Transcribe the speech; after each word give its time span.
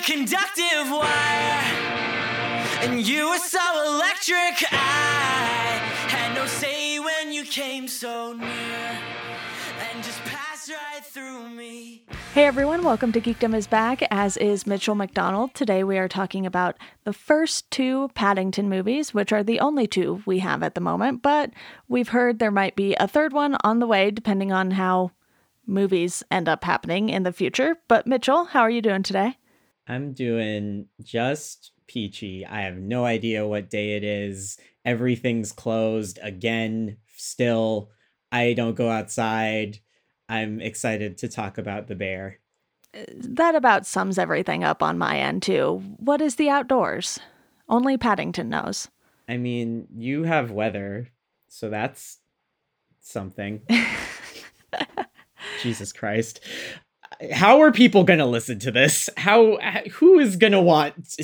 conductive 0.00 0.90
wire, 0.90 1.62
and 2.80 3.06
you 3.06 3.28
were 3.28 3.38
so 3.38 3.60
electric. 3.86 4.72
I 4.72 5.78
had 6.08 6.34
no 6.34 6.46
say 6.46 6.98
when 6.98 7.32
you 7.32 7.44
came 7.44 7.86
so 7.86 8.32
near, 8.32 8.48
and 8.48 10.02
just 10.02 10.22
passed 10.24 10.70
right 10.70 11.04
through 11.04 11.50
me. 11.50 12.04
Hey 12.32 12.46
everyone, 12.46 12.82
welcome 12.82 13.12
to 13.12 13.20
Geekdom 13.20 13.54
is 13.54 13.66
Back, 13.66 14.02
as 14.10 14.38
is 14.38 14.66
Mitchell 14.66 14.94
McDonald. 14.94 15.52
Today 15.52 15.84
we 15.84 15.98
are 15.98 16.08
talking 16.08 16.46
about 16.46 16.78
the 17.04 17.12
first 17.12 17.70
two 17.70 18.08
Paddington 18.14 18.70
movies, 18.70 19.12
which 19.12 19.32
are 19.32 19.42
the 19.42 19.60
only 19.60 19.86
two 19.86 20.22
we 20.24 20.38
have 20.38 20.62
at 20.62 20.74
the 20.74 20.80
moment, 20.80 21.20
but 21.20 21.50
we've 21.88 22.08
heard 22.08 22.38
there 22.38 22.50
might 22.50 22.74
be 22.74 22.94
a 22.94 23.06
third 23.06 23.34
one 23.34 23.56
on 23.64 23.80
the 23.80 23.86
way, 23.86 24.10
depending 24.10 24.50
on 24.50 24.70
how 24.70 25.10
movies 25.66 26.22
end 26.30 26.48
up 26.48 26.64
happening 26.64 27.10
in 27.10 27.22
the 27.22 27.32
future. 27.32 27.76
But 27.86 28.06
Mitchell, 28.06 28.46
how 28.46 28.60
are 28.60 28.70
you 28.70 28.80
doing 28.80 29.02
today? 29.02 29.36
I'm 29.90 30.12
doing 30.12 30.86
just 31.02 31.72
peachy. 31.88 32.46
I 32.46 32.60
have 32.60 32.76
no 32.76 33.04
idea 33.04 33.44
what 33.44 33.70
day 33.70 33.96
it 33.96 34.04
is. 34.04 34.56
Everything's 34.84 35.50
closed 35.50 36.20
again, 36.22 36.98
still. 37.16 37.90
I 38.30 38.52
don't 38.52 38.76
go 38.76 38.88
outside. 38.88 39.80
I'm 40.28 40.60
excited 40.60 41.18
to 41.18 41.28
talk 41.28 41.58
about 41.58 41.88
the 41.88 41.96
bear. 41.96 42.38
Uh, 42.96 43.02
that 43.14 43.56
about 43.56 43.84
sums 43.84 44.16
everything 44.16 44.62
up 44.62 44.80
on 44.80 44.96
my 44.96 45.18
end, 45.18 45.42
too. 45.42 45.82
What 45.96 46.20
is 46.20 46.36
the 46.36 46.48
outdoors? 46.48 47.18
Only 47.68 47.98
Paddington 47.98 48.48
knows. 48.48 48.86
I 49.28 49.38
mean, 49.38 49.88
you 49.92 50.22
have 50.22 50.52
weather, 50.52 51.08
so 51.48 51.68
that's 51.68 52.18
something. 53.00 53.62
Jesus 55.62 55.92
Christ. 55.92 56.38
How 57.32 57.60
are 57.60 57.70
people 57.70 58.04
going 58.04 58.18
to 58.18 58.26
listen 58.26 58.58
to 58.60 58.70
this? 58.70 59.10
How 59.16 59.58
who 59.92 60.18
is 60.18 60.36
going 60.36 60.52
to 60.52 60.60
want 60.60 61.16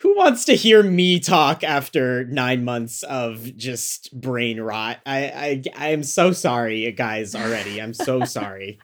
who 0.00 0.16
wants 0.16 0.44
to 0.44 0.54
hear 0.54 0.82
me 0.82 1.18
talk 1.18 1.64
after 1.64 2.24
9 2.26 2.64
months 2.64 3.02
of 3.02 3.56
just 3.56 4.12
brain 4.18 4.60
rot? 4.60 4.98
I 5.04 5.18
I 5.24 5.62
I 5.76 5.88
am 5.88 6.02
so 6.02 6.32
sorry 6.32 6.90
guys 6.92 7.34
already. 7.34 7.82
I'm 7.82 7.94
so 7.94 8.24
sorry. 8.24 8.78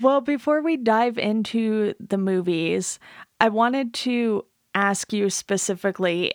well, 0.00 0.20
before 0.20 0.62
we 0.62 0.76
dive 0.76 1.16
into 1.16 1.94
the 2.00 2.18
movies, 2.18 2.98
I 3.40 3.48
wanted 3.48 3.94
to 3.94 4.44
ask 4.74 5.12
you 5.12 5.30
specifically 5.30 6.34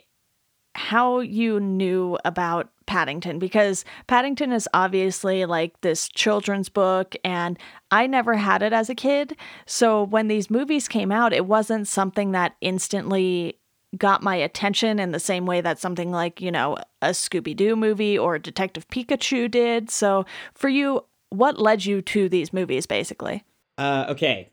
how 0.76 1.20
you 1.20 1.60
knew 1.60 2.18
about 2.24 2.70
Paddington 2.86 3.40
because 3.40 3.86
Paddington 4.08 4.52
is 4.52 4.68
obviously 4.74 5.46
like 5.46 5.80
this 5.82 6.10
children's 6.10 6.70
book, 6.70 7.16
and 7.24 7.58
I 7.90 8.08
never 8.08 8.36
had 8.36 8.62
it 8.62 8.74
as 8.74 8.90
a 8.90 8.96
kid. 8.96 9.36
So 9.66 10.04
when 10.04 10.28
these 10.28 10.50
movies 10.50 10.88
came 10.88 11.12
out, 11.12 11.34
it 11.34 11.46
wasn't 11.46 11.88
something 11.88 12.32
that 12.32 12.56
instantly 12.62 13.58
got 13.98 14.24
my 14.24 14.36
attention 14.36 15.00
in 15.00 15.12
the 15.12 15.20
same 15.20 15.46
way 15.46 15.62
that 15.62 15.80
something 15.80 16.12
like, 16.12 16.42
you 16.42 16.52
know, 16.52 16.78
a 17.02 17.10
Scooby 17.10 17.56
Doo 17.56 17.76
movie 17.76 18.18
or 18.18 18.40
Detective 18.40 18.88
Pikachu 18.88 19.50
did. 19.50 19.90
So 19.90 20.26
for 20.54 20.70
you, 20.70 21.06
what 21.30 21.60
led 21.60 21.86
you 21.86 22.02
to 22.02 22.30
these 22.30 22.54
movies 22.54 22.86
basically? 22.86 23.44
Uh, 23.78 24.06
okay. 24.10 24.52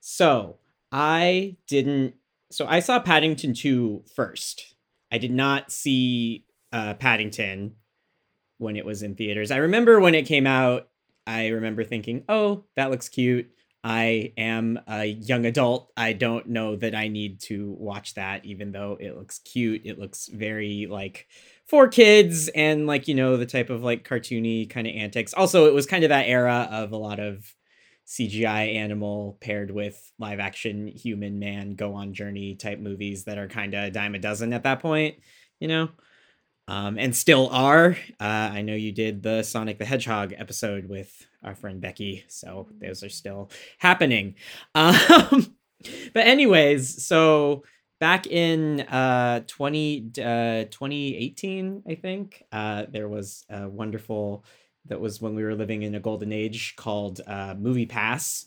So 0.00 0.56
I 0.92 1.56
didn't. 1.66 2.14
So 2.50 2.66
I 2.66 2.80
saw 2.80 3.00
Paddington 3.00 3.54
2 3.54 4.04
first. 4.14 4.75
I 5.10 5.18
did 5.18 5.32
not 5.32 5.70
see 5.70 6.44
uh, 6.72 6.94
Paddington 6.94 7.76
when 8.58 8.76
it 8.76 8.84
was 8.84 9.02
in 9.02 9.14
theaters. 9.14 9.50
I 9.50 9.58
remember 9.58 10.00
when 10.00 10.14
it 10.14 10.26
came 10.26 10.46
out, 10.46 10.88
I 11.26 11.48
remember 11.48 11.84
thinking, 11.84 12.24
oh, 12.28 12.64
that 12.76 12.90
looks 12.90 13.08
cute. 13.08 13.50
I 13.84 14.32
am 14.36 14.80
a 14.88 15.04
young 15.04 15.46
adult. 15.46 15.92
I 15.96 16.12
don't 16.12 16.48
know 16.48 16.74
that 16.76 16.94
I 16.94 17.06
need 17.06 17.40
to 17.42 17.76
watch 17.78 18.14
that, 18.14 18.44
even 18.44 18.72
though 18.72 18.96
it 18.98 19.16
looks 19.16 19.38
cute. 19.38 19.82
It 19.84 19.98
looks 19.98 20.26
very 20.26 20.88
like 20.90 21.28
for 21.66 21.86
kids 21.86 22.48
and 22.48 22.86
like, 22.88 23.06
you 23.06 23.14
know, 23.14 23.36
the 23.36 23.46
type 23.46 23.70
of 23.70 23.84
like 23.84 24.08
cartoony 24.08 24.68
kind 24.68 24.88
of 24.88 24.94
antics. 24.94 25.34
Also, 25.34 25.66
it 25.66 25.74
was 25.74 25.86
kind 25.86 26.02
of 26.02 26.08
that 26.08 26.26
era 26.26 26.68
of 26.70 26.90
a 26.90 26.96
lot 26.96 27.20
of 27.20 27.54
CGI 28.06 28.74
animal 28.76 29.36
paired 29.40 29.70
with 29.70 30.12
live 30.18 30.38
action 30.38 30.86
human 30.86 31.38
man 31.38 31.74
go 31.74 31.94
on 31.94 32.14
journey 32.14 32.54
type 32.54 32.78
movies 32.78 33.24
that 33.24 33.38
are 33.38 33.48
kind 33.48 33.74
of 33.74 33.84
a 33.84 33.90
dime 33.90 34.14
a 34.14 34.18
dozen 34.18 34.52
at 34.52 34.62
that 34.62 34.80
point, 34.80 35.16
you 35.58 35.68
know? 35.68 35.88
Um, 36.68 36.98
and 36.98 37.14
still 37.14 37.48
are. 37.50 37.96
Uh, 38.20 38.24
I 38.24 38.62
know 38.62 38.74
you 38.74 38.90
did 38.92 39.22
the 39.22 39.42
Sonic 39.42 39.78
the 39.78 39.84
Hedgehog 39.84 40.34
episode 40.36 40.88
with 40.88 41.26
our 41.44 41.54
friend 41.54 41.80
Becky, 41.80 42.24
so 42.28 42.68
those 42.80 43.02
are 43.02 43.08
still 43.08 43.50
happening. 43.78 44.34
Um, 44.74 45.56
but 46.14 46.26
anyways, 46.26 47.06
so 47.06 47.62
back 48.00 48.26
in 48.26 48.80
uh 48.80 49.40
20 49.46 50.10
uh 50.18 50.64
2018 50.70 51.82
i 51.88 51.94
think 51.94 52.44
uh 52.52 52.84
there 52.90 53.08
was 53.08 53.44
a 53.48 53.68
wonderful 53.68 54.44
that 54.88 55.00
was 55.00 55.20
when 55.20 55.34
we 55.34 55.44
were 55.44 55.54
living 55.54 55.82
in 55.82 55.94
a 55.94 56.00
golden 56.00 56.32
age 56.32 56.74
called 56.76 57.20
uh, 57.26 57.54
Movie 57.58 57.86
Pass 57.86 58.46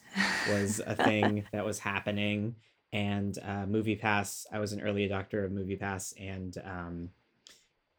was 0.50 0.82
a 0.86 0.96
thing 1.04 1.46
that 1.52 1.66
was 1.66 1.80
happening, 1.80 2.56
and 2.92 3.38
uh, 3.44 3.66
Movie 3.66 3.96
Pass. 3.96 4.48
I 4.52 4.60
was 4.60 4.74
an 4.74 4.82
early 4.82 5.08
adopter 5.08 5.46
of 5.46 5.52
Movie 5.52 5.76
Pass, 5.76 6.14
and 6.20 6.56
um, 6.64 7.10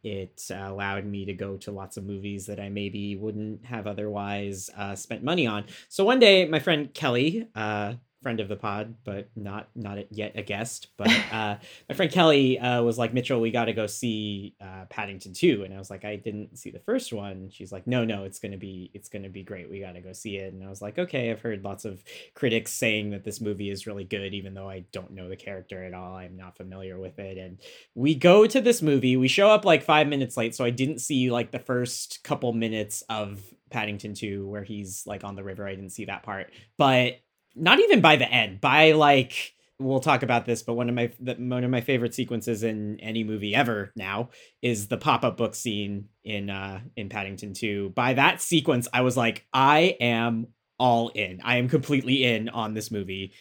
it 0.02 0.42
allowed 0.50 1.04
me 1.04 1.26
to 1.26 1.34
go 1.34 1.56
to 1.58 1.70
lots 1.70 1.96
of 1.96 2.04
movies 2.04 2.46
that 2.46 2.58
I 2.58 2.68
maybe 2.68 3.16
wouldn't 3.16 3.66
have 3.66 3.86
otherwise 3.86 4.70
uh, 4.76 4.94
spent 4.94 5.22
money 5.22 5.46
on. 5.46 5.64
So 5.88 6.04
one 6.04 6.18
day, 6.18 6.46
my 6.46 6.58
friend 6.58 6.92
Kelly, 6.94 7.48
uh, 7.54 7.94
friend 8.22 8.40
of 8.40 8.48
the 8.48 8.56
pod, 8.56 8.94
but 9.04 9.28
not 9.34 9.68
not 9.74 9.98
yet 10.12 10.32
a 10.34 10.42
guest. 10.42 10.88
But 10.96 11.08
uh, 11.32 11.56
my 11.88 11.94
friend 11.94 12.10
Kelly 12.10 12.58
uh, 12.58 12.82
was 12.82 12.98
like, 12.98 13.14
Mitchell, 13.14 13.40
we 13.40 13.50
got 13.50 13.66
to 13.66 13.72
go 13.72 13.86
see 13.86 14.54
uh, 14.60 14.84
Paddington 14.88 15.32
two, 15.32 15.62
and 15.64 15.74
I 15.74 15.78
was 15.78 15.90
like, 15.90 16.04
I 16.04 16.16
didn't 16.16 16.58
see 16.58 16.70
the 16.70 16.80
first 16.80 17.12
one. 17.12 17.50
She's 17.50 17.72
like, 17.72 17.86
No, 17.86 18.04
no, 18.04 18.24
it's 18.24 18.38
gonna 18.38 18.56
be 18.56 18.90
it's 18.94 19.08
gonna 19.08 19.28
be 19.28 19.42
great. 19.42 19.70
We 19.70 19.80
got 19.80 19.92
to 19.92 20.00
go 20.00 20.12
see 20.12 20.36
it. 20.36 20.52
And 20.52 20.64
I 20.64 20.68
was 20.68 20.82
like, 20.82 20.98
Okay, 20.98 21.30
I've 21.30 21.40
heard 21.40 21.64
lots 21.64 21.84
of 21.84 22.02
critics 22.34 22.72
saying 22.72 23.10
that 23.10 23.24
this 23.24 23.40
movie 23.40 23.70
is 23.70 23.86
really 23.86 24.04
good, 24.04 24.34
even 24.34 24.54
though 24.54 24.68
I 24.68 24.84
don't 24.92 25.12
know 25.12 25.28
the 25.28 25.36
character 25.36 25.84
at 25.84 25.94
all. 25.94 26.14
I'm 26.14 26.36
not 26.36 26.56
familiar 26.56 26.98
with 26.98 27.18
it. 27.18 27.38
And 27.38 27.58
we 27.94 28.14
go 28.14 28.46
to 28.46 28.60
this 28.60 28.82
movie. 28.82 29.16
We 29.16 29.28
show 29.28 29.48
up 29.50 29.64
like 29.64 29.82
five 29.82 30.08
minutes 30.08 30.36
late, 30.36 30.54
so 30.54 30.64
I 30.64 30.70
didn't 30.70 31.00
see 31.00 31.30
like 31.30 31.50
the 31.50 31.58
first 31.58 32.22
couple 32.22 32.52
minutes 32.52 33.02
of 33.08 33.42
Paddington 33.70 34.14
2 34.14 34.46
where 34.46 34.64
he's 34.64 35.06
like 35.06 35.24
on 35.24 35.36
the 35.36 35.44
river. 35.44 35.66
I 35.66 35.74
didn't 35.74 35.90
see 35.90 36.06
that 36.06 36.22
part. 36.22 36.52
But 36.76 37.20
not 37.54 37.80
even 37.80 38.00
by 38.00 38.16
the 38.16 38.30
end, 38.30 38.60
by 38.60 38.92
like 38.92 39.54
we'll 39.78 40.00
talk 40.00 40.22
about 40.22 40.44
this, 40.44 40.62
but 40.62 40.74
one 40.74 40.88
of 40.88 40.94
my 40.94 41.10
the, 41.18 41.34
one 41.34 41.64
of 41.64 41.70
my 41.70 41.80
favorite 41.80 42.14
sequences 42.14 42.62
in 42.62 43.00
any 43.00 43.24
movie 43.24 43.54
ever 43.54 43.92
now 43.96 44.28
is 44.62 44.88
the 44.88 44.98
pop 44.98 45.24
up 45.24 45.36
book 45.36 45.54
scene 45.54 46.08
in 46.22 46.50
uh 46.50 46.80
in 46.96 47.08
Paddington 47.08 47.54
2. 47.54 47.90
By 47.90 48.14
that 48.14 48.40
sequence, 48.40 48.86
I 48.92 49.00
was 49.00 49.16
like, 49.16 49.46
I 49.52 49.96
am 50.00 50.48
all 50.78 51.08
in. 51.08 51.40
I 51.42 51.56
am 51.56 51.68
completely 51.68 52.24
in 52.24 52.48
on 52.48 52.74
this 52.74 52.90
movie. 52.90 53.32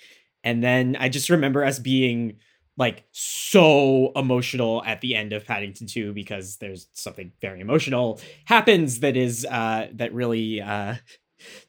And 0.43 0.63
then 0.63 0.95
I 0.99 1.09
just 1.09 1.29
remember 1.29 1.63
us 1.63 1.79
being 1.79 2.37
like 2.77 3.03
so 3.11 4.13
emotional 4.15 4.81
at 4.85 5.01
the 5.01 5.13
end 5.13 5.33
of 5.33 5.45
Paddington 5.45 5.85
2 5.85 6.13
because 6.13 6.55
there's 6.57 6.87
something 6.93 7.33
very 7.41 7.59
emotional 7.59 8.21
happens 8.45 9.01
that 9.01 9.17
is 9.17 9.45
uh 9.45 9.87
that 9.93 10.13
really 10.13 10.61
uh 10.61 10.95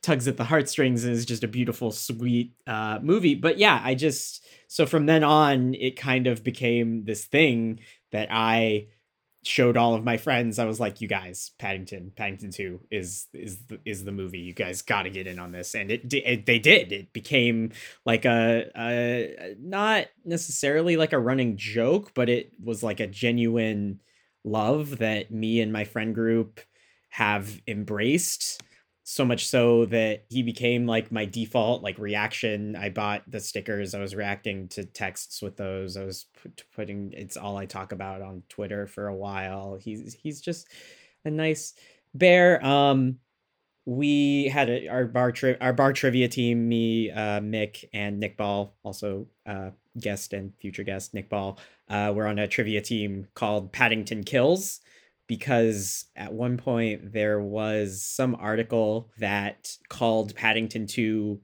tugs 0.02 0.28
at 0.28 0.36
the 0.36 0.44
heartstrings 0.44 1.04
and 1.04 1.12
is 1.12 1.26
just 1.26 1.44
a 1.44 1.48
beautiful, 1.48 1.90
sweet 1.90 2.52
uh, 2.66 2.98
movie. 3.02 3.34
But 3.34 3.58
yeah, 3.58 3.80
I 3.82 3.94
just 3.94 4.46
so 4.68 4.86
from 4.86 5.06
then 5.06 5.24
on, 5.24 5.74
it 5.74 5.96
kind 5.96 6.26
of 6.26 6.44
became 6.44 7.04
this 7.04 7.24
thing 7.24 7.80
that 8.12 8.28
I 8.30 8.88
showed 9.42 9.76
all 9.76 9.94
of 9.94 10.04
my 10.04 10.16
friends. 10.16 10.58
I 10.58 10.66
was 10.66 10.80
like, 10.80 11.00
"You 11.00 11.08
guys, 11.08 11.52
Paddington, 11.58 12.12
Paddington 12.14 12.50
Two 12.50 12.80
is 12.90 13.26
is 13.32 13.58
the, 13.66 13.80
is 13.84 14.04
the 14.04 14.12
movie. 14.12 14.38
You 14.38 14.52
guys 14.52 14.82
got 14.82 15.02
to 15.02 15.10
get 15.10 15.26
in 15.26 15.38
on 15.38 15.52
this." 15.52 15.74
And 15.74 15.90
it, 15.90 16.12
it 16.12 16.46
they 16.46 16.58
did. 16.58 16.92
It 16.92 17.12
became 17.12 17.72
like 18.04 18.24
a, 18.24 18.70
a 18.76 19.54
not 19.58 20.06
necessarily 20.24 20.96
like 20.96 21.12
a 21.12 21.18
running 21.18 21.56
joke, 21.56 22.12
but 22.14 22.28
it 22.28 22.52
was 22.62 22.82
like 22.82 23.00
a 23.00 23.06
genuine 23.06 24.00
love 24.44 24.98
that 24.98 25.30
me 25.30 25.60
and 25.60 25.72
my 25.72 25.84
friend 25.84 26.14
group 26.14 26.60
have 27.10 27.60
embraced 27.66 28.62
so 29.10 29.24
much 29.24 29.48
so 29.48 29.86
that 29.86 30.24
he 30.28 30.40
became 30.40 30.86
like 30.86 31.10
my 31.10 31.24
default 31.24 31.82
like 31.82 31.98
reaction. 31.98 32.76
I 32.76 32.90
bought 32.90 33.28
the 33.28 33.40
stickers. 33.40 33.92
I 33.92 33.98
was 33.98 34.14
reacting 34.14 34.68
to 34.68 34.84
texts 34.84 35.42
with 35.42 35.56
those. 35.56 35.96
I 35.96 36.04
was 36.04 36.26
put, 36.40 36.62
putting 36.76 37.12
it's 37.12 37.36
all 37.36 37.56
i 37.56 37.66
talk 37.66 37.90
about 37.90 38.22
on 38.22 38.44
twitter 38.48 38.86
for 38.86 39.08
a 39.08 39.16
while. 39.16 39.76
He's 39.80 40.14
he's 40.14 40.40
just 40.40 40.68
a 41.24 41.30
nice 41.30 41.74
bear. 42.14 42.64
Um 42.64 43.18
we 43.84 44.44
had 44.44 44.70
a, 44.70 44.86
our 44.86 45.06
bar 45.06 45.32
tri- 45.32 45.56
our 45.60 45.72
bar 45.72 45.92
trivia 45.92 46.28
team 46.28 46.68
me 46.68 47.10
uh 47.10 47.40
mick 47.40 47.84
and 47.92 48.20
nick 48.20 48.36
ball 48.36 48.76
also 48.84 49.26
uh 49.46 49.70
guest 49.98 50.34
and 50.34 50.52
future 50.60 50.84
guest 50.84 51.14
nick 51.14 51.28
ball 51.28 51.58
uh 51.88 52.12
we're 52.14 52.26
on 52.26 52.38
a 52.38 52.46
trivia 52.46 52.80
team 52.80 53.26
called 53.34 53.72
paddington 53.72 54.22
kills 54.22 54.80
because 55.30 56.06
at 56.16 56.32
one 56.32 56.56
point 56.56 57.12
there 57.12 57.40
was 57.40 58.02
some 58.02 58.34
article 58.34 59.12
that 59.18 59.76
called 59.88 60.34
Paddington 60.34 60.88
2 60.88 61.40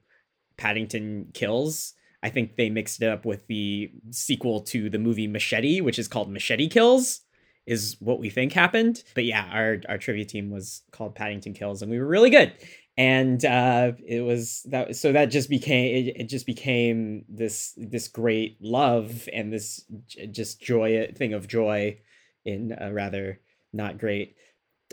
Paddington 0.56 1.29
Kills. 1.35 1.94
I 2.21 2.31
think 2.31 2.56
they 2.56 2.69
mixed 2.69 3.00
it 3.00 3.09
up 3.09 3.25
with 3.25 3.47
the 3.47 3.93
sequel 4.11 4.62
to 4.62 4.91
the 4.91 4.99
movie 4.99 5.29
Machete, 5.29 5.81
which 5.83 6.00
is 6.00 6.09
called 6.09 6.33
Machete 6.33 6.67
Kills, 6.67 7.21
is 7.65 7.97
what 8.00 8.19
we 8.19 8.29
think 8.29 8.53
happened. 8.53 9.05
But 9.15 9.25
yeah, 9.25 9.49
our 9.53 9.77
our 9.88 9.99
trivia 9.99 10.25
team 10.25 10.50
was 10.50 10.83
called 10.91 11.15
Paddington 11.15 11.55
Kills, 11.55 11.81
and 11.81 11.88
we 11.88 12.00
were 12.00 12.09
really 12.09 12.31
good. 12.31 12.55
And 12.99 13.44
uh, 13.44 13.93
it 14.05 14.23
was 14.23 14.67
that, 14.71 14.97
so 14.97 15.12
that 15.12 15.27
just 15.27 15.49
became 15.49 15.94
it, 15.94 16.17
it 16.23 16.29
just 16.29 16.47
became 16.47 17.25
this 17.29 17.73
this 17.77 18.09
great 18.09 18.59
love 18.61 19.29
and 19.33 19.53
this 19.53 19.85
j- 20.09 20.27
just 20.27 20.61
joy 20.61 21.12
thing 21.15 21.35
of 21.35 21.47
joy 21.47 22.00
in 22.44 22.75
a 22.77 22.93
rather 22.93 23.41
not 23.72 23.98
great 23.98 24.36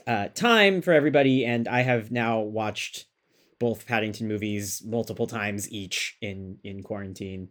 uh, 0.07 0.27
time 0.29 0.81
for 0.81 0.93
everybody. 0.93 1.45
And 1.45 1.67
I 1.67 1.81
have 1.81 2.11
now 2.11 2.39
watched 2.39 3.05
both 3.59 3.87
Paddington 3.87 4.27
movies 4.27 4.81
multiple 4.85 5.27
times 5.27 5.71
each 5.71 6.17
in 6.21 6.57
in 6.63 6.83
quarantine. 6.83 7.49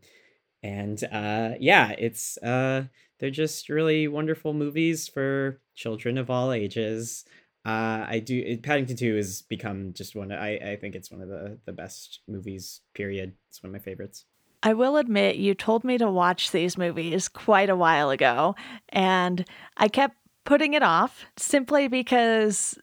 And 0.62 1.02
uh, 1.10 1.52
yeah, 1.58 1.92
it's 1.98 2.36
uh, 2.38 2.84
they're 3.18 3.30
just 3.30 3.68
really 3.68 4.08
wonderful 4.08 4.52
movies 4.52 5.08
for 5.08 5.60
children 5.74 6.18
of 6.18 6.30
all 6.30 6.52
ages. 6.52 7.24
Uh, 7.64 8.04
I 8.08 8.18
do 8.24 8.42
it, 8.44 8.62
Paddington 8.62 8.96
Two 8.96 9.16
has 9.16 9.42
become 9.42 9.92
just 9.92 10.14
one. 10.14 10.32
I 10.32 10.72
I 10.72 10.76
think 10.76 10.94
it's 10.94 11.10
one 11.10 11.22
of 11.22 11.28
the 11.28 11.58
the 11.64 11.72
best 11.72 12.20
movies. 12.28 12.80
Period. 12.94 13.34
It's 13.48 13.62
one 13.62 13.70
of 13.70 13.72
my 13.72 13.78
favorites. 13.78 14.24
I 14.64 14.74
will 14.74 14.96
admit, 14.96 15.36
you 15.36 15.54
told 15.54 15.82
me 15.82 15.98
to 15.98 16.08
watch 16.08 16.52
these 16.52 16.78
movies 16.78 17.28
quite 17.28 17.68
a 17.68 17.74
while 17.74 18.10
ago, 18.10 18.54
and 18.90 19.44
I 19.76 19.88
kept 19.88 20.16
putting 20.44 20.74
it 20.74 20.82
off 20.82 21.24
simply 21.36 21.88
because 21.88 22.78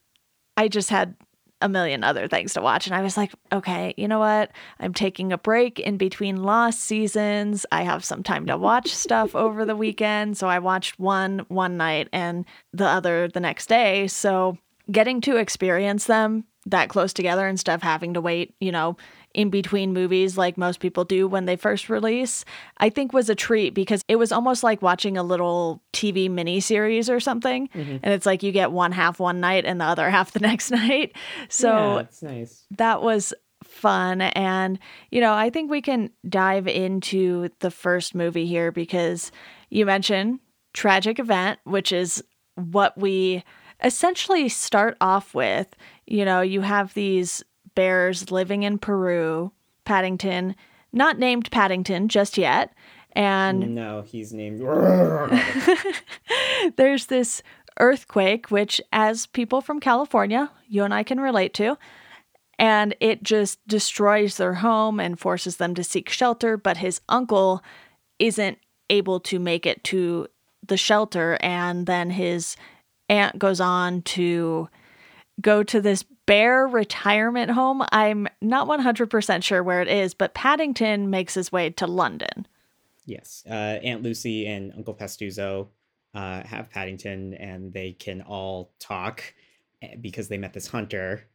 I 0.58 0.68
just 0.68 0.90
had 0.90 1.16
a 1.62 1.70
million 1.70 2.04
other 2.04 2.28
things 2.28 2.54
to 2.54 2.62
watch. 2.62 2.88
And 2.88 2.96
I 2.96 3.02
was 3.02 3.18
like, 3.18 3.34
okay, 3.52 3.94
you 3.98 4.08
know 4.08 4.20
what? 4.20 4.52
I'm 4.80 4.94
taking 4.94 5.34
a 5.34 5.38
break 5.38 5.80
in 5.80 5.98
between 5.98 6.44
Lost 6.44 6.80
seasons. 6.80 7.66
I 7.72 7.84
have 7.84 8.06
some 8.06 8.24
time 8.24 8.46
to 8.46 8.58
watch 8.58 8.90
stuff 8.90 9.36
over 9.36 9.66
the 9.66 9.76
weekend. 9.76 10.38
So 10.38 10.48
I 10.48 10.60
watched 10.60 11.00
one 11.00 11.40
one 11.50 11.78
night 11.78 12.08
and 12.14 12.46
the 12.74 12.88
other 12.88 13.28
the 13.28 13.40
next 13.40 13.68
day. 13.68 14.08
So 14.08 14.58
getting 14.92 15.22
to 15.22 15.38
experience 15.38 16.06
them 16.06 16.46
that 16.66 16.90
close 16.90 17.14
together 17.14 17.48
instead 17.48 17.76
of 17.76 17.84
having 17.84 18.14
to 18.14 18.22
wait, 18.22 18.54
you 18.60 18.72
know, 18.72 18.98
in 19.34 19.50
between 19.50 19.94
movies 19.94 20.38
like 20.38 20.58
most 20.58 20.80
people 20.80 21.04
do 21.04 21.28
when 21.28 21.46
they 21.46 21.56
first 21.56 21.90
release, 21.90 22.46
I 22.78 22.90
think 22.90 23.14
was 23.14 23.30
a 23.30 23.36
treat 23.36 23.74
because 23.74 24.02
it 24.08 24.16
was 24.16 24.31
almost 24.31 24.64
like 24.64 24.81
watching 24.81 25.18
a 25.18 25.24
little 25.24 25.84
TV 25.94 26.30
mini 26.30 26.60
series 26.60 27.10
or 27.10 27.20
something. 27.20 27.68
Mm-hmm. 27.70 27.98
And 28.02 28.14
it's 28.14 28.26
like 28.26 28.42
you 28.42 28.52
get 28.52 28.72
one 28.72 28.92
half 28.92 29.20
one 29.20 29.40
night 29.40 29.66
and 29.66 29.80
the 29.80 29.86
other 29.86 30.10
half 30.10 30.31
the 30.31 30.40
next 30.40 30.72
night. 30.72 31.16
So 31.48 31.70
yeah, 31.70 31.96
that's 31.96 32.24
nice. 32.24 32.66
That 32.72 33.02
was 33.02 33.34
fun. 33.64 34.22
And, 34.22 34.80
you 35.12 35.22
know, 35.22 35.34
I 35.34 35.50
think 35.50 35.70
we 35.70 35.82
can 35.82 36.10
dive 36.28 36.68
into 36.68 37.50
the 37.60 37.72
first 37.72 38.16
movie 38.16 38.48
here 38.48 38.72
because 38.72 39.32
you 39.70 39.86
mentioned 39.86 40.40
Tragic 40.74 41.20
Event, 41.20 41.60
which 41.66 41.92
is 41.92 42.24
what 42.56 42.98
we 42.98 43.44
essentially 43.84 44.50
start 44.50 44.98
off 45.02 45.34
with. 45.34 45.68
You 46.08 46.25
know, 46.25 46.42
you 46.42 46.62
have 46.62 46.94
these 46.94 47.44
bears 47.75 48.31
living 48.31 48.63
in 48.63 48.77
Peru, 48.77 49.51
Paddington, 49.86 50.56
not 50.92 51.19
named 51.19 51.51
Paddington 51.51 52.07
just 52.07 52.38
yet. 52.38 52.74
And 53.13 53.75
no, 53.75 54.01
he's 54.01 54.33
named. 54.33 54.62
there's 56.77 57.07
this 57.07 57.42
earthquake, 57.80 58.51
which, 58.51 58.81
as 58.92 59.25
people 59.25 59.62
from 59.62 59.80
California, 59.80 60.51
you 60.68 60.83
and 60.83 60.94
I 60.94 61.04
can 61.04 61.19
relate 61.19 61.54
to, 61.56 61.77
and 62.57 62.95
it 63.00 63.24
just 63.24 63.66
destroys 63.68 64.38
their 64.38 64.56
home 64.56 65.00
and 65.00 65.19
forces 65.19 65.57
them 65.57 65.74
to 65.75 65.83
seek 65.83 66.10
shelter. 66.10 66.56
But 66.57 66.77
his 66.77 67.01
uncle 67.10 67.63
isn't 68.19 68.60
able 68.89 69.19
to 69.22 69.39
make 69.39 69.65
it 69.65 69.83
to 69.86 70.27
the 70.65 70.77
shelter, 70.77 71.38
and 71.42 71.88
then 71.88 72.12
his 72.12 72.56
aunt 73.10 73.39
goes 73.39 73.60
on 73.60 74.01
to 74.04 74.69
go 75.42 75.63
to 75.63 75.81
this 75.81 76.04
bear 76.30 76.68
retirement 76.68 77.50
home. 77.50 77.84
I'm 77.92 78.28
not 78.40 78.68
100% 78.68 79.44
sure 79.44 79.64
where 79.64 79.81
it 79.81 79.88
is, 79.88 80.14
but 80.14 80.36
Paddington 80.36 81.10
makes 81.10 81.34
his 81.34 81.52
way 81.52 81.72
to 81.72 81.88
London. 81.88 82.48
Yes. 83.08 83.44
Uh, 83.50 83.80
Aunt 83.81 84.04
Lucy 84.04 84.46
and 84.46 84.72
Uncle 84.78 84.94
Pastuzo 84.94 85.70
uh, 86.14 86.44
have 86.44 86.70
Paddington, 86.70 87.34
and 87.34 87.74
they 87.74 87.94
can 87.94 88.22
all 88.22 88.72
talk 88.78 89.24
eh, 89.81 89.96
because 90.00 90.28
they 90.28 90.38
met 90.38 90.54
this 90.54 90.68
hunter. 90.68 91.26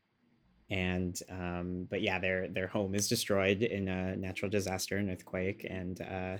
And 0.71 1.21
um, 1.29 1.89
but 1.91 2.01
yeah, 2.01 2.21
their 2.21 2.47
their 2.47 2.69
home 2.69 2.95
is 2.95 3.09
destroyed 3.09 3.63
in 3.63 3.89
a 3.89 4.15
natural 4.15 4.49
disaster, 4.49 4.97
an 4.97 5.11
earthquake, 5.11 5.67
and 5.69 6.01
uh, 6.01 6.37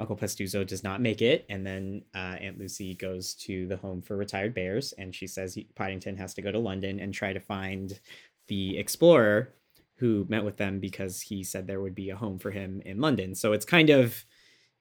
Uncle 0.00 0.16
Pastuzo 0.16 0.66
does 0.66 0.82
not 0.82 1.00
make 1.00 1.22
it, 1.22 1.46
and 1.48 1.64
then 1.66 2.02
uh, 2.14 2.36
Aunt 2.40 2.58
Lucy 2.58 2.94
goes 2.94 3.34
to 3.34 3.66
the 3.66 3.76
home 3.76 4.02
for 4.02 4.16
retired 4.16 4.54
bears, 4.54 4.92
and 4.98 5.14
she 5.14 5.26
says 5.26 5.54
he, 5.54 5.68
Paddington 5.76 6.16
has 6.16 6.34
to 6.34 6.42
go 6.42 6.50
to 6.50 6.58
London 6.58 6.98
and 6.98 7.14
try 7.14 7.32
to 7.32 7.40
find 7.40 7.98
the 8.48 8.76
explorer 8.76 9.54
who 9.96 10.26
met 10.28 10.44
with 10.44 10.56
them 10.56 10.80
because 10.80 11.20
he 11.20 11.44
said 11.44 11.66
there 11.66 11.80
would 11.80 11.94
be 11.94 12.10
a 12.10 12.16
home 12.16 12.38
for 12.38 12.50
him 12.50 12.82
in 12.84 13.00
London. 13.00 13.34
So 13.34 13.52
it's 13.52 13.64
kind 13.64 13.90
of 13.90 14.24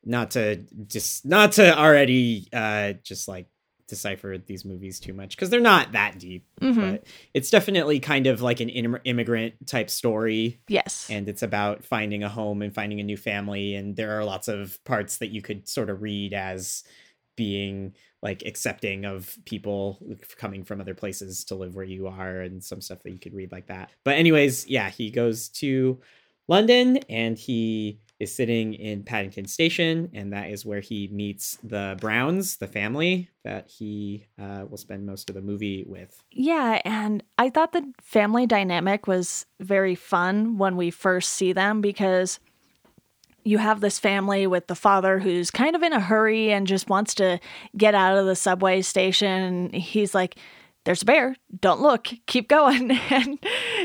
not 0.03 0.31
to 0.31 0.57
just 0.87 1.25
not 1.25 1.53
to 1.53 1.77
already 1.77 2.47
uh, 2.51 2.93
just 3.03 3.27
like 3.27 3.47
decipher 3.93 4.37
these 4.37 4.65
movies 4.65 4.99
too 4.99 5.13
much 5.13 5.35
because 5.35 5.49
they're 5.49 5.59
not 5.59 5.91
that 5.91 6.17
deep 6.17 6.45
mm-hmm. 6.59 6.79
but 6.79 7.03
it's 7.33 7.49
definitely 7.49 7.99
kind 7.99 8.25
of 8.25 8.41
like 8.41 8.59
an 8.59 8.69
immigrant 8.69 9.53
type 9.67 9.89
story. 9.89 10.59
Yes. 10.67 11.07
And 11.09 11.29
it's 11.29 11.43
about 11.43 11.83
finding 11.83 12.23
a 12.23 12.29
home 12.29 12.61
and 12.61 12.73
finding 12.73 12.99
a 12.99 13.03
new 13.03 13.17
family 13.17 13.75
and 13.75 13.95
there 13.95 14.17
are 14.17 14.25
lots 14.25 14.47
of 14.47 14.83
parts 14.83 15.17
that 15.17 15.27
you 15.27 15.41
could 15.41 15.67
sort 15.67 15.89
of 15.89 16.01
read 16.01 16.33
as 16.33 16.83
being 17.35 17.93
like 18.21 18.43
accepting 18.45 19.05
of 19.05 19.37
people 19.45 19.99
coming 20.37 20.63
from 20.63 20.81
other 20.81 20.93
places 20.93 21.43
to 21.45 21.55
live 21.55 21.75
where 21.75 21.85
you 21.85 22.07
are 22.07 22.41
and 22.41 22.63
some 22.63 22.81
stuff 22.81 23.03
that 23.03 23.11
you 23.11 23.19
could 23.19 23.33
read 23.33 23.51
like 23.51 23.67
that. 23.67 23.91
But 24.03 24.17
anyways 24.17 24.67
yeah 24.67 24.89
he 24.89 25.11
goes 25.11 25.49
to 25.49 26.01
london 26.47 26.97
and 27.09 27.37
he 27.37 27.99
is 28.19 28.33
sitting 28.33 28.73
in 28.73 29.03
Paddington 29.03 29.45
Station, 29.47 30.09
and 30.13 30.33
that 30.33 30.49
is 30.49 30.65
where 30.65 30.79
he 30.79 31.07
meets 31.09 31.57
the 31.63 31.97
Browns, 31.99 32.57
the 32.57 32.67
family 32.67 33.29
that 33.43 33.69
he 33.69 34.27
uh, 34.39 34.65
will 34.69 34.77
spend 34.77 35.05
most 35.05 35.29
of 35.29 35.35
the 35.35 35.41
movie 35.41 35.83
with. 35.87 36.23
Yeah, 36.31 36.81
and 36.85 37.23
I 37.37 37.49
thought 37.49 37.73
the 37.73 37.91
family 38.01 38.47
dynamic 38.47 39.07
was 39.07 39.45
very 39.59 39.95
fun 39.95 40.57
when 40.57 40.77
we 40.77 40.91
first 40.91 41.31
see 41.31 41.53
them 41.53 41.81
because 41.81 42.39
you 43.43 43.57
have 43.57 43.81
this 43.81 43.99
family 43.99 44.47
with 44.47 44.67
the 44.67 44.75
father 44.75 45.19
who's 45.19 45.51
kind 45.51 45.75
of 45.75 45.83
in 45.83 45.91
a 45.91 45.99
hurry 45.99 46.51
and 46.51 46.65
just 46.65 46.89
wants 46.89 47.13
to 47.15 47.39
get 47.75 47.93
out 47.93 48.17
of 48.17 48.25
the 48.25 48.35
subway 48.35 48.81
station. 48.81 49.71
He's 49.73 50.15
like, 50.15 50.37
there's 50.85 51.01
a 51.01 51.05
bear. 51.05 51.35
Don't 51.59 51.81
look. 51.81 52.07
Keep 52.27 52.49
going. 52.49 52.91
And 53.09 53.39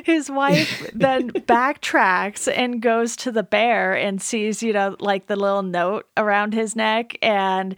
his 0.05 0.31
wife 0.31 0.91
then 0.95 1.31
backtracks 1.31 2.51
and 2.53 2.81
goes 2.81 3.15
to 3.17 3.33
the 3.33 3.43
bear 3.43 3.95
and 3.95 4.23
sees, 4.23 4.63
you 4.63 4.73
know, 4.73 4.97
like 5.01 5.27
the 5.27 5.37
little 5.37 5.63
note 5.63 6.07
around 6.17 6.55
his 6.55 6.75
neck. 6.75 7.19
And 7.21 7.77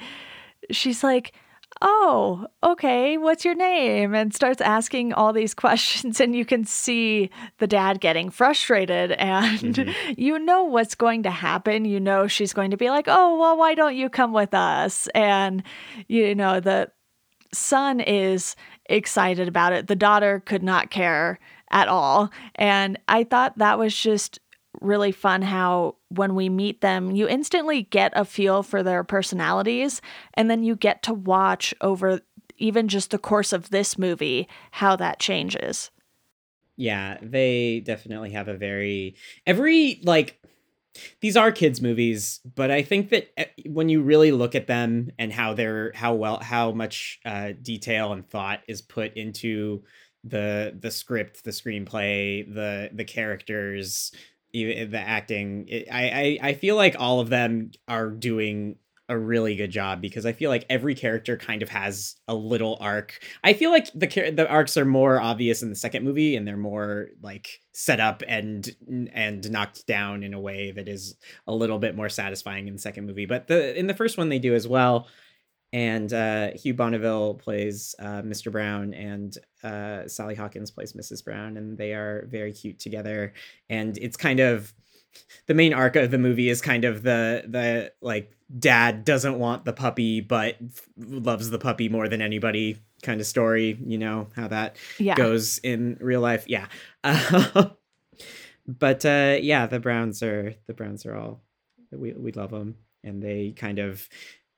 she's 0.70 1.02
like, 1.02 1.32
Oh, 1.82 2.46
okay. 2.62 3.16
What's 3.16 3.44
your 3.44 3.54
name? 3.54 4.14
And 4.14 4.34
starts 4.34 4.60
asking 4.60 5.12
all 5.12 5.32
these 5.32 5.54
questions. 5.64 6.20
And 6.20 6.36
you 6.36 6.44
can 6.44 6.64
see 6.64 7.30
the 7.58 7.66
dad 7.66 8.00
getting 8.00 8.30
frustrated. 8.30 9.12
And 9.12 9.58
mm-hmm. 9.60 10.12
you 10.16 10.38
know 10.38 10.64
what's 10.64 10.94
going 10.94 11.22
to 11.24 11.30
happen. 11.30 11.84
You 11.84 12.00
know, 12.00 12.26
she's 12.26 12.52
going 12.52 12.70
to 12.70 12.76
be 12.76 12.90
like, 12.90 13.06
Oh, 13.08 13.38
well, 13.38 13.56
why 13.56 13.74
don't 13.74 13.96
you 13.96 14.08
come 14.08 14.32
with 14.32 14.54
us? 14.54 15.08
And, 15.14 15.62
you 16.06 16.34
know, 16.34 16.60
the 16.60 16.90
son 17.52 18.00
is 18.00 18.56
excited 18.90 19.48
about 19.48 19.72
it. 19.72 19.86
The 19.86 19.96
daughter 19.96 20.40
could 20.44 20.62
not 20.62 20.90
care 20.90 21.38
at 21.70 21.88
all. 21.88 22.30
And 22.56 22.98
I 23.08 23.24
thought 23.24 23.58
that 23.58 23.78
was 23.78 23.96
just 23.96 24.40
really 24.80 25.12
fun 25.12 25.42
how 25.42 25.96
when 26.08 26.34
we 26.34 26.48
meet 26.48 26.80
them, 26.80 27.10
you 27.10 27.28
instantly 27.28 27.82
get 27.84 28.12
a 28.14 28.24
feel 28.24 28.62
for 28.62 28.82
their 28.82 29.04
personalities. 29.04 30.00
And 30.34 30.50
then 30.50 30.62
you 30.62 30.76
get 30.76 31.02
to 31.04 31.14
watch 31.14 31.74
over 31.80 32.20
even 32.58 32.88
just 32.88 33.10
the 33.10 33.18
course 33.18 33.52
of 33.52 33.70
this 33.70 33.98
movie 33.98 34.48
how 34.72 34.96
that 34.96 35.18
changes. 35.18 35.90
Yeah, 36.76 37.18
they 37.20 37.80
definitely 37.80 38.30
have 38.30 38.48
a 38.48 38.56
very, 38.56 39.16
every 39.46 40.00
like, 40.02 40.39
these 41.20 41.36
are 41.36 41.52
kids 41.52 41.80
movies 41.80 42.40
but 42.54 42.70
i 42.70 42.82
think 42.82 43.10
that 43.10 43.28
eh, 43.36 43.44
when 43.66 43.88
you 43.88 44.02
really 44.02 44.32
look 44.32 44.54
at 44.54 44.66
them 44.66 45.10
and 45.18 45.32
how 45.32 45.54
they're 45.54 45.92
how 45.94 46.14
well 46.14 46.38
how 46.40 46.72
much 46.72 47.20
uh, 47.24 47.52
detail 47.62 48.12
and 48.12 48.28
thought 48.28 48.60
is 48.68 48.82
put 48.82 49.16
into 49.16 49.82
the 50.24 50.76
the 50.78 50.90
script 50.90 51.44
the 51.44 51.50
screenplay 51.50 52.46
the 52.54 52.90
the 52.92 53.04
characters 53.04 54.12
the 54.52 54.98
acting 54.98 55.66
it, 55.68 55.86
I, 55.90 56.38
I 56.42 56.48
i 56.48 56.54
feel 56.54 56.76
like 56.76 56.96
all 56.98 57.20
of 57.20 57.28
them 57.28 57.70
are 57.86 58.10
doing 58.10 58.76
a 59.10 59.18
really 59.18 59.56
good 59.56 59.72
job 59.72 60.00
because 60.00 60.24
I 60.24 60.32
feel 60.32 60.50
like 60.50 60.64
every 60.70 60.94
character 60.94 61.36
kind 61.36 61.62
of 61.62 61.68
has 61.68 62.14
a 62.28 62.34
little 62.34 62.78
arc. 62.80 63.18
I 63.42 63.54
feel 63.54 63.70
like 63.70 63.92
the 63.92 64.06
the 64.06 64.48
arcs 64.48 64.76
are 64.76 64.84
more 64.84 65.20
obvious 65.20 65.62
in 65.62 65.68
the 65.68 65.74
second 65.74 66.04
movie 66.04 66.36
and 66.36 66.46
they're 66.46 66.56
more 66.56 67.08
like 67.20 67.60
set 67.72 67.98
up 67.98 68.22
and 68.28 68.70
and 69.12 69.50
knocked 69.50 69.84
down 69.88 70.22
in 70.22 70.32
a 70.32 70.40
way 70.40 70.70
that 70.70 70.88
is 70.88 71.16
a 71.48 71.52
little 71.52 71.80
bit 71.80 71.96
more 71.96 72.08
satisfying 72.08 72.68
in 72.68 72.74
the 72.74 72.80
second 72.80 73.04
movie. 73.04 73.26
But 73.26 73.48
the 73.48 73.76
in 73.76 73.88
the 73.88 73.94
first 73.94 74.16
one 74.16 74.28
they 74.28 74.38
do 74.38 74.54
as 74.54 74.66
well. 74.66 75.08
And 75.72 76.12
uh, 76.12 76.50
Hugh 76.56 76.74
Bonneville 76.74 77.34
plays 77.34 77.94
uh, 78.00 78.22
Mr. 78.22 78.50
Brown, 78.50 78.92
and 78.92 79.38
uh, 79.62 80.08
Sally 80.08 80.34
Hawkins 80.34 80.72
plays 80.72 80.94
Mrs. 80.94 81.24
Brown, 81.24 81.56
and 81.56 81.78
they 81.78 81.94
are 81.94 82.26
very 82.28 82.52
cute 82.52 82.80
together. 82.80 83.34
And 83.68 83.96
it's 83.98 84.16
kind 84.16 84.40
of 84.40 84.74
the 85.46 85.54
main 85.54 85.72
arc 85.72 85.96
of 85.96 86.10
the 86.10 86.18
movie 86.18 86.48
is 86.48 86.60
kind 86.60 86.84
of 86.84 87.02
the 87.02 87.44
the 87.46 87.92
like 88.00 88.32
dad 88.58 89.04
doesn't 89.04 89.38
want 89.38 89.64
the 89.64 89.72
puppy 89.72 90.20
but 90.20 90.56
loves 90.96 91.50
the 91.50 91.58
puppy 91.58 91.88
more 91.88 92.08
than 92.08 92.20
anybody 92.20 92.76
kind 93.02 93.20
of 93.20 93.26
story 93.26 93.78
you 93.84 93.98
know 93.98 94.28
how 94.36 94.48
that 94.48 94.76
yeah. 94.98 95.14
goes 95.14 95.58
in 95.58 95.96
real 96.00 96.20
life. 96.20 96.44
Yeah. 96.46 96.66
Uh, 97.02 97.70
but 98.66 99.04
uh 99.04 99.36
yeah 99.40 99.66
the 99.66 99.80
browns 99.80 100.22
are 100.22 100.54
the 100.66 100.74
browns 100.74 101.04
are 101.04 101.16
all 101.16 101.42
we 101.90 102.12
we 102.12 102.30
love 102.32 102.50
them 102.50 102.76
and 103.02 103.22
they 103.22 103.52
kind 103.56 103.78
of 103.78 104.08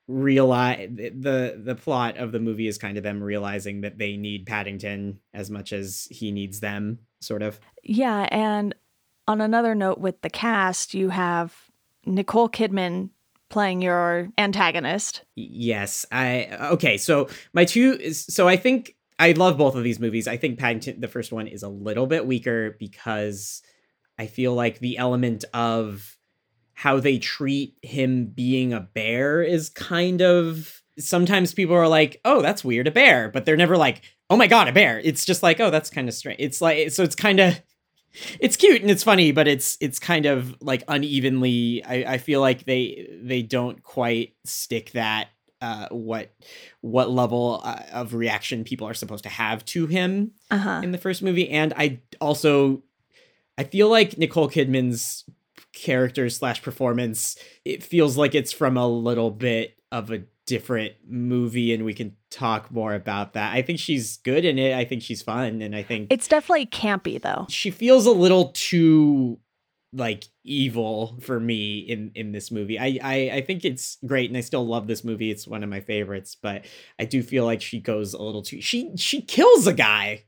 realize 0.07 0.89
the 0.95 1.59
the 1.63 1.75
plot 1.75 2.17
of 2.17 2.31
the 2.31 2.39
movie 2.39 2.67
is 2.67 2.77
kind 2.77 2.97
of 2.97 3.03
them 3.03 3.23
realizing 3.23 3.81
that 3.81 3.97
they 3.97 4.17
need 4.17 4.45
Paddington 4.45 5.19
as 5.33 5.49
much 5.49 5.71
as 5.71 6.07
he 6.11 6.31
needs 6.31 6.59
them 6.59 6.99
sort 7.21 7.41
of. 7.41 7.59
Yeah 7.83 8.27
and 8.31 8.75
on 9.27 9.41
another 9.41 9.75
note 9.75 9.99
with 9.99 10.21
the 10.21 10.29
cast, 10.29 10.93
you 10.93 11.09
have 11.09 11.55
Nicole 12.05 12.49
Kidman 12.49 13.09
playing 13.49 13.81
your 13.81 14.29
antagonist. 14.37 15.23
Yes. 15.35 16.05
I 16.11 16.49
okay, 16.71 16.97
so 16.97 17.29
my 17.53 17.65
two 17.65 18.11
so 18.13 18.47
I 18.47 18.57
think 18.57 18.95
I 19.19 19.33
love 19.33 19.57
both 19.57 19.75
of 19.75 19.83
these 19.83 19.99
movies. 19.99 20.27
I 20.27 20.37
think 20.37 20.59
Paddington 20.59 20.99
the 20.99 21.07
first 21.07 21.31
one 21.31 21.47
is 21.47 21.63
a 21.63 21.69
little 21.69 22.07
bit 22.07 22.25
weaker 22.25 22.75
because 22.79 23.61
I 24.17 24.27
feel 24.27 24.53
like 24.53 24.79
the 24.79 24.97
element 24.97 25.45
of 25.53 26.17
how 26.73 26.99
they 26.99 27.19
treat 27.19 27.77
him 27.83 28.25
being 28.25 28.73
a 28.73 28.79
bear 28.79 29.43
is 29.43 29.69
kind 29.69 30.21
of 30.21 30.81
sometimes 30.97 31.53
people 31.53 31.75
are 31.75 31.87
like, 31.87 32.19
"Oh, 32.25 32.41
that's 32.41 32.63
weird, 32.63 32.87
a 32.87 32.91
bear," 32.91 33.29
but 33.29 33.45
they're 33.45 33.55
never 33.55 33.77
like, 33.77 34.01
"Oh 34.29 34.35
my 34.35 34.47
god, 34.47 34.67
a 34.67 34.71
bear." 34.71 34.99
It's 35.03 35.25
just 35.25 35.43
like, 35.43 35.59
"Oh, 35.59 35.69
that's 35.69 35.89
kind 35.91 36.09
of 36.09 36.15
strange." 36.15 36.39
It's 36.39 36.61
like 36.61 36.89
so 36.91 37.03
it's 37.03 37.15
kind 37.15 37.39
of 37.39 37.61
it's 38.39 38.55
cute 38.55 38.81
and 38.81 38.91
it's 38.91 39.03
funny, 39.03 39.31
but 39.31 39.47
it's 39.47 39.77
it's 39.81 39.99
kind 39.99 40.25
of 40.25 40.55
like 40.61 40.83
unevenly. 40.87 41.83
I, 41.83 42.13
I 42.13 42.17
feel 42.17 42.41
like 42.41 42.65
they 42.65 43.09
they 43.21 43.41
don't 43.41 43.83
quite 43.83 44.35
stick 44.45 44.91
that 44.91 45.29
uh, 45.61 45.87
what 45.91 46.33
what 46.81 47.09
level 47.09 47.61
uh, 47.63 47.81
of 47.93 48.13
reaction 48.13 48.63
people 48.63 48.87
are 48.87 48.93
supposed 48.93 49.23
to 49.23 49.29
have 49.29 49.63
to 49.65 49.87
him 49.87 50.31
uh-huh. 50.51 50.81
in 50.83 50.91
the 50.91 50.97
first 50.97 51.23
movie, 51.23 51.49
and 51.49 51.73
I 51.77 52.01
also 52.19 52.83
I 53.57 53.63
feel 53.63 53.89
like 53.89 54.17
Nicole 54.17 54.49
Kidman's 54.49 55.23
character 55.71 56.29
slash 56.29 56.61
performance 56.61 57.35
it 57.65 57.81
feels 57.81 58.15
like 58.15 58.35
it's 58.35 58.51
from 58.51 58.77
a 58.77 58.87
little 58.87 59.31
bit 59.31 59.75
of 59.91 60.11
a 60.11 60.23
different 60.45 60.93
movie 61.07 61.73
and 61.73 61.85
we 61.85 61.93
can 61.93 62.15
talk 62.29 62.71
more 62.71 62.93
about 62.93 63.33
that. 63.33 63.53
I 63.53 63.61
think 63.61 63.79
she's 63.79 64.17
good 64.17 64.43
in 64.45 64.57
it. 64.59 64.75
I 64.75 64.85
think 64.85 65.01
she's 65.01 65.21
fun 65.21 65.61
and 65.61 65.75
I 65.75 65.83
think 65.83 66.07
It's 66.11 66.27
definitely 66.27 66.65
campy 66.65 67.21
though. 67.21 67.45
She 67.49 67.71
feels 67.71 68.05
a 68.05 68.11
little 68.11 68.51
too 68.53 69.39
like 69.95 70.25
evil 70.43 71.19
for 71.21 71.39
me 71.39 71.79
in 71.79 72.11
in 72.15 72.31
this 72.31 72.51
movie. 72.51 72.79
I, 72.79 72.99
I 73.01 73.31
I 73.35 73.41
think 73.41 73.63
it's 73.63 73.97
great 74.05 74.29
and 74.29 74.37
I 74.37 74.41
still 74.41 74.65
love 74.65 74.87
this 74.87 75.03
movie. 75.03 75.31
It's 75.31 75.47
one 75.47 75.63
of 75.63 75.69
my 75.69 75.81
favorites, 75.81 76.35
but 76.35 76.65
I 76.99 77.05
do 77.05 77.21
feel 77.21 77.45
like 77.45 77.61
she 77.61 77.79
goes 77.79 78.13
a 78.13 78.21
little 78.21 78.41
too 78.41 78.59
she 78.59 78.91
she 78.97 79.21
kills 79.21 79.67
a 79.67 79.73
guy 79.73 80.23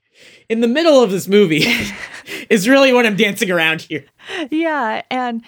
in 0.47 0.61
the 0.61 0.67
middle 0.67 1.01
of 1.01 1.11
this 1.11 1.27
movie 1.27 1.65
is 2.49 2.69
really 2.69 2.93
what 2.93 3.05
I'm 3.05 3.17
dancing 3.17 3.51
around 3.51 3.81
here. 3.81 4.05
Yeah, 4.49 5.01
and 5.11 5.43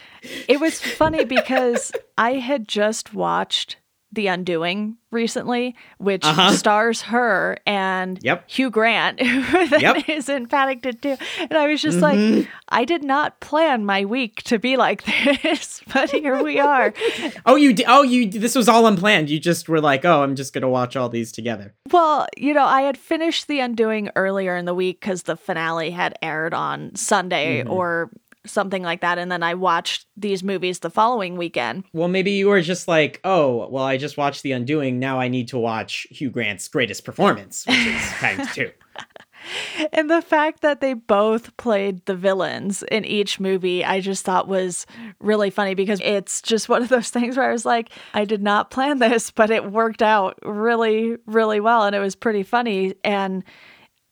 it 0.50 0.60
was 0.60 0.82
funny 0.82 1.24
because 1.24 1.92
I 2.18 2.34
had 2.34 2.68
just 2.68 3.14
watched 3.14 3.78
the 4.12 4.28
Undoing 4.28 4.98
recently, 5.12 5.76
which 5.98 6.24
uh-huh. 6.24 6.52
stars 6.52 7.02
her 7.04 7.58
and 7.66 8.20
yep. 8.24 8.50
Hugh 8.50 8.70
Grant, 8.70 9.22
who 9.22 9.78
yep. 9.78 10.08
is 10.08 10.30
in 10.30 10.48
Paddington 10.48 10.98
too. 10.98 11.18
And 11.40 11.54
I 11.54 11.68
was 11.68 11.82
just 11.82 12.00
mm-hmm. 12.00 12.40
like, 12.40 12.48
I 12.70 12.86
did 12.86 13.04
not 13.04 13.40
plan 13.42 13.86
my 13.86 14.06
week 14.06 14.44
to 14.44 14.60
be 14.60 14.78
like 14.78 15.04
this, 15.44 15.82
but 15.94 16.10
here 16.10 16.42
we 16.42 16.60
are. 16.60 16.94
oh, 17.46 17.56
you? 17.56 17.76
Oh, 17.88 18.04
you? 18.04 18.30
This 18.30 18.56
was 18.56 18.70
all 18.70 18.86
unplanned. 18.88 19.30
You 19.30 19.40
just 19.40 19.68
were 19.68 19.82
like, 19.82 20.06
oh, 20.06 20.24
I'm 20.24 20.36
just 20.36 20.54
gonna 20.54 20.70
watch 20.70 20.96
all 20.96 21.10
these 21.10 21.32
together. 21.32 21.76
Well, 21.92 22.28
you 22.38 22.54
know, 22.54 22.66
I 22.66 22.82
had 22.82 22.98
finished 22.98 23.48
the 23.48 23.60
Undoing 23.60 24.10
earlier 24.16 24.56
in 24.56 24.66
the 24.66 24.74
week 24.74 25.02
because 25.02 25.24
the 25.24 25.36
finale 25.36 25.92
had 25.92 26.18
aired 26.22 26.54
on 26.54 26.96
Sunday 26.96 27.62
mm-hmm. 27.62 27.72
or 27.72 28.10
something 28.48 28.84
like 28.84 29.02
that 29.02 29.18
and 29.18 29.32
then 29.32 29.44
I 29.44 29.54
watched 29.54 30.08
these 30.16 30.44
movies 30.44 30.80
the 30.80 30.90
following 30.90 31.38
weekend. 31.38 31.84
Well, 31.94 32.08
maybe 32.08 32.32
you 32.32 32.48
were 32.48 32.62
just 32.62 32.88
like, 32.88 33.20
"Oh, 33.24 33.68
well 33.70 33.84
I 33.84 33.98
just 33.98 34.18
watched 34.18 34.44
The 34.44 34.52
Undoing, 34.52 35.00
now 35.00 35.20
I 35.20 35.28
need 35.28 35.48
to 35.50 35.58
watch 35.58 36.08
Hugh 36.10 36.30
Grant's 36.30 36.68
greatest 36.68 37.06
performance, 37.06 37.66
which 37.66 37.78
is 37.78 38.02
Paddington 38.20 38.54
2." 38.54 38.72
and 39.92 40.10
the 40.10 40.22
fact 40.22 40.62
that 40.62 40.82
they 40.82 40.94
both 40.94 41.56
played 41.58 42.06
the 42.06 42.16
villains 42.16 42.84
in 42.92 43.06
each 43.06 43.40
movie, 43.40 43.84
I 43.84 44.00
just 44.00 44.26
thought 44.26 44.48
was 44.48 44.86
really 45.20 45.50
funny 45.50 45.76
because 45.76 46.02
it's 46.04 46.42
just 46.42 46.70
one 46.70 46.82
of 46.82 46.90
those 46.90 47.10
things 47.10 47.38
where 47.38 47.50
I 47.50 47.52
was 47.52 47.66
like, 47.66 47.90
I 48.14 48.26
did 48.26 48.42
not 48.42 48.72
plan 48.72 49.00
this, 49.00 49.32
but 49.32 49.50
it 49.50 49.72
worked 49.72 50.02
out 50.02 50.38
really, 50.44 51.18
really 51.26 51.60
well. 51.60 51.84
And 51.84 51.96
it 51.96 52.00
was 52.00 52.16
pretty 52.16 52.44
funny. 52.44 52.96
And 53.04 53.44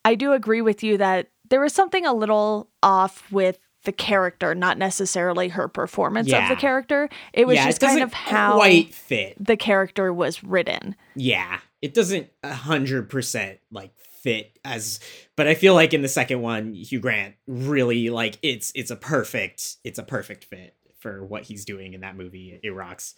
I 0.03 0.15
do 0.15 0.33
agree 0.33 0.61
with 0.61 0.83
you 0.83 0.97
that 0.97 1.29
there 1.49 1.61
was 1.61 1.73
something 1.73 2.05
a 2.05 2.13
little 2.13 2.69
off 2.81 3.31
with 3.31 3.59
the 3.85 3.91
character, 3.91 4.53
not 4.53 4.77
necessarily 4.77 5.49
her 5.49 5.67
performance 5.67 6.27
yeah. 6.27 6.43
of 6.43 6.49
the 6.49 6.59
character. 6.59 7.09
It 7.33 7.47
was 7.47 7.55
yeah, 7.55 7.65
just 7.65 7.81
it 7.81 7.85
kind 7.85 8.03
of 8.03 8.13
how 8.13 8.55
quite 8.55 8.93
fit 8.93 9.35
the 9.39 9.57
character 9.57 10.13
was 10.13 10.43
written. 10.43 10.95
Yeah, 11.15 11.59
it 11.81 11.93
doesn't 11.93 12.29
a 12.43 12.53
hundred 12.53 13.09
percent 13.09 13.59
like 13.71 13.91
fit 13.99 14.59
as, 14.65 14.99
but 15.35 15.47
I 15.47 15.55
feel 15.55 15.73
like 15.73 15.93
in 15.93 16.01
the 16.01 16.07
second 16.07 16.41
one, 16.41 16.73
Hugh 16.73 16.99
Grant 16.99 17.35
really 17.47 18.09
like 18.09 18.37
it's 18.41 18.71
it's 18.75 18.91
a 18.91 18.95
perfect 18.95 19.77
it's 19.83 19.99
a 19.99 20.03
perfect 20.03 20.43
fit 20.45 20.75
for 20.99 21.23
what 21.23 21.43
he's 21.43 21.65
doing 21.65 21.93
in 21.93 22.01
that 22.01 22.17
movie. 22.17 22.59
It 22.61 22.71
rocks. 22.71 23.13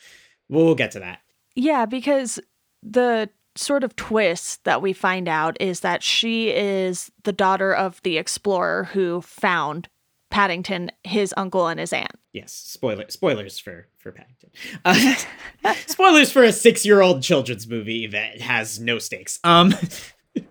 We'll 0.50 0.76
get 0.76 0.92
to 0.92 1.00
that. 1.00 1.20
Yeah, 1.56 1.86
because 1.86 2.40
the 2.84 3.30
sort 3.58 3.84
of 3.84 3.96
twist 3.96 4.64
that 4.64 4.82
we 4.82 4.94
find 4.94 5.28
out 5.28 5.58
is 5.60 5.80
that 5.82 6.04
she 6.04 6.50
is 6.50 7.12
the 7.24 7.34
daughter 7.34 7.74
of 7.74 8.02
the 8.04 8.18
explorer 8.18 8.86
who 8.86 9.22
found 9.22 9.88
Paddington, 10.30 10.92
his 11.04 11.34
uncle, 11.38 11.68
and 11.68 11.80
his 11.80 11.94
aunt. 11.94 12.12
Yes, 12.34 12.54
spoiler 12.54 13.06
spoilers 13.10 13.60
for 13.60 13.88
for 13.98 14.12
Paddington. 14.12 14.52
Uh, 14.86 15.16
spoilers 15.88 16.32
for 16.32 16.44
a 16.44 16.52
six 16.52 16.86
year 16.86 17.02
old 17.02 17.24
children's 17.24 17.68
movie 17.68 18.08
that 18.08 18.42
has 18.42 18.80
no 18.80 19.00
stakes. 19.00 19.40
Um, 19.44 19.74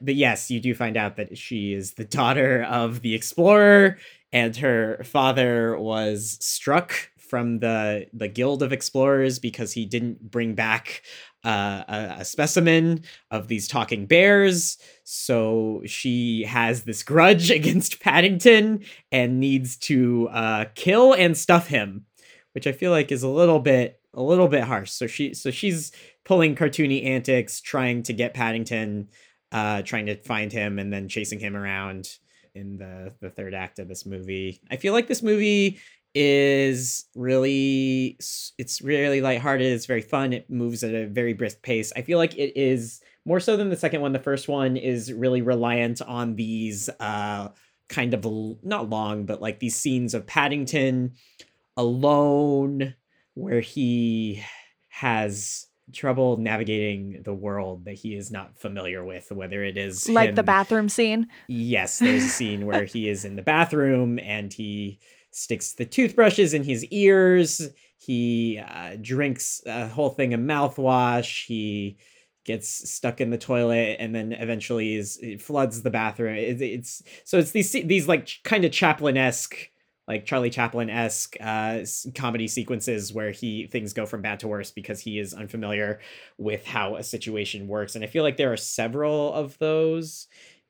but 0.00 0.14
yes, 0.14 0.50
you 0.50 0.60
do 0.60 0.74
find 0.74 0.96
out 0.96 1.16
that 1.16 1.36
she 1.36 1.72
is 1.72 1.94
the 1.94 2.04
daughter 2.04 2.62
of 2.62 3.02
the 3.02 3.14
explorer, 3.14 3.98
and 4.32 4.56
her 4.56 5.02
father 5.04 5.78
was 5.78 6.38
struck 6.40 7.10
from 7.28 7.60
the 7.60 8.06
the 8.12 8.28
guild 8.28 8.62
of 8.62 8.72
explorers 8.72 9.38
because 9.38 9.72
he 9.72 9.86
didn't 9.86 10.30
bring 10.30 10.54
back 10.54 11.02
uh, 11.44 11.84
a, 11.88 12.16
a, 12.20 12.24
specimen 12.24 13.02
of 13.30 13.48
these 13.48 13.68
talking 13.68 14.06
bears. 14.06 14.76
So 15.04 15.82
she 15.86 16.44
has 16.44 16.82
this 16.82 17.02
grudge 17.02 17.50
against 17.60 18.00
Paddington 18.00 18.84
and 19.12 19.38
needs 19.38 19.76
to 19.78 20.28
uh, 20.30 20.64
kill 20.74 21.12
and 21.12 21.36
stuff 21.36 21.68
him, 21.68 22.06
which 22.52 22.66
I 22.66 22.72
feel 22.72 22.90
like 22.90 23.12
is 23.12 23.22
a 23.22 23.28
little 23.28 23.60
bit 23.60 24.00
a 24.14 24.22
little 24.22 24.48
bit 24.48 24.64
harsh. 24.64 24.90
So 24.90 25.06
she 25.06 25.34
so 25.34 25.50
she's 25.50 25.92
pulling 26.24 26.56
cartoony 26.56 27.04
antics, 27.04 27.60
trying 27.60 28.02
to 28.04 28.12
get 28.12 28.34
Paddington, 28.34 29.08
uh, 29.52 29.82
trying 29.82 30.06
to 30.06 30.16
find 30.16 30.52
him, 30.52 30.78
and 30.78 30.92
then 30.92 31.08
chasing 31.08 31.38
him 31.38 31.56
around 31.56 32.18
in 32.54 32.78
the 32.78 33.14
the 33.20 33.30
third 33.30 33.54
act 33.54 33.78
of 33.78 33.88
this 33.88 34.04
movie. 34.04 34.60
I 34.70 34.76
feel 34.76 34.92
like 34.92 35.06
this 35.06 35.22
movie 35.22 35.78
is 36.14 37.04
really 37.14 38.16
it's 38.56 38.80
really 38.80 39.20
lighthearted 39.20 39.70
it's 39.70 39.86
very 39.86 40.00
fun 40.00 40.32
it 40.32 40.48
moves 40.48 40.82
at 40.82 40.94
a 40.94 41.06
very 41.06 41.32
brisk 41.32 41.62
pace 41.62 41.92
i 41.96 42.02
feel 42.02 42.18
like 42.18 42.36
it 42.36 42.58
is 42.58 43.00
more 43.24 43.40
so 43.40 43.56
than 43.56 43.68
the 43.68 43.76
second 43.76 44.00
one 44.00 44.12
the 44.12 44.18
first 44.18 44.48
one 44.48 44.76
is 44.76 45.12
really 45.12 45.42
reliant 45.42 46.00
on 46.02 46.34
these 46.36 46.88
uh 47.00 47.48
kind 47.88 48.14
of 48.14 48.24
not 48.62 48.88
long 48.88 49.26
but 49.26 49.42
like 49.42 49.60
these 49.60 49.76
scenes 49.76 50.14
of 50.14 50.26
paddington 50.26 51.12
alone 51.76 52.94
where 53.34 53.60
he 53.60 54.42
has 54.88 55.66
trouble 55.92 56.36
navigating 56.36 57.22
the 57.24 57.32
world 57.32 57.84
that 57.84 57.94
he 57.94 58.14
is 58.14 58.30
not 58.30 58.58
familiar 58.58 59.04
with 59.04 59.30
whether 59.30 59.62
it 59.62 59.78
is 59.78 60.08
like 60.08 60.30
him. 60.30 60.34
the 60.34 60.42
bathroom 60.42 60.88
scene 60.88 61.26
yes 61.48 61.98
there's 61.98 62.24
a 62.24 62.28
scene 62.28 62.66
where 62.66 62.84
he 62.86 63.08
is 63.08 63.24
in 63.24 63.36
the 63.36 63.42
bathroom 63.42 64.18
and 64.18 64.52
he 64.52 64.98
sticks 65.38 65.72
the 65.72 65.84
toothbrushes 65.84 66.54
in 66.54 66.64
his 66.64 66.84
ears. 66.86 67.68
He 67.96 68.58
uh, 68.58 68.96
drinks 69.00 69.62
a 69.66 69.88
whole 69.88 70.10
thing 70.10 70.34
of 70.34 70.40
mouthwash. 70.40 71.46
He 71.46 71.98
gets 72.44 72.90
stuck 72.90 73.20
in 73.20 73.30
the 73.30 73.38
toilet 73.38 73.96
and 74.00 74.14
then 74.14 74.32
eventually 74.32 74.94
is 74.94 75.20
floods 75.40 75.82
the 75.82 75.90
bathroom. 75.90 76.34
It, 76.34 76.60
it's 76.62 77.02
so 77.24 77.38
it's 77.38 77.50
these 77.50 77.72
these 77.72 78.08
like 78.08 78.30
kind 78.44 78.64
of 78.64 78.72
Chaplin 78.72 79.16
esque 79.16 79.70
like 80.08 80.24
Charlie 80.24 80.48
Chaplin 80.48 80.88
esque 80.88 81.36
uh, 81.38 81.80
comedy 82.14 82.48
sequences 82.48 83.12
where 83.12 83.30
he 83.30 83.66
things 83.66 83.92
go 83.92 84.06
from 84.06 84.22
bad 84.22 84.40
to 84.40 84.48
worse 84.48 84.70
because 84.70 85.00
he 85.00 85.18
is 85.18 85.34
unfamiliar 85.34 86.00
with 86.38 86.64
how 86.64 86.96
a 86.96 87.02
situation 87.02 87.68
works, 87.68 87.94
and 87.94 88.02
I 88.02 88.08
feel 88.08 88.22
like 88.24 88.38
there 88.38 88.52
are 88.52 88.56
several 88.56 89.32
of 89.34 89.58
those 89.58 90.26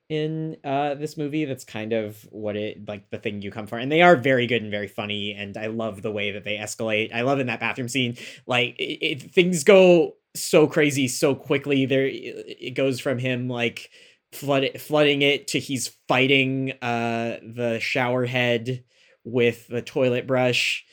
in 0.09 0.57
uh, 0.63 0.95
this 0.95 1.17
movie. 1.17 1.45
That's 1.45 1.63
kind 1.63 1.93
of 1.93 2.21
what 2.31 2.55
it 2.55 2.87
like 2.87 3.09
the 3.11 3.19
thing 3.19 3.41
you 3.41 3.51
come 3.51 3.67
for, 3.67 3.77
and 3.77 3.91
they 3.91 4.01
are 4.01 4.15
very 4.15 4.47
good 4.47 4.61
and 4.61 4.71
very 4.71 4.87
funny, 4.87 5.33
and 5.33 5.55
I 5.57 5.67
love 5.67 6.01
the 6.01 6.11
way 6.11 6.31
that 6.31 6.43
they 6.43 6.57
escalate. 6.57 7.13
I 7.13 7.21
love 7.21 7.39
in 7.39 7.47
that 7.47 7.59
bathroom 7.59 7.87
scene, 7.89 8.17
like 8.47 8.75
it, 8.79 9.05
it, 9.23 9.31
things 9.33 9.63
go 9.63 10.15
so 10.35 10.67
crazy 10.67 11.07
so 11.07 11.35
quickly. 11.35 11.85
There, 11.85 12.07
it 12.07 12.75
goes 12.75 12.99
from 12.99 13.19
him 13.19 13.47
like 13.47 13.89
flood 14.31 14.69
flooding 14.79 15.21
it 15.23 15.47
to 15.47 15.59
he's 15.59 15.87
fighting 16.07 16.71
uh 16.83 17.37
the 17.41 17.79
shower 17.81 18.25
head 18.25 18.83
with 19.23 19.67
the 19.67 19.81
toilet 19.81 20.27
brush. 20.27 20.85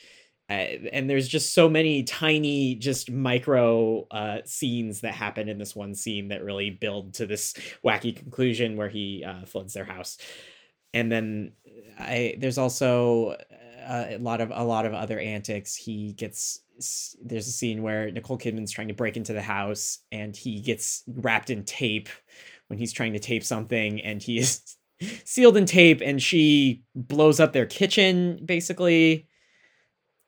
Uh, 0.49 0.87
and 0.93 1.09
there's 1.09 1.27
just 1.27 1.53
so 1.53 1.67
many 1.67 2.03
tiny, 2.03 2.75
just 2.75 3.11
micro 3.11 4.07
uh, 4.11 4.39
scenes 4.45 5.01
that 5.01 5.13
happen 5.13 5.49
in 5.49 5.57
this 5.57 5.75
one 5.75 5.93
scene 5.93 6.29
that 6.29 6.43
really 6.43 6.69
build 6.69 7.13
to 7.15 7.25
this 7.25 7.53
wacky 7.83 8.15
conclusion 8.15 8.77
where 8.77 8.87
he 8.87 9.25
uh, 9.25 9.45
floods 9.45 9.73
their 9.73 9.83
house. 9.83 10.17
And 10.93 11.11
then 11.11 11.51
I 11.99 12.35
there's 12.39 12.57
also 12.57 13.35
uh, 13.87 14.05
a 14.09 14.17
lot 14.19 14.39
of 14.39 14.51
a 14.53 14.63
lot 14.63 14.85
of 14.85 14.93
other 14.93 15.19
antics. 15.19 15.75
He 15.75 16.13
gets 16.13 16.61
there's 17.21 17.47
a 17.47 17.51
scene 17.51 17.81
where 17.81 18.11
Nicole 18.11 18.37
Kidman's 18.37 18.71
trying 18.71 18.87
to 18.89 18.93
break 18.93 19.17
into 19.17 19.33
the 19.33 19.41
house 19.41 19.99
and 20.11 20.35
he 20.35 20.61
gets 20.61 21.03
wrapped 21.07 21.49
in 21.49 21.63
tape 21.63 22.07
when 22.67 22.77
he's 22.77 22.93
trying 22.93 23.13
to 23.13 23.19
tape 23.19 23.43
something 23.43 23.99
and 24.01 24.21
he 24.21 24.37
is 24.37 24.77
sealed 25.25 25.57
in 25.57 25.65
tape 25.65 26.01
and 26.03 26.21
she 26.21 26.83
blows 26.95 27.39
up 27.39 27.51
their 27.53 27.65
kitchen 27.65 28.39
basically 28.45 29.27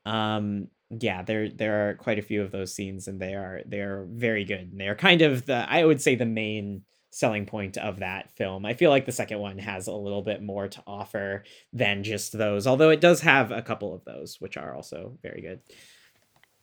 um 0.09 0.67
yeah 0.99 1.21
there 1.21 1.49
there 1.49 1.89
are 1.89 1.93
quite 1.95 2.17
a 2.17 2.23
few 2.23 2.41
of 2.41 2.51
those 2.51 2.73
scenes 2.73 3.07
and 3.07 3.21
they 3.21 3.35
are 3.35 3.61
they 3.65 3.79
are 3.79 4.07
very 4.09 4.43
good 4.43 4.71
and 4.71 4.79
they 4.79 4.87
are 4.87 4.95
kind 4.95 5.21
of 5.21 5.45
the 5.45 5.65
i 5.71 5.85
would 5.85 6.01
say 6.01 6.15
the 6.15 6.25
main 6.25 6.83
selling 7.11 7.45
point 7.45 7.77
of 7.77 7.99
that 7.99 8.31
film. 8.35 8.65
I 8.65 8.73
feel 8.73 8.91
like 8.91 9.05
the 9.05 9.11
second 9.11 9.39
one 9.39 9.57
has 9.57 9.87
a 9.87 9.93
little 9.93 10.21
bit 10.21 10.43
more 10.43 10.67
to 10.67 10.83
offer 10.85 11.43
than 11.73 12.03
just 12.03 12.37
those 12.37 12.67
although 12.67 12.89
it 12.89 13.01
does 13.01 13.21
have 13.21 13.51
a 13.51 13.61
couple 13.61 13.93
of 13.93 14.05
those 14.05 14.37
which 14.39 14.57
are 14.57 14.75
also 14.75 15.17
very 15.21 15.41
good. 15.41 15.59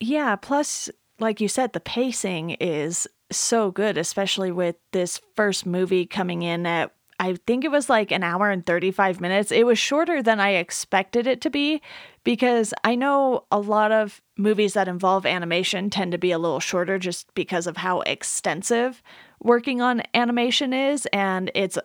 Yeah 0.00 0.36
plus 0.36 0.90
like 1.18 1.40
you 1.40 1.48
said 1.48 1.72
the 1.72 1.80
pacing 1.80 2.50
is 2.50 3.08
so 3.32 3.70
good 3.72 3.98
especially 3.98 4.52
with 4.52 4.76
this 4.92 5.20
first 5.34 5.66
movie 5.66 6.06
coming 6.06 6.42
in 6.42 6.64
at 6.64 6.92
I 7.18 7.36
think 7.46 7.64
it 7.64 7.70
was 7.70 7.88
like 7.88 8.10
an 8.12 8.22
hour 8.22 8.50
and 8.50 8.64
35 8.64 9.20
minutes. 9.20 9.50
It 9.50 9.64
was 9.64 9.78
shorter 9.78 10.22
than 10.22 10.38
I 10.38 10.50
expected 10.50 11.26
it 11.26 11.40
to 11.42 11.50
be 11.50 11.80
because 12.24 12.74
I 12.84 12.94
know 12.94 13.44
a 13.50 13.58
lot 13.58 13.90
of 13.92 14.20
movies 14.36 14.74
that 14.74 14.88
involve 14.88 15.24
animation 15.24 15.88
tend 15.88 16.12
to 16.12 16.18
be 16.18 16.30
a 16.30 16.38
little 16.38 16.60
shorter 16.60 16.98
just 16.98 17.32
because 17.34 17.66
of 17.66 17.78
how 17.78 18.00
extensive 18.02 19.02
working 19.40 19.80
on 19.80 20.02
animation 20.14 20.72
is 20.72 21.06
and 21.12 21.50
it's 21.54 21.78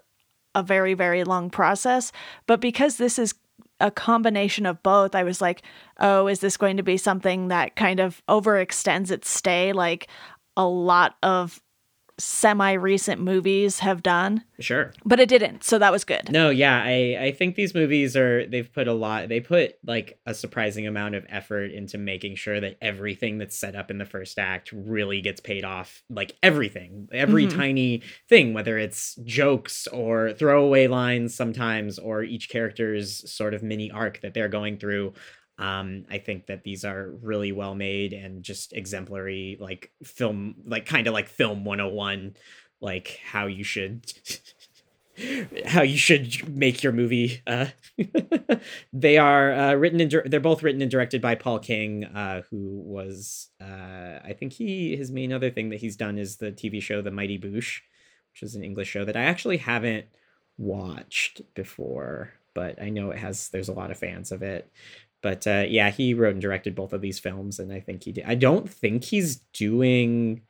a 0.54 0.64
very, 0.64 0.94
very 0.94 1.24
long 1.24 1.50
process. 1.50 2.12
But 2.46 2.60
because 2.60 2.98
this 2.98 3.18
is 3.18 3.34
a 3.80 3.92
combination 3.92 4.66
of 4.66 4.84
both, 4.84 5.16
I 5.16 5.24
was 5.24 5.42
like, 5.42 5.64
oh, 6.00 6.28
is 6.28 6.40
this 6.40 6.58
going 6.58 6.78
to 6.78 6.84
be 6.84 6.98
something 6.98 7.48
that 7.48 7.76
kind 7.76 8.00
of 8.00 8.22
overextends 8.28 9.12
its 9.12 9.30
stay 9.30 9.74
like 9.74 10.08
a 10.58 10.66
lot 10.66 11.16
of 11.24 11.62
semi 12.24 12.74
recent 12.74 13.22
movies 13.22 13.80
have 13.80 14.04
done. 14.04 14.44
Sure. 14.60 14.94
But 15.04 15.20
it 15.20 15.30
didn't, 15.30 15.64
so 15.64 15.80
that 15.80 15.92
was 15.92 16.04
good. 16.04 16.32
No, 16.32 16.50
yeah, 16.50 16.82
I 16.84 17.18
I 17.20 17.32
think 17.32 17.56
these 17.56 17.74
movies 17.74 18.16
are 18.16 18.46
they've 18.46 18.72
put 18.72 18.88
a 18.88 18.94
lot 18.94 19.30
they 19.30 19.40
put 19.40 19.76
like 19.86 20.20
a 20.26 20.34
surprising 20.34 20.88
amount 20.88 21.16
of 21.16 21.26
effort 21.30 21.72
into 21.72 21.98
making 21.98 22.36
sure 22.36 22.60
that 22.60 22.78
everything 22.82 23.38
that's 23.38 23.58
set 23.58 23.76
up 23.76 23.92
in 23.92 23.98
the 23.98 24.06
first 24.06 24.38
act 24.40 24.72
really 24.72 25.22
gets 25.22 25.42
paid 25.42 25.66
off. 25.66 26.04
Like 26.10 26.36
everything. 26.44 27.10
Every 27.12 27.48
mm-hmm. 27.48 27.60
tiny 27.60 28.02
thing, 28.30 28.54
whether 28.54 28.78
it's 28.78 29.16
jokes 29.24 29.88
or 29.88 30.34
throwaway 30.34 30.88
lines 30.88 31.34
sometimes 31.34 31.98
or 32.00 32.24
each 32.24 32.50
character's 32.50 33.30
sort 33.32 33.54
of 33.54 33.64
mini 33.64 33.92
arc 33.92 34.22
that 34.22 34.34
they're 34.34 34.48
going 34.48 34.78
through 34.78 35.14
um, 35.58 36.06
I 36.10 36.18
think 36.18 36.48
that 36.48 36.64
these 36.64 36.84
are 36.86 37.12
really 37.22 37.52
well 37.52 37.76
made 37.76 38.14
and 38.14 38.44
just 38.44 38.74
exemplary, 38.74 39.58
like 39.60 39.92
film, 40.04 40.56
like 40.66 40.86
kind 40.86 41.08
of 41.08 41.14
like 41.14 41.28
film 41.28 41.66
101, 41.66 42.36
like 42.80 43.20
how 43.24 43.48
you 43.48 43.64
should. 43.64 44.12
how 45.66 45.82
you 45.82 45.98
should 45.98 46.48
make 46.56 46.84
your 46.84 46.94
movie. 46.94 47.42
Uh, 47.46 47.68
they 48.94 49.18
are 49.18 49.54
uh, 49.54 49.74
written 49.74 50.00
and 50.00 50.10
di- 50.10 50.22
they're 50.26 50.40
both 50.40 50.64
written 50.64 50.82
and 50.82 50.90
directed 50.90 51.22
by 51.22 51.36
Paul 51.36 51.60
King, 51.60 52.06
uh, 52.06 52.42
who 52.50 52.82
was 52.86 53.50
uh, 53.62 54.20
I 54.24 54.36
think 54.38 54.54
he 54.54 54.96
his 54.96 55.12
main 55.12 55.34
other 55.34 55.50
thing 55.50 55.70
that 55.70 55.82
he's 55.82 55.96
done 55.96 56.18
is 56.18 56.38
the 56.38 56.52
TV 56.52 56.82
show 56.82 57.02
The 57.02 57.12
Mighty 57.12 57.38
Boosh, 57.38 57.82
which 58.34 58.44
is 58.44 58.56
an 58.56 58.64
English 58.64 58.88
show 58.88 59.06
that 59.06 59.18
I 59.18 59.24
actually 59.24 59.58
haven't 59.58 60.06
watched 60.58 61.42
before, 61.54 62.34
but 62.54 62.82
I 62.82 62.90
know 62.90 63.12
it 63.12 63.20
has 63.20 63.50
there's 63.50 63.70
a 63.70 63.74
lot 63.74 63.92
of 63.92 63.98
fans 63.98 64.32
of 64.32 64.42
it. 64.42 64.72
But 65.22 65.46
uh, 65.46 65.66
yeah, 65.68 65.92
he 65.92 66.14
wrote 66.14 66.34
and 66.34 66.42
directed 66.42 66.76
both 66.76 66.94
of 66.94 67.02
these 67.02 67.20
films, 67.20 67.60
and 67.60 67.72
I 67.72 67.80
think 67.80 68.04
he 68.04 68.12
did. 68.12 68.26
I 68.26 68.36
don't 68.36 68.70
think 68.70 69.04
he's 69.04 69.38
doing 69.54 70.42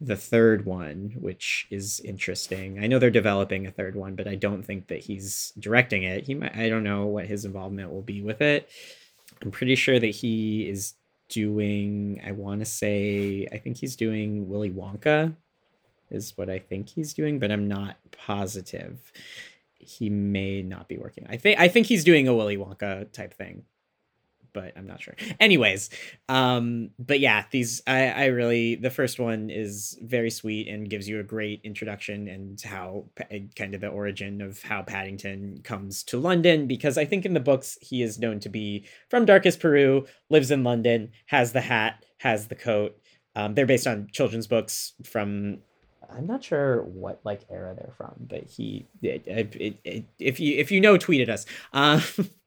the 0.00 0.16
third 0.16 0.64
one, 0.64 1.14
which 1.18 1.66
is 1.70 2.00
interesting. 2.00 2.82
I 2.82 2.86
know 2.86 2.98
they're 2.98 3.10
developing 3.10 3.66
a 3.66 3.70
third 3.70 3.94
one, 3.94 4.14
but 4.14 4.26
I 4.26 4.34
don't 4.34 4.62
think 4.62 4.88
that 4.88 5.00
he's 5.00 5.52
directing 5.58 6.04
it. 6.04 6.24
He 6.24 6.34
might. 6.34 6.56
I 6.56 6.70
don't 6.70 6.84
know 6.84 7.06
what 7.06 7.26
his 7.26 7.44
involvement 7.44 7.92
will 7.92 8.02
be 8.02 8.22
with 8.22 8.40
it. 8.40 8.70
I'm 9.42 9.50
pretty 9.50 9.74
sure 9.74 10.00
that 10.00 10.06
he 10.06 10.66
is 10.68 10.94
doing. 11.28 12.22
I 12.24 12.32
want 12.32 12.60
to 12.60 12.66
say. 12.66 13.46
I 13.52 13.58
think 13.58 13.76
he's 13.76 13.96
doing 13.96 14.48
Willy 14.48 14.70
Wonka, 14.70 15.34
is 16.10 16.32
what 16.36 16.48
I 16.48 16.58
think 16.58 16.88
he's 16.88 17.12
doing, 17.12 17.38
but 17.38 17.52
I'm 17.52 17.68
not 17.68 17.98
positive. 18.12 19.12
He 19.74 20.08
may 20.08 20.62
not 20.62 20.88
be 20.88 20.96
working. 20.96 21.26
I 21.28 21.36
think. 21.36 21.60
I 21.60 21.68
think 21.68 21.86
he's 21.86 22.04
doing 22.04 22.26
a 22.26 22.34
Willy 22.34 22.56
Wonka 22.56 23.12
type 23.12 23.34
thing 23.34 23.64
but 24.52 24.72
I'm 24.76 24.86
not 24.86 25.00
sure. 25.00 25.14
Anyways, 25.38 25.90
um, 26.28 26.90
but 26.98 27.20
yeah, 27.20 27.44
these 27.50 27.82
I, 27.86 28.08
I 28.08 28.24
really 28.26 28.74
the 28.74 28.90
first 28.90 29.18
one 29.18 29.50
is 29.50 29.98
very 30.02 30.30
sweet 30.30 30.68
and 30.68 30.88
gives 30.88 31.08
you 31.08 31.20
a 31.20 31.24
great 31.24 31.60
introduction 31.64 32.28
and 32.28 32.60
how 32.60 33.06
kind 33.56 33.74
of 33.74 33.80
the 33.80 33.88
origin 33.88 34.40
of 34.40 34.62
how 34.62 34.82
Paddington 34.82 35.60
comes 35.62 36.02
to 36.04 36.18
London 36.18 36.66
because 36.66 36.98
I 36.98 37.04
think 37.04 37.24
in 37.24 37.34
the 37.34 37.40
books 37.40 37.78
he 37.80 38.02
is 38.02 38.18
known 38.18 38.40
to 38.40 38.48
be 38.48 38.84
from 39.08 39.24
Darkest 39.24 39.60
Peru, 39.60 40.06
lives 40.28 40.50
in 40.50 40.64
London, 40.64 41.10
has 41.26 41.52
the 41.52 41.60
hat, 41.60 42.04
has 42.18 42.48
the 42.48 42.54
coat. 42.54 42.96
Um, 43.36 43.54
they're 43.54 43.66
based 43.66 43.86
on 43.86 44.08
children's 44.12 44.46
books 44.46 44.92
from 45.04 45.58
I'm 46.16 46.26
not 46.26 46.42
sure 46.42 46.82
what 46.82 47.20
like 47.24 47.42
era 47.50 47.74
they're 47.76 47.94
from, 47.96 48.14
but 48.18 48.44
he 48.44 48.86
it, 49.02 49.22
it, 49.26 49.78
it, 49.84 50.04
if 50.18 50.40
you 50.40 50.58
if 50.58 50.70
you 50.70 50.80
know, 50.80 50.96
tweeted 50.96 51.28
us. 51.28 51.46
Um, 51.72 52.02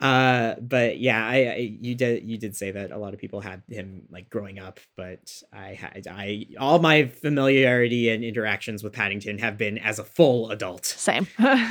uh 0.00 0.54
but 0.60 0.98
yeah 0.98 1.24
I, 1.26 1.36
I, 1.36 1.76
you 1.80 1.94
did 1.94 2.24
you 2.24 2.36
did 2.38 2.54
say 2.56 2.70
that 2.70 2.90
a 2.90 2.98
lot 2.98 3.14
of 3.14 3.20
people 3.20 3.40
had 3.40 3.62
him 3.68 4.02
like 4.10 4.28
growing 4.30 4.58
up 4.58 4.80
but 4.96 5.42
i 5.52 5.74
had 5.74 6.06
i 6.10 6.46
all 6.58 6.78
my 6.78 7.06
familiarity 7.06 8.10
and 8.10 8.22
interactions 8.24 8.82
with 8.82 8.92
paddington 8.92 9.38
have 9.38 9.56
been 9.56 9.78
as 9.78 9.98
a 9.98 10.04
full 10.04 10.50
adult. 10.50 10.84
Same. 10.86 11.26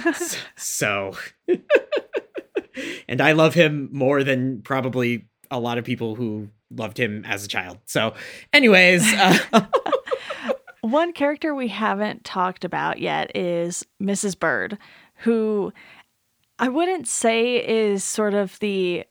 So 0.56 1.16
and 3.08 3.22
i 3.22 3.32
love 3.32 3.54
him 3.54 3.90
more 3.92 4.24
than 4.24 4.62
probably 4.62 5.28
a 5.52 5.60
lot 5.60 5.78
of 5.78 5.84
people 5.86 6.16
who 6.16 6.50
loved 6.72 7.00
him 7.00 7.24
as 7.26 7.46
a 7.46 7.48
child. 7.48 7.78
So 7.86 8.14
anyways 8.52 9.04
uh, 9.14 9.66
one 10.82 11.14
character 11.14 11.54
we 11.54 11.68
haven't 11.68 12.24
talked 12.24 12.66
about 12.66 13.00
yet 13.00 13.36
is 13.36 13.86
mrs 14.02 14.38
bird 14.38 14.78
who 15.20 15.72
I 16.58 16.70
wouldn't 16.70 17.08
say 17.08 17.56
is 17.56 18.04
sort 18.04 18.34
of 18.34 18.58
the 18.60 19.06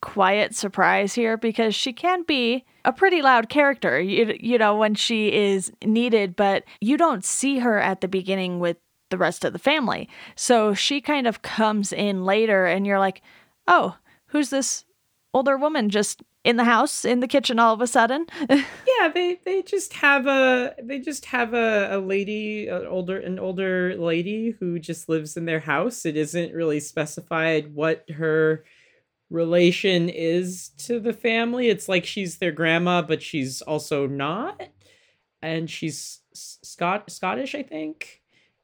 quiet 0.00 0.54
surprise 0.54 1.14
here 1.14 1.36
because 1.36 1.74
she 1.74 1.92
can 1.92 2.22
be 2.22 2.64
a 2.84 2.92
pretty 2.92 3.22
loud 3.22 3.48
character, 3.48 4.00
you, 4.00 4.36
you 4.38 4.58
know, 4.58 4.76
when 4.76 4.94
she 4.94 5.32
is 5.32 5.72
needed, 5.84 6.36
but 6.36 6.64
you 6.80 6.96
don't 6.96 7.24
see 7.24 7.58
her 7.58 7.78
at 7.78 8.00
the 8.00 8.08
beginning 8.08 8.60
with 8.60 8.76
the 9.10 9.18
rest 9.18 9.44
of 9.44 9.52
the 9.52 9.58
family. 9.58 10.08
So 10.36 10.74
she 10.74 11.00
kind 11.00 11.26
of 11.26 11.42
comes 11.42 11.92
in 11.92 12.24
later 12.24 12.66
and 12.66 12.86
you're 12.86 12.98
like, 12.98 13.22
oh, 13.66 13.96
who's 14.26 14.50
this 14.50 14.84
older 15.34 15.56
woman 15.56 15.90
just 15.90 16.22
in 16.44 16.56
the 16.56 16.64
house 16.64 17.04
in 17.04 17.20
the 17.20 17.28
kitchen 17.28 17.58
all 17.58 17.74
of 17.74 17.80
a 17.80 17.86
sudden 17.86 18.26
yeah 18.50 19.08
they 19.12 19.38
they 19.44 19.62
just 19.62 19.92
have 19.92 20.26
a 20.26 20.74
they 20.82 20.98
just 20.98 21.26
have 21.26 21.52
a, 21.52 21.88
a 21.90 21.98
lady 21.98 22.68
an 22.68 22.86
older 22.86 23.18
an 23.18 23.38
older 23.38 23.94
lady 23.96 24.50
who 24.60 24.78
just 24.78 25.08
lives 25.08 25.36
in 25.36 25.44
their 25.44 25.60
house 25.60 26.06
it 26.06 26.16
isn't 26.16 26.54
really 26.54 26.80
specified 26.80 27.74
what 27.74 28.08
her 28.10 28.64
relation 29.30 30.08
is 30.08 30.70
to 30.78 31.00
the 31.00 31.12
family. 31.12 31.68
It's 31.68 31.88
like 31.88 32.04
she's 32.04 32.38
their 32.38 32.52
grandma, 32.52 33.02
but 33.02 33.22
she's 33.22 33.62
also 33.62 34.06
not. 34.06 34.68
And 35.42 35.70
she's 35.70 36.20
Scot 36.32 37.10
Scottish, 37.10 37.54
I 37.54 37.62
think. 37.62 38.17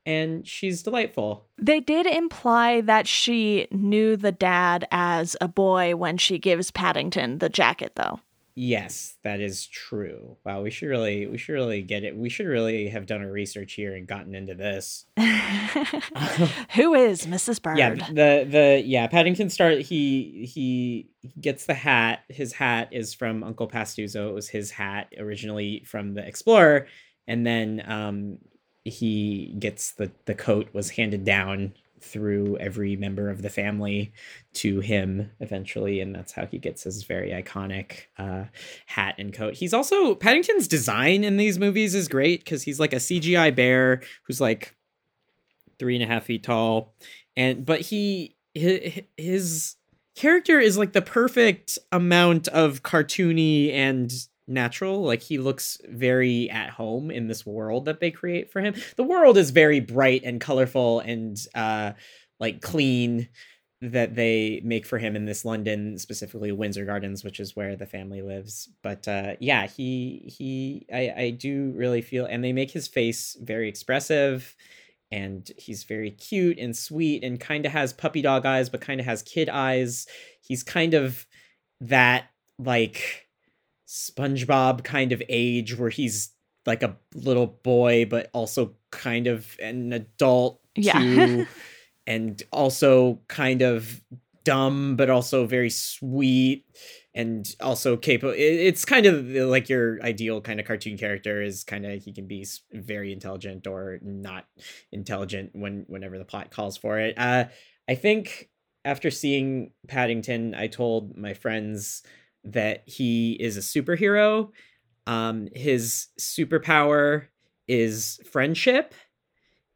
And 0.07 0.47
she's 0.47 0.83
delightful. 0.83 1.47
They 1.57 1.81
did 1.81 2.07
imply 2.07 2.83
that 2.83 3.07
she 3.07 3.67
knew 3.71 4.17
the 4.17 4.33
dad 4.33 4.87
as 4.91 5.37
a 5.41 5.49
boy 5.49 5.97
when 5.97 6.19
she 6.19 6.39
gives 6.39 6.71
Paddington 6.71 7.39
the 7.39 7.49
jacket, 7.49 7.93
though. 7.97 8.21
Yes, 8.57 9.17
that 9.25 9.41
is 9.41 9.67
true. 9.67 10.37
Wow, 10.45 10.63
we 10.63 10.71
should 10.71 10.89
really 10.89 11.27
we 11.27 11.39
should 11.39 11.55
really 11.55 11.83
get 11.83 12.05
it. 12.05 12.17
We 12.17 12.29
should 12.29 12.47
really 12.47 12.89
have 12.89 13.05
done 13.05 13.21
our 13.21 13.31
research 13.31 13.73
here 13.73 13.97
and 13.97 14.07
gotten 14.07 14.33
into 14.37 14.55
this. 14.55 15.07
Who 15.17 16.95
is 16.95 17.27
Mrs. 17.27 17.61
Bird? 17.61 17.79
Yeah, 17.79 17.95
the 17.95 18.47
the 18.49 18.83
yeah, 18.85 19.09
Paddington 19.09 19.51
start 19.51 19.81
he 19.81 20.49
he 20.49 21.09
gets 21.41 21.67
the 21.67 21.75
hat. 21.75 22.21
His 22.29 22.53
hat 22.53 22.91
is 22.93 23.13
from 23.13 23.43
Uncle 23.43 23.67
Pastuzo. 23.67 24.29
It 24.29 24.35
was 24.35 24.49
his 24.49 24.71
hat 24.71 25.13
originally 25.19 25.83
from 25.85 26.15
the 26.15 26.25
Explorer 26.25 26.87
and 27.27 27.47
then 27.47 27.83
um 27.87 28.39
he 28.85 29.55
gets 29.59 29.93
the 29.93 30.11
the 30.27 30.35
coat 30.35 30.69
was 30.73 30.91
handed 30.91 31.25
down 31.25 31.75
through 32.01 32.57
every 32.59 32.97
member 32.97 33.31
of 33.31 33.41
the 33.41 33.49
family 33.49 34.13
to 34.53 34.81
him 34.81 35.31
eventually 35.41 36.01
and 36.01 36.15
that's 36.15 36.33
how 36.33 36.45
he 36.45 36.59
gets 36.59 36.83
his 36.83 37.03
very 37.05 37.31
iconic 37.31 38.07
uh, 38.19 38.45
hat 38.87 39.15
and 39.19 39.33
coat. 39.33 39.55
He's 39.55 39.73
also 39.73 40.15
paddington's 40.15 40.69
design 40.69 41.25
in 41.25 41.39
these 41.39 41.59
movies 41.59 41.95
is 41.95 42.09
great 42.09 42.45
because 42.45 42.63
he's 42.63 42.79
like 42.79 42.93
a 42.93 42.97
cgi 42.97 43.55
bear 43.57 44.03
who's 44.25 44.41
like 44.41 44.77
three 45.79 45.97
and 45.97 46.05
a 46.05 46.07
half 46.07 46.25
feet 46.25 46.43
tall 46.43 46.95
and 47.37 47.65
but 47.65 47.81
he 47.81 48.37
his, 48.53 49.01
his 49.17 49.77
character 50.15 50.61
is 50.61 50.79
like 50.79 50.93
the 50.93 51.03
perfect 51.03 51.79
amount 51.91 52.49
of 52.49 52.83
cartoony 52.83 53.73
and 53.73 54.13
natural 54.47 55.03
like 55.03 55.23
he 55.23 55.39
looks 55.39 55.79
very 55.89 56.51
at 56.51 56.71
home 56.71 57.11
in 57.11 57.29
this 57.29 57.47
world 57.47 57.87
that 57.87 58.01
they 58.01 58.11
create 58.11 58.51
for 58.53 58.61
him. 58.61 58.75
The 58.97 59.03
world 59.03 59.39
is 59.39 59.51
very 59.51 59.81
bright 59.81 60.23
and 60.25 60.41
colorful 60.41 61.01
and 61.01 61.37
uh 61.55 61.93
like 62.41 62.61
clean 62.61 63.29
that 63.81 64.15
they 64.15 64.61
make 64.65 64.87
for 64.87 64.99
him 64.99 65.15
in 65.15 65.27
this 65.27 65.45
london 65.45 65.99
specifically 65.99 66.53
windsor 66.53 66.85
gardens 66.87 67.23
which 67.23 67.39
is 67.39 67.57
where 67.57 67.77
the 67.77 67.87
family 67.87 68.23
lives. 68.23 68.69
But 68.83 69.09
uh 69.09 69.35
yeah 69.41 69.67
he 69.67 70.33
he 70.37 70.87
i 70.93 71.23
i 71.25 71.31
do 71.31 71.73
really 71.75 72.03
feel 72.03 72.27
and 72.27 72.45
they 72.45 72.53
make 72.53 72.71
his 72.71 72.87
face 72.89 73.37
very 73.41 73.69
expressive 73.69 74.55
and 75.11 75.51
he's 75.57 75.85
very 75.85 76.11
cute 76.11 76.59
and 76.59 76.77
sweet 76.77 77.23
and 77.23 77.39
kind 77.39 77.65
of 77.65 77.73
has 77.73 77.93
puppy 77.93 78.21
dog 78.21 78.45
eyes 78.45 78.69
but 78.69 78.81
kind 78.81 79.01
of 79.01 79.07
has 79.07 79.23
kid 79.23 79.49
eyes. 79.49 80.07
He's 80.43 80.63
kind 80.63 80.93
of 80.93 81.27
that 81.81 82.27
like 82.59 83.24
SpongeBob 83.95 84.83
kind 84.83 85.13
of 85.13 85.23
age 85.29 85.79
where 85.79 85.89
he's 85.89 86.31
like 86.67 86.83
a 86.83 86.97
little 87.15 87.47
boy, 87.47 88.07
but 88.07 88.29
also 88.35 88.75
kind 88.91 89.29
of 89.29 89.57
an 89.63 89.93
adult 89.93 90.61
Yeah. 90.75 90.99
too, 90.99 91.47
and 92.07 92.43
also 92.53 93.21
kind 93.29 93.63
of 93.63 94.03
dumb, 94.43 94.97
but 94.97 95.11
also 95.11 95.47
very 95.47 95.71
sweet 95.71 96.67
and 97.15 97.55
also 97.61 97.97
capable. 97.97 98.35
It's 98.37 98.85
kind 98.85 99.07
of 99.07 99.27
like 99.27 99.69
your 99.69 100.03
ideal 100.03 100.41
kind 100.41 100.59
of 100.59 100.67
cartoon 100.67 100.99
character 100.99 101.41
is 101.41 101.63
kind 101.63 101.87
of 101.87 102.03
he 102.03 102.13
can 102.13 102.27
be 102.27 102.45
very 102.73 103.13
intelligent 103.13 103.67
or 103.69 104.01
not 104.03 104.47
intelligent 104.91 105.51
when 105.55 105.85
whenever 105.87 106.19
the 106.19 106.25
plot 106.25 106.51
calls 106.51 106.77
for 106.77 106.99
it. 106.99 107.15
Uh, 107.17 107.45
I 107.89 107.95
think 107.95 108.51
after 108.85 109.11
seeing 109.11 109.71
Paddington, 109.87 110.55
I 110.55 110.67
told 110.67 111.17
my 111.17 111.33
friends 111.33 112.03
that 112.45 112.83
he 112.87 113.33
is 113.33 113.57
a 113.57 113.61
superhero. 113.61 114.51
Um, 115.07 115.49
his 115.55 116.09
superpower 116.19 117.27
is 117.69 118.21
friendship, 118.31 118.95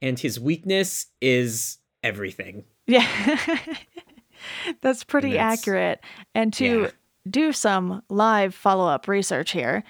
and 0.02 0.18
his 0.18 0.38
weakness 0.40 1.06
is 1.20 1.78
everything. 2.02 2.64
Yeah. 2.86 3.06
That's 4.80 5.04
pretty 5.04 5.32
that's- 5.32 5.58
accurate. 5.60 6.00
And 6.34 6.52
to 6.54 6.82
yeah. 6.82 6.90
do 7.28 7.52
some 7.52 8.02
live 8.08 8.54
follow 8.54 8.86
up 8.88 9.08
research 9.08 9.50
here, 9.50 9.82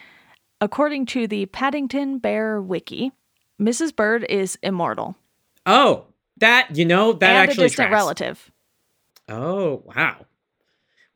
according 0.61 1.07
to 1.07 1.27
the 1.27 1.47
Paddington 1.47 2.19
Bear 2.19 2.61
Wiki, 2.61 3.13
Mrs. 3.61 3.95
Bird 3.95 4.25
is 4.29 4.59
immortal 4.63 5.17
Oh, 5.67 6.07
that 6.39 6.77
you 6.77 6.85
know 6.85 7.13
that 7.13 7.29
and 7.29 7.37
a 7.37 7.41
actually 7.41 7.65
distant 7.67 7.89
tracks. 7.89 7.93
relative. 8.01 8.51
Oh 9.29 9.83
wow, 9.85 10.25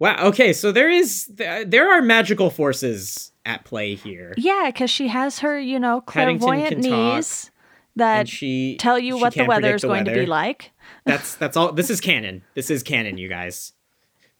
wow. 0.03 0.27
Okay, 0.27 0.53
so 0.53 0.73
there 0.73 0.91
is 0.91 1.27
there 1.37 1.91
are 1.93 2.03
magical 2.03 2.51
forces 2.51 3.33
at 3.45 3.65
play 3.65 3.95
here, 3.95 4.35
Yeah, 4.37 4.65
because 4.67 4.91
she 4.91 5.09
has 5.09 5.39
her, 5.41 5.59
you 5.59 5.79
know, 5.79 6.01
clairvoyant 6.01 6.69
can 6.69 6.83
talk, 6.83 7.15
knees 7.17 7.51
that 7.97 8.29
she 8.29 8.77
tell 8.79 8.99
you 8.99 9.17
what 9.19 9.35
the 9.35 9.45
weather 9.45 9.75
is 9.75 9.83
the 9.83 9.89
going 9.89 10.05
to 10.05 10.13
be 10.15 10.27
like. 10.27 10.73
That's 11.05 11.35
that's 11.37 11.57
all. 11.57 11.73
This 11.73 11.91
is 11.91 12.01
canon. 12.01 12.43
This 12.55 12.71
is 12.71 12.83
canon, 12.83 13.19
you 13.19 13.29
guys. 13.29 13.73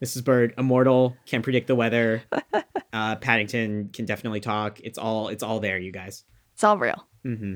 Mrs. 0.05 0.25
Bird, 0.25 0.55
immortal, 0.59 1.17
can 1.27 1.43
predict 1.43 1.67
the 1.69 1.75
weather. 1.77 2.23
Uh, 2.95 3.17
Paddington 3.17 3.89
can 3.91 4.05
definitely 4.05 4.41
talk. 4.41 4.79
It's 4.85 4.99
all 4.99 5.29
it's 5.29 5.43
all 5.43 5.61
there, 5.61 5.79
you 5.79 5.91
guys. 5.91 6.25
It's 6.53 6.63
all 6.63 6.77
real. 6.77 7.09
hmm 7.23 7.55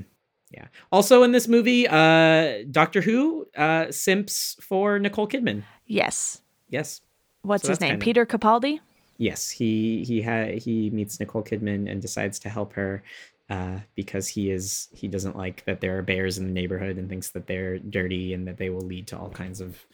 Yeah. 0.49 0.65
Also 0.91 1.21
in 1.21 1.31
this 1.31 1.47
movie, 1.47 1.87
uh, 1.87 2.63
Doctor 2.71 3.01
Who 3.01 3.45
uh, 3.55 3.91
simps 3.91 4.55
for 4.59 4.97
Nicole 4.97 5.27
Kidman. 5.27 5.61
Yes. 5.85 6.41
Yes. 6.69 7.01
What's 7.47 7.63
So 7.63 7.69
his 7.69 7.81
name? 7.81 7.89
canon. 7.91 8.01
Peter 8.01 8.25
Capaldi? 8.25 8.79
Yes, 9.17 9.49
he 9.49 10.03
he 10.03 10.21
ha- 10.21 10.57
he 10.59 10.89
meets 10.91 11.19
Nicole 11.19 11.43
Kidman 11.43 11.89
and 11.89 12.01
decides 12.01 12.37
to 12.39 12.49
help 12.49 12.73
her 12.73 13.01
uh, 13.49 13.79
because 13.95 14.27
he 14.27 14.51
is 14.51 14.89
he 14.93 15.07
doesn't 15.07 15.35
like 15.35 15.65
that 15.65 15.81
there 15.81 15.97
are 15.97 16.01
bears 16.03 16.37
in 16.37 16.45
the 16.45 16.51
neighborhood 16.53 16.97
and 16.97 17.09
thinks 17.09 17.29
that 17.31 17.47
they're 17.47 17.79
dirty 17.79 18.33
and 18.33 18.47
that 18.47 18.57
they 18.57 18.69
will 18.69 18.81
lead 18.81 19.07
to 19.07 19.17
all 19.17 19.29
kinds 19.29 19.59
of 19.61 19.85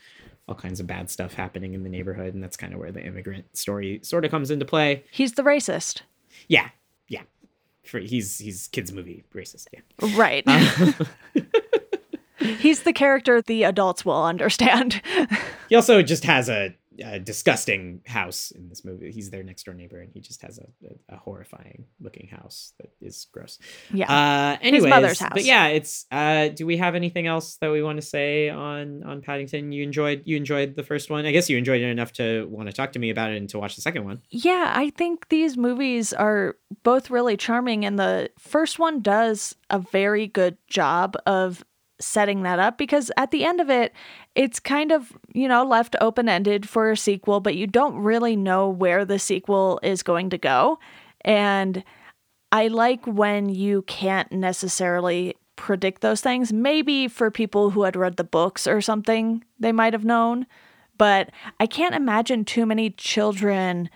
all 0.50 0.56
kinds 0.56 0.82
of 0.82 0.88
bad 0.88 1.10
stuff 1.10 1.36
happening 1.36 1.74
in 1.74 1.84
the 1.84 1.90
neighborhood 1.90 2.34
and 2.34 2.44
that's 2.44 2.58
kind 2.58 2.74
of 2.74 2.80
where 2.80 2.92
the 2.92 3.02
immigrant 3.02 3.46
story 3.56 4.00
sort 4.04 4.26
of 4.26 4.32
comes 4.32 4.52
into 4.52 4.66
play. 4.66 5.06
He's 5.12 5.34
the 5.34 5.44
racist. 5.44 6.02
Yeah, 6.50 6.68
yeah. 7.08 7.22
For 7.84 8.00
he's 8.00 8.40
he's 8.40 8.68
kids 8.68 8.92
movie 8.92 9.24
racist. 9.34 9.68
Yeah. 9.72 10.18
Right. 10.18 10.44
He's 12.60 12.84
the 12.84 12.92
character 12.92 13.42
the 13.42 13.64
adults 13.64 14.04
will 14.04 14.24
understand. 14.24 15.02
He 15.70 15.76
also 15.78 16.04
just 16.04 16.26
has 16.26 16.50
a, 16.50 16.76
a 17.04 17.20
disgusting 17.20 18.02
house 18.06 18.52
in 18.52 18.70
this 18.70 18.84
movie. 18.86 19.12
He's 19.12 19.30
their 19.30 19.44
next 19.44 19.64
door 19.64 19.74
neighbor 19.74 20.00
and 20.00 20.12
he 20.14 20.20
just 20.20 20.42
has 20.42 20.60
a, 20.60 20.68
a, 21.12 21.16
a 21.16 21.18
horrifying 21.18 21.86
looking 22.00 22.28
house 22.28 22.74
that 22.80 22.92
is 23.02 23.28
gross. 23.32 23.60
yeah. 23.94 24.12
Uh, 24.12 24.58
anyways, 24.62 24.90
mother's 24.90 25.20
house. 25.20 25.32
But 25.34 25.44
yeah, 25.44 25.68
it's. 25.68 26.06
Uh, 26.12 26.50
do 26.50 26.66
we 26.66 26.78
have 26.78 26.96
anything 26.96 27.28
else 27.28 27.58
that 27.58 27.72
we 27.72 27.82
want 27.82 27.98
to 28.00 28.06
say 28.06 28.50
on 28.50 29.04
on 29.04 29.22
Paddington? 29.22 29.72
You 29.72 29.84
enjoyed 29.84 30.24
you 30.26 30.38
enjoyed 30.38 30.76
the 30.76 30.84
first 30.84 31.10
one. 31.10 31.26
I 31.26 31.32
guess 31.32 31.50
you 31.50 31.58
enjoyed 31.58 31.82
it 31.82 31.90
enough 31.90 32.14
to 32.14 32.48
want 32.50 32.70
to 32.70 32.74
talk 32.74 32.92
to 32.94 33.00
me 33.00 33.10
about 33.10 33.32
it 33.32 33.38
and 33.38 33.50
to 33.50 33.60
watch 33.60 33.76
the 33.76 33.82
second 33.82 34.06
one. 34.06 34.22
Yeah, 34.30 34.72
I 34.76 34.90
think 34.92 35.30
these 35.30 35.58
movies 35.58 36.14
are 36.14 36.58
both 36.84 37.10
really 37.10 37.38
charming, 37.38 37.86
and 37.86 37.98
the 37.98 38.30
first 38.38 38.80
one 38.80 39.02
does 39.02 39.56
a 39.70 39.80
very 39.80 40.28
good 40.28 40.58
job 40.68 41.16
of 41.26 41.64
setting 42.04 42.44
that 42.44 42.60
up 42.60 42.78
because 42.78 43.12
at 43.18 43.32
the 43.32 43.46
end 43.46 43.60
of 43.60 43.70
it, 43.70 43.94
it's 44.36 44.60
kind 44.60 44.92
of, 44.92 45.14
you 45.34 45.48
know, 45.48 45.66
left 45.66 45.96
open 46.02 46.28
ended 46.28 46.68
for 46.68 46.92
a 46.92 46.98
sequel, 46.98 47.40
but 47.40 47.56
you 47.56 47.68
don't 47.68 47.96
really 47.96 48.36
know 48.36 48.70
where 48.70 49.06
the 49.06 49.20
sequel 49.20 49.80
is 49.84 50.04
going 50.04 50.30
to 50.32 50.38
go. 50.38 50.80
And 51.22 51.84
I 52.52 52.68
like 52.68 53.06
when 53.06 53.50
you 53.50 53.82
can't 53.84 54.32
necessarily 54.32 55.36
predict 55.56 56.02
those 56.02 56.22
things. 56.22 56.52
Maybe 56.54 57.08
for 57.08 57.32
people 57.32 57.70
who 57.72 57.84
had 57.84 57.96
read 57.96 58.18
the 58.18 58.24
books 58.24 58.68
or 58.68 58.82
something, 58.82 59.44
they 59.60 59.72
might 59.72 59.94
have 59.94 60.06
known. 60.06 60.46
But 60.98 61.32
I 61.60 61.66
can't 61.66 61.96
imagine 61.96 62.46
too 62.46 62.66
many 62.66 62.92
children 62.92 63.90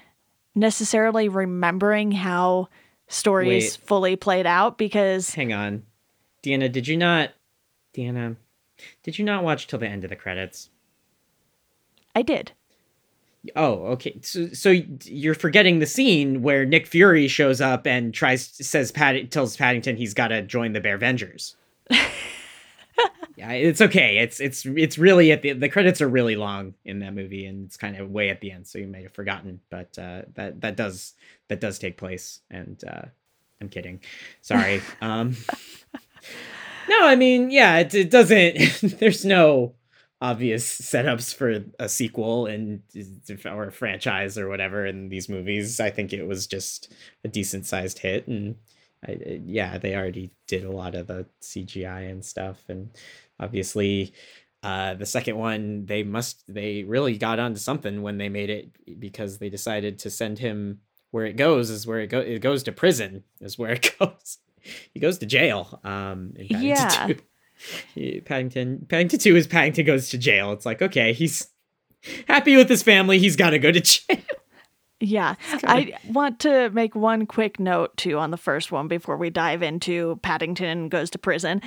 necessarily 0.56 1.30
remembering 1.30 2.12
how 2.12 2.70
stories 3.08 3.78
Wait. 3.78 3.88
fully 3.88 4.16
played 4.16 4.46
out 4.46 4.78
because 4.78 5.34
Hang 5.34 5.54
on, 5.54 5.84
Deanna. 6.44 6.72
Did 6.72 6.88
you 6.88 6.98
not, 6.98 7.32
Deanna? 7.98 8.36
Did 9.04 9.18
you 9.18 9.26
not 9.26 9.44
watch 9.44 9.68
till 9.68 9.80
the 9.80 9.88
end 9.88 10.04
of 10.04 10.10
the 10.10 10.16
credits? 10.16 10.70
I 12.16 12.22
did. 12.22 12.52
Oh, 13.56 13.86
okay. 13.94 14.20
So, 14.22 14.48
so 14.50 14.70
you're 15.06 15.34
forgetting 15.34 15.80
the 15.80 15.86
scene 15.86 16.42
where 16.42 16.66
Nick 16.66 16.88
Fury 16.88 17.28
shows 17.28 17.62
up 17.62 17.88
and 17.88 18.14
tries 18.14 18.46
says 18.46 18.92
Pat 18.92 19.32
tells 19.32 19.56
Paddington 19.56 19.98
he's 19.98 20.14
got 20.14 20.30
to 20.30 20.42
join 20.42 20.74
the 20.74 20.82
Bear 20.82 20.98
Vengers. 20.98 21.56
yeah, 23.36 23.52
it's 23.52 23.82
okay. 23.82 24.18
It's 24.18 24.40
it's 24.40 24.66
it's 24.66 24.98
really 24.98 25.32
at 25.32 25.42
the 25.44 25.54
the 25.54 25.70
credits 25.70 26.02
are 26.02 26.10
really 26.10 26.36
long 26.36 26.74
in 26.84 27.00
that 27.00 27.14
movie, 27.14 27.46
and 27.46 27.66
it's 27.66 27.78
kind 27.78 27.96
of 27.96 28.10
way 28.10 28.30
at 28.30 28.42
the 28.42 28.52
end, 28.52 28.68
so 28.68 28.80
you 28.80 28.88
may 28.88 29.04
have 29.04 29.14
forgotten. 29.14 29.62
But 29.70 29.98
uh, 29.98 30.24
that 30.34 30.60
that 30.62 30.76
does 30.76 31.14
that 31.48 31.62
does 31.62 31.80
take 31.80 31.98
place, 31.98 32.42
and 32.50 32.84
uh, 32.86 33.04
I'm 33.62 33.70
kidding. 33.70 34.02
Sorry. 34.42 34.82
um, 35.02 35.38
no, 36.90 37.08
I 37.08 37.16
mean, 37.16 37.52
yeah, 37.52 37.78
it, 37.80 37.94
it 37.94 38.10
doesn't. 38.10 38.82
there's 39.00 39.26
no 39.26 39.76
obvious 40.20 40.82
setups 40.82 41.34
for 41.34 41.64
a 41.80 41.88
sequel 41.88 42.48
and 42.48 42.82
or 43.46 43.68
a 43.68 43.72
franchise 43.72 44.38
or 44.38 44.48
whatever 44.48 44.86
in 44.86 45.10
these 45.10 45.30
movies. 45.30 45.80
I 45.80 45.90
think 45.90 46.14
it 46.14 46.24
was 46.24 46.48
just 46.48 46.94
a 47.24 47.28
decent 47.28 47.66
sized 47.66 48.00
hit, 48.00 48.28
and 48.28 48.56
I, 49.08 49.42
yeah, 49.46 49.78
they 49.78 49.96
already 49.96 50.32
did 50.48 50.64
a 50.64 50.72
lot 50.72 50.96
of 50.96 51.08
the 51.08 51.28
CGI 51.42 52.10
and 52.10 52.24
stuff, 52.26 52.64
and 52.70 52.90
obviously. 53.40 54.14
Uh, 54.64 54.96
the 54.96 55.06
second 55.06 55.38
one, 55.38 55.86
they 55.86 56.02
must 56.02 56.44
they 56.52 56.84
really 56.84 57.16
got 57.18 57.40
onto 57.40 57.60
something 57.60 58.02
when 58.02 58.18
they 58.18 58.28
made 58.28 58.50
it 58.50 59.00
because 59.00 59.38
they 59.38 59.50
decided 59.50 60.00
to 60.00 60.10
send 60.10 60.40
him 60.40 60.80
where 61.12 61.26
it 61.26 61.38
goes 61.38 61.70
is 61.70 61.86
where 61.88 62.00
it 62.00 62.08
go 62.08 62.20
it 62.20 62.40
goes 62.40 62.64
to 62.64 62.72
prison 62.72 63.24
is 63.40 63.58
where 63.58 63.72
it 63.72 63.96
goes. 64.00 64.40
He 64.94 65.00
goes 65.00 65.18
to 65.20 65.26
jail. 65.26 65.80
Um, 65.84 66.34
yeah. 66.38 67.08
2. 67.96 68.22
Paddington 68.26 68.86
Paddington 68.88 69.20
2 69.20 69.36
is 69.36 69.48
Paddington 69.48 69.86
goes 69.86 70.10
to 70.10 70.18
jail. 70.18 70.52
It's 70.52 70.66
like, 70.66 70.82
okay, 70.82 71.14
he's 71.14 71.48
happy 72.28 72.56
with 72.56 72.70
his 72.70 72.84
family. 72.84 73.20
He's 73.20 73.36
got 73.36 73.52
to 73.52 73.60
go 73.60 73.72
to 73.72 73.82
jail. 73.82 74.18
Yeah. 75.00 75.36
I 75.64 75.94
want 76.10 76.40
to 76.42 76.70
make 76.72 76.96
one 76.96 77.26
quick 77.28 77.60
note 77.60 77.96
too 77.98 78.18
on 78.18 78.32
the 78.32 78.38
first 78.38 78.72
one 78.72 78.88
before 78.88 79.18
we 79.18 79.30
dive 79.30 79.62
into 79.62 80.20
Paddington 80.24 80.90
goes 80.90 81.10
to 81.12 81.20
prison. 81.20 81.62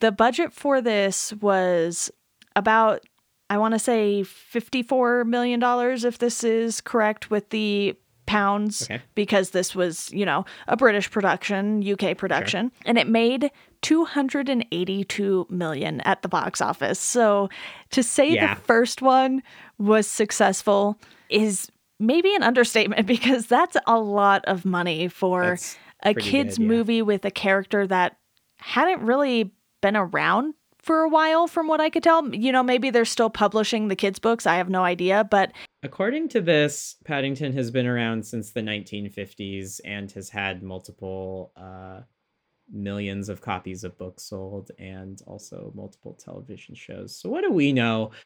The 0.00 0.10
budget 0.10 0.52
for 0.52 0.80
this 0.80 1.32
was 1.34 2.10
about 2.56 3.04
I 3.50 3.58
want 3.58 3.74
to 3.74 3.78
say 3.78 4.22
54 4.22 5.24
million 5.24 5.60
dollars 5.60 6.04
if 6.04 6.18
this 6.18 6.42
is 6.42 6.80
correct 6.80 7.30
with 7.30 7.50
the 7.50 7.96
pounds 8.26 8.82
Okay. 8.84 9.02
because 9.14 9.50
this 9.50 9.74
was, 9.74 10.10
you 10.12 10.24
know, 10.24 10.44
a 10.68 10.76
British 10.76 11.10
production, 11.10 11.82
UK 11.86 12.16
production, 12.16 12.72
and 12.86 12.96
it 12.98 13.06
made 13.08 13.50
282 13.82 15.46
million 15.50 16.00
at 16.02 16.22
the 16.22 16.28
box 16.28 16.60
office. 16.60 16.98
So 16.98 17.48
to 17.90 18.02
say 18.02 18.30
Yeah. 18.30 18.54
the 18.54 18.60
first 18.62 19.02
one 19.02 19.42
was 19.78 20.06
successful 20.06 20.98
is 21.28 21.70
maybe 22.00 22.34
an 22.34 22.42
understatement 22.42 23.06
because 23.14 23.46
that's 23.46 23.76
a 23.86 23.98
lot 23.98 24.44
of 24.46 24.64
money 24.64 25.08
for 25.08 25.42
That's 25.50 25.76
a 26.02 26.14
kids 26.14 26.58
good, 26.58 26.62
yeah. 26.64 26.68
movie 26.68 27.02
with 27.02 27.24
a 27.24 27.30
character 27.30 27.86
that 27.86 28.16
hadn't 28.58 29.00
really 29.02 29.52
been 29.82 29.96
around 29.96 30.54
for 30.84 31.00
a 31.00 31.08
while 31.08 31.46
from 31.46 31.66
what 31.66 31.80
I 31.80 31.90
could 31.90 32.02
tell. 32.02 32.34
You 32.34 32.52
know, 32.52 32.62
maybe 32.62 32.90
they're 32.90 33.04
still 33.04 33.30
publishing 33.30 33.88
the 33.88 33.96
kids 33.96 34.18
books, 34.18 34.46
I 34.46 34.56
have 34.56 34.68
no 34.68 34.84
idea, 34.84 35.24
but 35.24 35.52
According 35.82 36.30
to 36.30 36.40
this, 36.40 36.96
Paddington 37.04 37.52
has 37.52 37.70
been 37.70 37.86
around 37.86 38.24
since 38.24 38.52
the 38.52 38.62
1950s 38.62 39.80
and 39.84 40.10
has 40.12 40.30
had 40.30 40.62
multiple 40.62 41.52
uh, 41.58 42.00
millions 42.72 43.28
of 43.28 43.42
copies 43.42 43.84
of 43.84 43.98
books 43.98 44.22
sold 44.22 44.70
and 44.78 45.20
also 45.26 45.72
multiple 45.74 46.14
television 46.14 46.74
shows. 46.74 47.14
So, 47.14 47.28
what 47.28 47.42
do 47.42 47.50
we 47.50 47.72
know? 47.72 48.12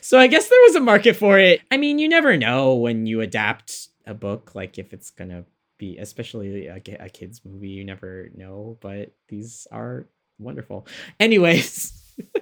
So, 0.00 0.18
I 0.18 0.26
guess 0.26 0.48
there 0.48 0.62
was 0.62 0.76
a 0.76 0.80
market 0.80 1.16
for 1.16 1.38
it. 1.38 1.60
I 1.70 1.76
mean, 1.76 1.98
you 1.98 2.08
never 2.08 2.36
know 2.36 2.74
when 2.74 3.06
you 3.06 3.20
adapt 3.20 3.88
a 4.06 4.14
book, 4.14 4.54
like 4.54 4.78
if 4.78 4.92
it's 4.92 5.10
going 5.10 5.30
to 5.30 5.44
be, 5.78 5.96
especially 5.98 6.66
a, 6.66 6.80
a 7.00 7.08
kid's 7.08 7.44
movie, 7.44 7.70
you 7.70 7.84
never 7.84 8.28
know, 8.34 8.78
but 8.80 9.12
these 9.28 9.66
are 9.72 10.06
wonderful. 10.38 10.86
Anyways. 11.20 11.92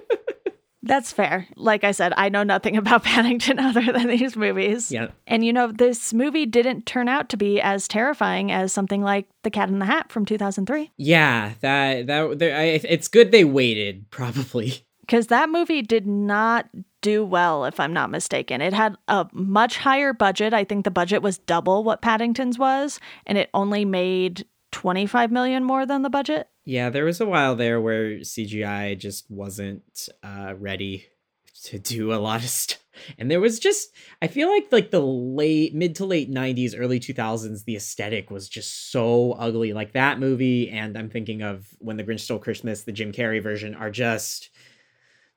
That's 0.83 1.11
fair. 1.11 1.47
Like 1.55 1.83
I 1.83 1.91
said, 1.91 2.11
I 2.17 2.29
know 2.29 2.41
nothing 2.41 2.75
about 2.75 3.03
Paddington 3.05 3.59
other 3.59 3.83
than 3.93 4.07
these 4.07 4.35
movies. 4.35 4.91
Yeah. 4.91 5.09
And 5.27 5.45
you 5.45 5.53
know, 5.53 5.71
this 5.71 6.11
movie 6.11 6.47
didn't 6.47 6.87
turn 6.87 7.07
out 7.07 7.29
to 7.29 7.37
be 7.37 7.61
as 7.61 7.87
terrifying 7.87 8.51
as 8.51 8.73
something 8.73 9.03
like 9.03 9.27
The 9.43 9.51
Cat 9.51 9.69
in 9.69 9.77
the 9.77 9.85
Hat 9.85 10.11
from 10.11 10.25
2003. 10.25 10.91
Yeah, 10.97 11.53
that 11.61 12.07
that 12.07 12.39
there- 12.39 12.57
I, 12.57 12.63
it's 12.63 13.07
good 13.07 13.31
they 13.31 13.43
waited 13.45 14.09
probably. 14.09 14.83
Because 15.01 15.27
that 15.27 15.49
movie 15.49 15.81
did 15.81 16.07
not 16.07 16.69
do 17.01 17.25
well, 17.25 17.65
if 17.65 17.81
I'm 17.81 17.91
not 17.91 18.11
mistaken. 18.11 18.61
It 18.61 18.71
had 18.71 18.95
a 19.09 19.27
much 19.33 19.75
higher 19.75 20.13
budget. 20.13 20.53
I 20.53 20.63
think 20.63 20.85
the 20.85 20.91
budget 20.91 21.21
was 21.21 21.37
double 21.39 21.83
what 21.83 22.01
Paddington's 22.01 22.57
was, 22.57 22.97
and 23.25 23.37
it 23.37 23.49
only 23.53 23.83
made 23.83 24.45
25 24.71 25.31
million 25.31 25.63
more 25.63 25.85
than 25.85 26.01
the 26.01 26.09
budget. 26.09 26.47
Yeah, 26.65 26.89
there 26.89 27.05
was 27.05 27.19
a 27.21 27.25
while 27.25 27.55
there 27.55 27.81
where 27.81 28.19
CGI 28.19 28.97
just 28.97 29.29
wasn't 29.29 30.09
uh, 30.23 30.53
ready 30.57 31.07
to 31.63 31.79
do 31.79 32.13
a 32.13 32.15
lot 32.15 32.43
of 32.43 32.49
stuff. 32.49 32.79
And 33.17 33.31
there 33.31 33.39
was 33.39 33.57
just 33.57 33.89
I 34.21 34.27
feel 34.27 34.49
like 34.49 34.67
like 34.71 34.91
the 34.91 34.99
late 35.01 35.73
mid 35.73 35.95
to 35.95 36.05
late 36.05 36.29
90s 36.29 36.75
early 36.77 36.99
2000s 36.99 37.63
the 37.63 37.77
aesthetic 37.77 38.29
was 38.29 38.49
just 38.49 38.91
so 38.91 39.31
ugly. 39.33 39.73
Like 39.73 39.93
that 39.93 40.19
movie 40.19 40.69
and 40.69 40.97
I'm 40.97 41.09
thinking 41.09 41.41
of 41.41 41.67
When 41.79 41.97
the 41.97 42.03
Grinch 42.03 42.19
Stole 42.19 42.39
Christmas, 42.39 42.83
the 42.83 42.91
Jim 42.91 43.11
Carrey 43.11 43.41
version 43.41 43.75
are 43.75 43.89
just 43.89 44.49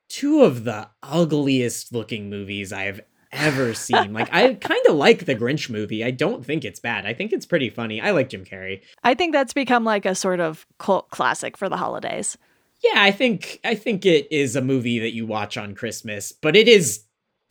two 0.09 0.43
of 0.43 0.63
the 0.63 0.89
ugliest 1.01 1.93
looking 1.93 2.29
movies 2.29 2.73
I've 2.73 3.01
ever 3.35 3.73
seen. 3.73 4.13
like 4.13 4.29
I 4.33 4.53
kind 4.55 4.85
of 4.87 4.95
like 4.95 5.25
the 5.25 5.35
Grinch 5.35 5.69
movie. 5.69 6.03
I 6.03 6.11
don't 6.11 6.45
think 6.45 6.65
it's 6.65 6.79
bad. 6.79 7.05
I 7.05 7.13
think 7.13 7.31
it's 7.33 7.45
pretty 7.45 7.69
funny. 7.69 8.01
I 8.01 8.11
like 8.11 8.29
Jim 8.29 8.45
Carrey. 8.45 8.81
I 9.03 9.13
think 9.13 9.33
that's 9.33 9.53
become 9.53 9.83
like 9.83 10.05
a 10.05 10.15
sort 10.15 10.39
of 10.39 10.65
cult 10.79 11.09
classic 11.09 11.57
for 11.57 11.69
the 11.69 11.77
holidays. 11.77 12.37
Yeah, 12.83 12.95
I 13.01 13.11
think 13.11 13.59
I 13.63 13.75
think 13.75 14.05
it 14.05 14.27
is 14.31 14.55
a 14.55 14.61
movie 14.61 14.99
that 14.99 15.13
you 15.13 15.25
watch 15.25 15.57
on 15.57 15.75
Christmas, 15.75 16.31
but 16.31 16.55
it 16.55 16.67
is 16.67 17.03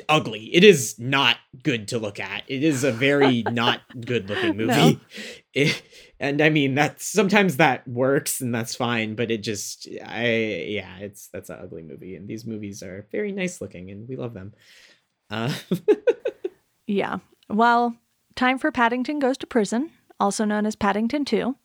ugly. 0.09 0.55
It 0.55 0.65
is 0.65 0.99
not 0.99 1.37
good 1.63 1.89
to 1.89 1.99
look 1.99 2.19
at. 2.21 2.43
It 2.49 2.63
is 2.65 2.83
a 2.85 2.93
very 2.93 3.43
not 3.51 3.81
good 4.05 4.29
looking 4.29 4.57
movie. 4.57 4.67
No. 4.95 4.97
It- 5.55 5.83
and 6.21 6.41
I 6.41 6.49
mean 6.49 6.75
that 6.77 7.01
sometimes 7.01 7.59
that 7.59 7.87
works 7.87 8.41
and 8.41 8.53
that's 8.55 8.75
fine, 8.75 9.15
but 9.15 9.31
it 9.31 9.39
just 9.43 9.87
I 10.05 10.27
yeah, 10.69 10.99
it's 10.99 11.29
that's 11.29 11.49
an 11.51 11.59
ugly 11.63 11.83
movie 11.83 12.17
and 12.17 12.27
these 12.29 12.45
movies 12.47 12.83
are 12.83 13.07
very 13.13 13.31
nice 13.33 13.61
looking 13.61 13.91
and 13.91 14.09
we 14.09 14.17
love 14.17 14.33
them. 14.35 14.53
Uh 15.31 15.53
Yeah. 16.87 17.19
Well, 17.49 17.97
time 18.35 18.59
for 18.59 18.71
Paddington 18.71 19.19
Goes 19.19 19.39
to 19.39 19.47
Prison, 19.47 19.91
also 20.21 20.45
known 20.45 20.67
as 20.67 20.77
Paddington 20.77 21.25
2, 21.25 21.57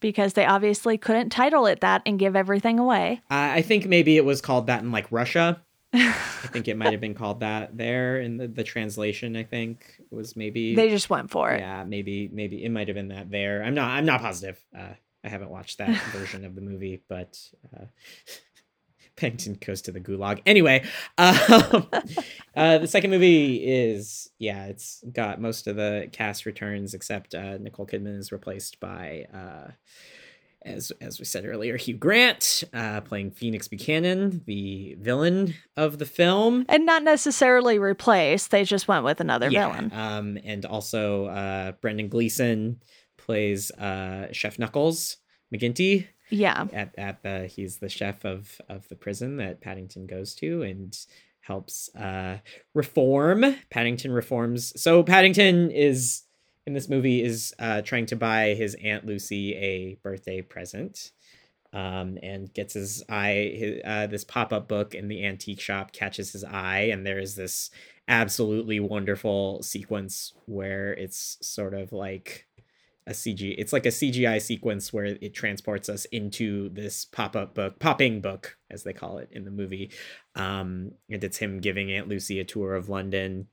because 0.00 0.32
they 0.32 0.44
obviously 0.44 0.98
couldn't 0.98 1.30
title 1.30 1.66
it 1.66 1.80
that 1.80 2.02
and 2.06 2.18
give 2.18 2.34
everything 2.36 2.78
away. 2.78 3.20
I 3.30 3.58
I 3.58 3.62
think 3.62 3.86
maybe 3.86 4.16
it 4.16 4.24
was 4.24 4.40
called 4.40 4.66
that 4.66 4.82
in 4.82 4.90
like 4.92 5.06
Russia. 5.10 5.62
I 5.94 6.48
think 6.52 6.68
it 6.68 6.76
might 6.76 6.92
have 6.92 7.00
been 7.00 7.14
called 7.14 7.40
that 7.40 7.76
there 7.78 8.20
in 8.20 8.36
the, 8.36 8.48
the 8.48 8.64
translation, 8.64 9.34
I 9.36 9.44
think 9.44 9.86
was 10.10 10.36
maybe 10.36 10.74
They 10.74 10.90
just 10.90 11.08
went 11.08 11.30
for 11.30 11.52
it. 11.52 11.60
yeah 11.60 11.84
maybe 11.84 12.28
maybe 12.32 12.62
it 12.64 12.68
might 12.70 12.88
have 12.88 12.96
been 12.96 13.08
that 13.08 13.30
there 13.30 13.62
i'm 13.62 13.74
not 13.74 13.88
i'm 13.90 14.04
not 14.04 14.20
positive 14.20 14.58
uh 14.76 14.92
i 15.24 15.28
haven't 15.28 15.48
watched 15.50 15.78
that 15.78 15.96
version 16.12 16.44
of 16.44 16.54
the 16.54 16.60
movie 16.60 17.02
but 17.08 17.38
uh 17.74 17.84
Paddington 19.16 19.58
goes 19.64 19.82
to 19.82 19.92
the 19.92 20.00
gulag. 20.00 20.42
Anyway, 20.46 20.84
um, 21.18 21.88
uh, 22.56 22.78
the 22.78 22.86
second 22.86 23.10
movie 23.10 23.56
is 23.56 24.30
yeah, 24.38 24.66
it's 24.66 25.02
got 25.12 25.40
most 25.40 25.66
of 25.66 25.76
the 25.76 26.08
cast 26.12 26.46
returns 26.46 26.94
except 26.94 27.34
uh, 27.34 27.58
Nicole 27.58 27.86
Kidman 27.86 28.18
is 28.18 28.32
replaced 28.32 28.78
by 28.80 29.26
uh, 29.32 29.70
as 30.66 30.92
as 31.00 31.18
we 31.18 31.24
said 31.24 31.46
earlier, 31.46 31.76
Hugh 31.76 31.96
Grant 31.96 32.64
uh, 32.74 33.00
playing 33.00 33.30
Phoenix 33.30 33.68
Buchanan, 33.68 34.42
the 34.46 34.96
villain 35.00 35.54
of 35.76 35.98
the 35.98 36.06
film. 36.06 36.66
And 36.68 36.84
not 36.84 37.02
necessarily 37.02 37.78
replaced, 37.78 38.50
they 38.50 38.64
just 38.64 38.88
went 38.88 39.04
with 39.04 39.20
another 39.20 39.48
villain. 39.48 39.92
Um, 39.94 40.38
and 40.44 40.66
also 40.66 41.26
uh, 41.26 41.72
Brendan 41.80 42.08
Gleeson 42.08 42.82
plays 43.16 43.70
uh, 43.72 44.32
Chef 44.32 44.58
Knuckles 44.58 45.16
McGinty 45.54 46.08
Yeah. 46.30 46.66
at, 46.72 46.94
at 46.98 47.22
the 47.22 47.46
he's 47.46 47.78
the 47.78 47.88
chef 47.88 48.24
of 48.24 48.60
of 48.68 48.88
the 48.88 48.96
prison 48.96 49.36
that 49.36 49.60
Paddington 49.60 50.06
goes 50.06 50.34
to 50.36 50.62
and 50.62 50.96
helps 51.40 51.94
uh, 51.94 52.38
reform. 52.74 53.44
Paddington 53.70 54.10
reforms. 54.12 54.80
So 54.80 55.02
Paddington 55.02 55.70
is 55.70 56.24
in 56.66 56.72
this 56.72 56.88
movie 56.88 57.22
is 57.22 57.54
uh, 57.58 57.82
trying 57.82 58.06
to 58.06 58.16
buy 58.16 58.54
his 58.54 58.76
aunt 58.82 59.06
Lucy 59.06 59.54
a 59.54 59.94
birthday 60.02 60.42
present. 60.42 61.12
Um, 61.72 62.16
and 62.22 62.54
gets 62.54 62.72
his 62.72 63.02
eye 63.08 63.52
his, 63.54 63.80
uh, 63.84 64.06
this 64.06 64.24
pop-up 64.24 64.66
book 64.66 64.94
in 64.94 65.08
the 65.08 65.26
antique 65.26 65.60
shop 65.60 65.92
catches 65.92 66.32
his 66.32 66.42
eye 66.42 66.88
and 66.92 67.04
there 67.04 67.18
is 67.18 67.34
this 67.34 67.70
absolutely 68.08 68.80
wonderful 68.80 69.62
sequence 69.62 70.32
where 70.46 70.94
it's 70.94 71.36
sort 71.42 71.74
of 71.74 71.92
like 71.92 72.46
a 73.06 73.12
CG. 73.12 73.54
It's 73.56 73.72
like 73.72 73.86
a 73.86 73.90
CGI 73.90 74.40
sequence 74.42 74.92
where 74.92 75.04
it 75.04 75.34
transports 75.34 75.88
us 75.88 76.04
into 76.06 76.68
this 76.70 77.04
pop-up 77.04 77.54
book, 77.54 77.78
popping 77.78 78.20
book, 78.20 78.58
as 78.70 78.82
they 78.82 78.92
call 78.92 79.18
it 79.18 79.28
in 79.30 79.44
the 79.44 79.50
movie. 79.50 79.92
Um, 80.34 80.92
and 81.08 81.22
it's 81.22 81.38
him 81.38 81.60
giving 81.60 81.92
Aunt 81.92 82.08
Lucy 82.08 82.40
a 82.40 82.44
tour 82.44 82.74
of 82.74 82.88
London. 82.88 83.46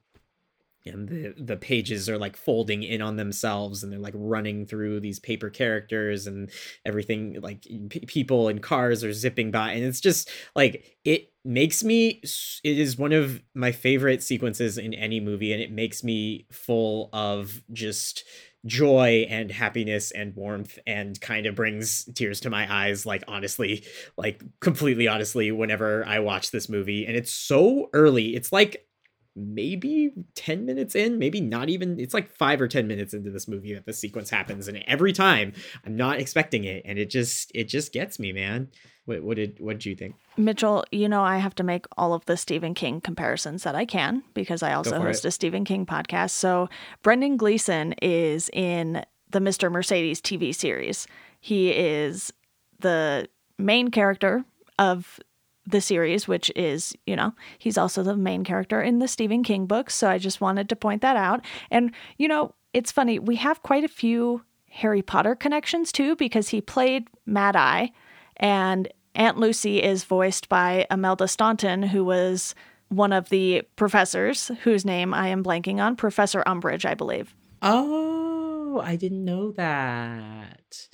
And 0.86 1.08
the 1.08 1.34
the 1.38 1.56
pages 1.56 2.10
are 2.10 2.18
like 2.18 2.36
folding 2.36 2.84
in 2.84 3.02
on 3.02 3.16
themselves, 3.16 3.84
and 3.84 3.94
they're 3.94 4.00
like 4.00 4.16
running 4.18 4.66
through 4.66 5.00
these 5.00 5.18
paper 5.18 5.50
characters, 5.50 6.28
and 6.28 6.50
everything 6.86 7.40
like 7.40 7.62
p- 7.62 8.06
people 8.06 8.50
and 8.50 8.62
cars 8.62 9.02
are 9.02 9.14
zipping 9.14 9.50
by, 9.50 9.72
and 9.72 9.86
it's 9.86 10.02
just 10.02 10.30
like 10.58 10.98
it 11.06 11.32
makes 11.46 11.86
me. 11.86 12.22
It 12.66 12.78
is 12.78 12.98
one 12.98 13.14
of 13.14 13.42
my 13.54 13.72
favorite 13.72 14.22
sequences 14.22 14.78
in 14.78 14.94
any 14.94 15.22
movie, 15.22 15.54
and 15.54 15.62
it 15.62 15.72
makes 15.72 16.04
me 16.04 16.48
full 16.52 17.10
of 17.14 17.64
just 17.72 18.26
joy 18.66 19.26
and 19.30 19.52
happiness 19.52 20.12
and 20.12 20.36
warmth 20.36 20.80
and 20.88 21.20
kind 21.20 21.46
of 21.46 21.56
brings 21.56 22.06
tears 22.16 22.40
to 22.42 22.50
my 22.50 22.72
eyes 22.72 23.06
like 23.06 23.24
honestly 23.28 23.84
like 24.18 24.42
completely 24.62 25.08
honestly 25.08 25.52
whenever 25.52 26.06
i 26.06 26.20
watch 26.20 26.52
this 26.52 26.70
movie 26.70 27.06
and 27.06 27.16
it's 27.18 27.32
so 27.32 27.90
early. 27.94 28.36
It's 28.36 28.52
like 28.52 28.88
maybe 29.36 30.12
10 30.36 30.66
minutes 30.66 30.96
in 30.96 31.18
maybe 31.18 31.42
not 31.42 31.70
even 31.70 32.00
it's 32.00 32.14
like 32.14 32.32
5 32.32 32.62
or 32.62 32.68
10 32.68 32.88
minutes 32.88 33.14
into 33.14 33.32
this 33.32 33.48
movie 33.48 33.74
that 33.74 33.86
the 33.86 33.94
sequence 33.94 34.30
happens 34.30 34.68
and 34.68 34.84
every 34.86 35.12
time 35.12 35.54
i'm 35.86 35.96
not 35.96 36.20
expecting 36.20 36.66
it 36.66 36.84
and 36.86 37.00
it 37.00 37.10
just 37.10 37.52
it 37.56 37.68
just 37.68 37.92
gets 37.94 38.20
me 38.20 38.32
man 38.32 38.70
what, 39.06 39.24
what 39.24 39.38
did 39.38 39.60
what 39.60 39.74
did 39.74 39.86
you 39.86 39.96
think 39.96 40.16
Mitchell, 40.36 40.84
you 40.92 41.08
know, 41.08 41.22
I 41.22 41.38
have 41.38 41.54
to 41.56 41.64
make 41.64 41.86
all 41.96 42.14
of 42.14 42.26
the 42.26 42.38
Stephen 42.38 42.74
King 42.74 43.02
comparisons 43.02 43.64
that 43.64 43.76
I 43.76 43.86
can 43.86 44.24
because 44.34 44.64
I 44.64 44.74
also 44.74 45.00
host 45.00 45.26
it. 45.26 45.28
a 45.28 45.32
Stephen 45.32 45.64
King 45.64 45.86
podcast. 45.86 46.32
So, 46.32 46.70
Brendan 47.04 47.38
Gleeson 47.38 47.94
is 48.02 48.50
in 48.52 49.06
the 49.30 49.40
Mr. 49.40 49.72
Mercedes 49.72 50.22
TV 50.22 50.56
series. 50.56 51.06
He 51.40 51.70
is 51.72 52.34
the 52.80 53.28
main 53.60 53.92
character 53.92 54.44
of 54.80 55.20
the 55.66 55.82
series, 55.82 56.28
which 56.28 56.52
is, 56.56 56.94
you 57.06 57.16
know, 57.16 57.34
he's 57.58 57.78
also 57.78 58.04
the 58.04 58.18
main 58.18 58.44
character 58.44 58.82
in 58.82 59.00
the 59.00 59.08
Stephen 59.08 59.44
King 59.44 59.66
books. 59.66 59.96
So, 59.96 60.10
I 60.10 60.18
just 60.18 60.42
wanted 60.42 60.70
to 60.70 60.76
point 60.76 61.02
that 61.02 61.16
out. 61.16 61.46
And, 61.72 61.92
you 62.18 62.28
know, 62.28 62.54
it's 62.74 62.92
funny, 62.92 63.20
we 63.20 63.36
have 63.38 63.62
quite 63.62 63.84
a 63.84 63.90
few 63.90 64.44
Harry 64.70 65.04
Potter 65.04 65.36
connections 65.36 65.92
too 65.92 66.16
because 66.16 66.50
he 66.50 66.60
played 66.60 67.08
Mad 67.26 67.56
Eye 67.56 67.92
and 68.38 68.88
Aunt 69.16 69.38
Lucy 69.38 69.82
is 69.82 70.04
voiced 70.04 70.50
by 70.50 70.88
Imelda 70.90 71.28
Staunton, 71.28 71.84
who 71.84 72.04
was 72.04 72.56
one 72.90 73.14
of 73.14 73.30
the 73.30 73.62
professors, 73.76 74.50
whose 74.64 74.86
name 74.86 75.14
I 75.14 75.28
am 75.28 75.44
blanking 75.44 75.80
on, 75.80 75.96
Professor 75.96 76.44
Umbridge, 76.48 76.86
I 76.86 76.96
believe. 76.96 77.36
Oh, 77.62 78.82
I 78.84 78.96
didn't 78.96 79.24
know 79.24 79.52
that. 79.52 80.88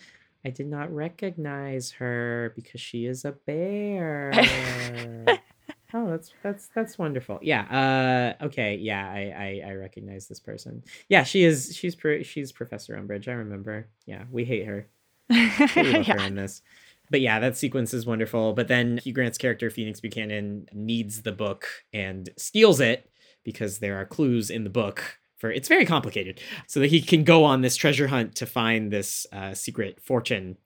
I 0.46 0.50
did 0.50 0.68
not 0.68 0.94
recognize 0.94 1.92
her 1.92 2.54
because 2.56 2.80
she 2.80 3.06
is 3.06 3.26
a 3.26 3.34
bear. 3.34 4.32
oh, 5.94 6.10
that's 6.10 6.32
that's 6.42 6.70
that's 6.74 6.98
wonderful. 6.98 7.40
Yeah. 7.42 8.36
Uh. 8.40 8.46
Okay. 8.46 8.76
Yeah. 8.76 9.06
I 9.06 9.62
I, 9.66 9.72
I 9.72 9.74
recognize 9.74 10.28
this 10.28 10.40
person. 10.40 10.84
Yeah. 11.10 11.24
She 11.24 11.44
is. 11.44 11.76
She's 11.76 11.98
she's 12.24 12.52
Professor 12.52 12.96
Umbridge. 12.96 13.28
I 13.28 13.34
remember. 13.34 13.88
Yeah. 14.06 14.24
We 14.32 14.46
hate 14.46 14.66
her. 14.66 14.88
We 15.30 15.46
love 15.46 15.70
her 15.72 15.82
yeah. 16.02 16.26
in 16.26 16.36
this. 16.36 16.62
But 17.12 17.22
yeah, 17.22 17.40
that 17.40 17.58
sequence 17.58 17.94
is 17.94 18.06
wonderful. 18.06 18.54
But 18.54 18.68
then 18.68 19.00
Hugh 19.00 19.14
Grant's 19.14 19.38
character, 19.38 19.70
Phoenix 19.70 20.00
Buchanan, 20.00 20.68
needs 20.72 21.24
the 21.24 21.32
book 21.32 21.68
and 21.92 22.30
steals 22.38 22.80
it 22.80 23.10
because 23.44 23.80
there 23.80 24.00
are 24.00 24.06
clues 24.06 24.50
in 24.50 24.64
the 24.64 24.70
book 24.70 25.19
for 25.40 25.52
it's 25.52 25.68
very 25.68 25.86
complicated. 25.86 26.40
So 26.68 26.80
that 26.82 26.92
he 26.92 27.02
can 27.02 27.24
go 27.24 27.44
on 27.44 27.62
this 27.62 27.76
treasure 27.76 28.08
hunt 28.08 28.36
to 28.36 28.46
find 28.46 28.92
this 28.92 29.26
uh, 29.34 29.56
secret 29.56 30.00
fortune 30.02 30.58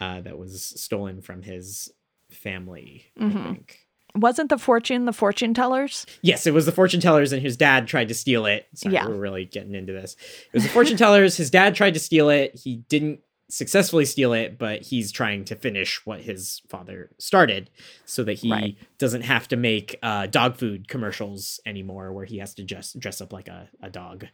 uh, 0.00 0.20
that 0.20 0.38
was 0.38 0.62
stolen 0.76 1.22
from 1.22 1.42
his 1.42 1.90
family, 2.30 3.06
I 3.18 3.22
Mhm. 3.24 3.44
think. 3.44 3.78
Wasn't 4.16 4.48
the 4.50 4.58
fortune 4.58 5.04
the 5.04 5.12
fortune 5.12 5.54
tellers? 5.54 6.04
Yes, 6.22 6.44
it 6.46 6.52
was 6.52 6.66
the 6.66 6.72
fortune 6.72 7.00
tellers, 7.00 7.32
and 7.32 7.40
his 7.40 7.56
dad 7.56 7.86
tried 7.86 8.08
to 8.08 8.14
steal 8.14 8.44
it. 8.46 8.66
Sorry, 8.74 8.94
Yeah. 8.94 9.06
we're 9.06 9.14
really 9.14 9.44
getting 9.44 9.74
into 9.74 9.92
this. 9.92 10.16
It 10.46 10.54
was 10.54 10.64
the 10.64 10.68
fortune 10.68 10.96
tellers. 10.96 11.36
His 11.36 11.50
dad 11.50 11.74
tried 11.76 11.94
to 11.94 12.00
steal 12.00 12.28
it. 12.28 12.58
He 12.64 12.76
didn't 12.88 13.20
successfully 13.50 14.04
steal 14.04 14.32
it, 14.32 14.58
but 14.58 14.82
he's 14.82 15.12
trying 15.12 15.44
to 15.46 15.56
finish 15.56 16.04
what 16.06 16.20
his 16.22 16.62
father 16.68 17.10
started, 17.18 17.70
so 18.04 18.24
that 18.24 18.34
he 18.34 18.50
Right. 18.50 18.76
doesn't 18.98 19.22
have 19.22 19.48
to 19.48 19.56
make 19.56 19.98
uh, 20.02 20.26
dog 20.26 20.56
food 20.56 20.88
commercials 20.88 21.60
anymore, 21.66 22.12
where 22.12 22.24
he 22.26 22.38
has 22.38 22.54
to 22.54 22.64
just 22.64 22.98
dress 23.00 23.20
up 23.20 23.32
like 23.32 23.48
a, 23.48 23.68
a 23.82 23.90
dog 23.90 24.26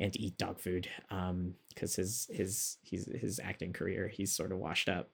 and 0.00 0.18
eat 0.20 0.36
dog 0.38 0.60
food. 0.60 0.88
Um, 1.10 1.54
because 1.68 1.96
his 1.96 2.28
his 2.30 2.76
his 2.82 3.06
his 3.20 3.40
acting 3.42 3.72
career, 3.72 4.06
he's 4.08 4.32
sort 4.34 4.52
of 4.52 4.58
washed 4.58 4.88
up. 4.88 5.10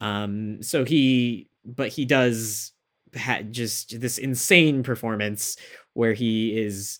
Um, 0.00 0.62
so 0.62 0.84
he, 0.84 1.48
but 1.64 1.88
he 1.88 2.04
does 2.04 2.72
had 3.14 3.52
just 3.52 4.00
this 4.00 4.18
insane 4.18 4.82
performance 4.82 5.56
where 5.94 6.12
he 6.14 6.56
is 6.56 6.98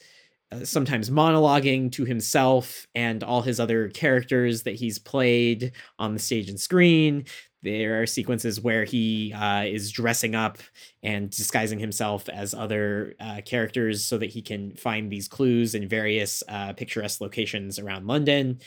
uh, 0.52 0.64
sometimes 0.64 1.11
monologuing 1.11 1.90
to 1.92 2.04
himself 2.04 2.87
and 2.94 3.22
all 3.22 3.42
his 3.42 3.59
other 3.59 3.88
characters 3.88 4.62
that 4.62 4.74
he's 4.74 4.98
played 4.98 5.72
on 5.98 6.12
the 6.12 6.18
stage 6.20 6.48
and 6.48 6.61
screen. 6.61 7.24
There 7.62 8.02
are 8.02 8.07
sequences 8.07 8.61
where 8.61 8.85
he 8.85 9.33
uh, 9.33 9.64
is 9.64 9.90
dressing 9.90 10.35
up 10.35 10.59
and 11.02 11.30
disguising 11.30 11.78
himself 11.78 12.28
as 12.28 12.52
other 12.52 13.14
uh, 13.18 13.40
characters 13.46 14.04
so 14.04 14.18
that 14.18 14.28
he 14.28 14.42
can 14.42 14.74
find 14.76 15.11
these 15.11 15.28
clues 15.28 15.74
in 15.74 15.88
various 15.88 16.42
uh, 16.46 16.74
picturesque 16.74 17.22
locations 17.22 17.78
around 17.78 18.07
London. 18.07 18.61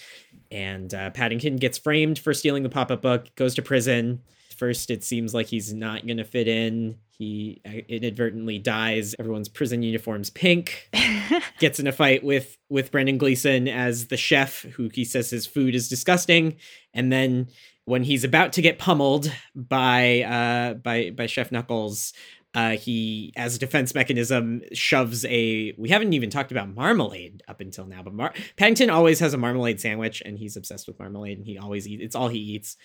And 0.50 0.92
uh, 0.96 1.12
Paddington 1.12 1.58
gets 1.58 1.78
framed 1.78 2.18
for 2.18 2.34
stealing 2.34 2.63
the 2.63 2.70
pop 2.70 2.90
up 2.90 3.04
book, 3.04 3.28
goes 3.36 3.54
to 3.56 3.62
prison. 3.62 4.24
First, 4.58 4.89
it 4.89 5.04
seems 5.04 5.34
like 5.34 5.48
he's 5.48 5.74
not 5.74 6.06
going 6.06 6.17
to 6.17 6.24
fit 6.24 6.48
in. 6.48 6.98
He 7.10 7.62
uh, 7.65 7.82
inadvertently 7.88 8.60
dyes. 8.60 9.15
everyone's 9.20 9.50
prison 9.50 9.82
uniforms 9.82 10.30
pink 10.30 10.89
gets 11.60 11.80
in 11.80 11.88
a 11.88 11.91
fight 11.91 12.24
with 12.24 12.58
with 12.70 12.91
Brendan 12.91 13.17
Gleeson 13.17 13.67
as 13.67 14.08
the 14.08 14.17
chef 14.17 14.62
who 14.76 14.89
he 14.93 15.04
says 15.04 15.30
his 15.32 15.48
food 15.48 15.74
is 15.74 15.89
disgusting 15.89 16.58
and 16.93 17.12
then 17.12 17.48
when 17.86 18.04
he's 18.04 18.24
about 18.24 18.54
to 18.54 18.62
get 18.62 18.78
pummeled 18.78 19.32
by 19.56 20.22
uh 20.22 20.74
by 20.76 21.10
by 21.10 21.26
Chef 21.26 21.52
Knuckles 21.52 22.13
uh 22.54 22.72
he 22.72 23.34
as 23.36 23.56
a 23.56 23.60
defense 23.60 23.96
mechanism 23.96 24.62
shoves 24.74 25.26
a 25.26 25.74
we 25.78 25.89
haven't 25.89 26.13
even 26.13 26.30
talked 26.30 26.52
about 26.52 26.70
marmalade 26.74 27.41
up 27.48 27.62
until 27.62 27.86
now 27.88 28.04
but 28.04 28.13
Mar- 28.13 28.34
Paddington 28.58 28.89
always 28.91 29.20
has 29.22 29.34
a 29.34 29.38
marmalade 29.38 29.82
sandwich 29.82 30.22
and 30.24 30.38
he's 30.38 30.56
obsessed 30.56 30.88
with 30.88 31.00
marmalade 31.00 31.38
and 31.39 31.48
he 31.48 31.58
always 31.58 31.88
eats 31.88 32.04
it's 32.04 32.15
all 32.15 32.28
he 32.28 32.39
eats 32.39 32.78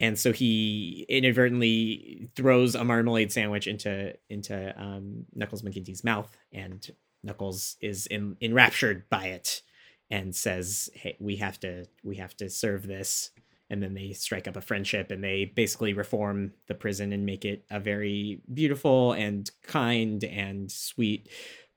and 0.00 0.18
so 0.18 0.32
he 0.32 1.04
inadvertently 1.08 2.30
throws 2.34 2.74
a 2.74 2.82
marmalade 2.82 3.30
sandwich 3.30 3.66
into 3.66 4.14
into 4.30 4.74
um, 4.80 5.26
Knuckles 5.34 5.62
McGinty's 5.62 6.02
mouth, 6.02 6.34
and 6.52 6.90
Knuckles 7.22 7.76
is 7.80 8.06
in, 8.06 8.36
enraptured 8.40 9.08
by 9.10 9.26
it 9.26 9.62
and 10.10 10.34
says, 10.34 10.88
"Hey, 10.94 11.16
we 11.20 11.36
have 11.36 11.60
to 11.60 11.84
we 12.02 12.16
have 12.16 12.36
to 12.38 12.48
serve 12.48 12.86
this." 12.86 13.30
And 13.68 13.80
then 13.80 13.94
they 13.94 14.12
strike 14.14 14.48
up 14.48 14.56
a 14.56 14.60
friendship, 14.60 15.12
and 15.12 15.22
they 15.22 15.44
basically 15.44 15.92
reform 15.92 16.54
the 16.66 16.74
prison 16.74 17.12
and 17.12 17.24
make 17.24 17.44
it 17.44 17.64
a 17.70 17.78
very 17.78 18.40
beautiful 18.52 19.12
and 19.12 19.48
kind 19.62 20.24
and 20.24 20.72
sweet 20.72 21.28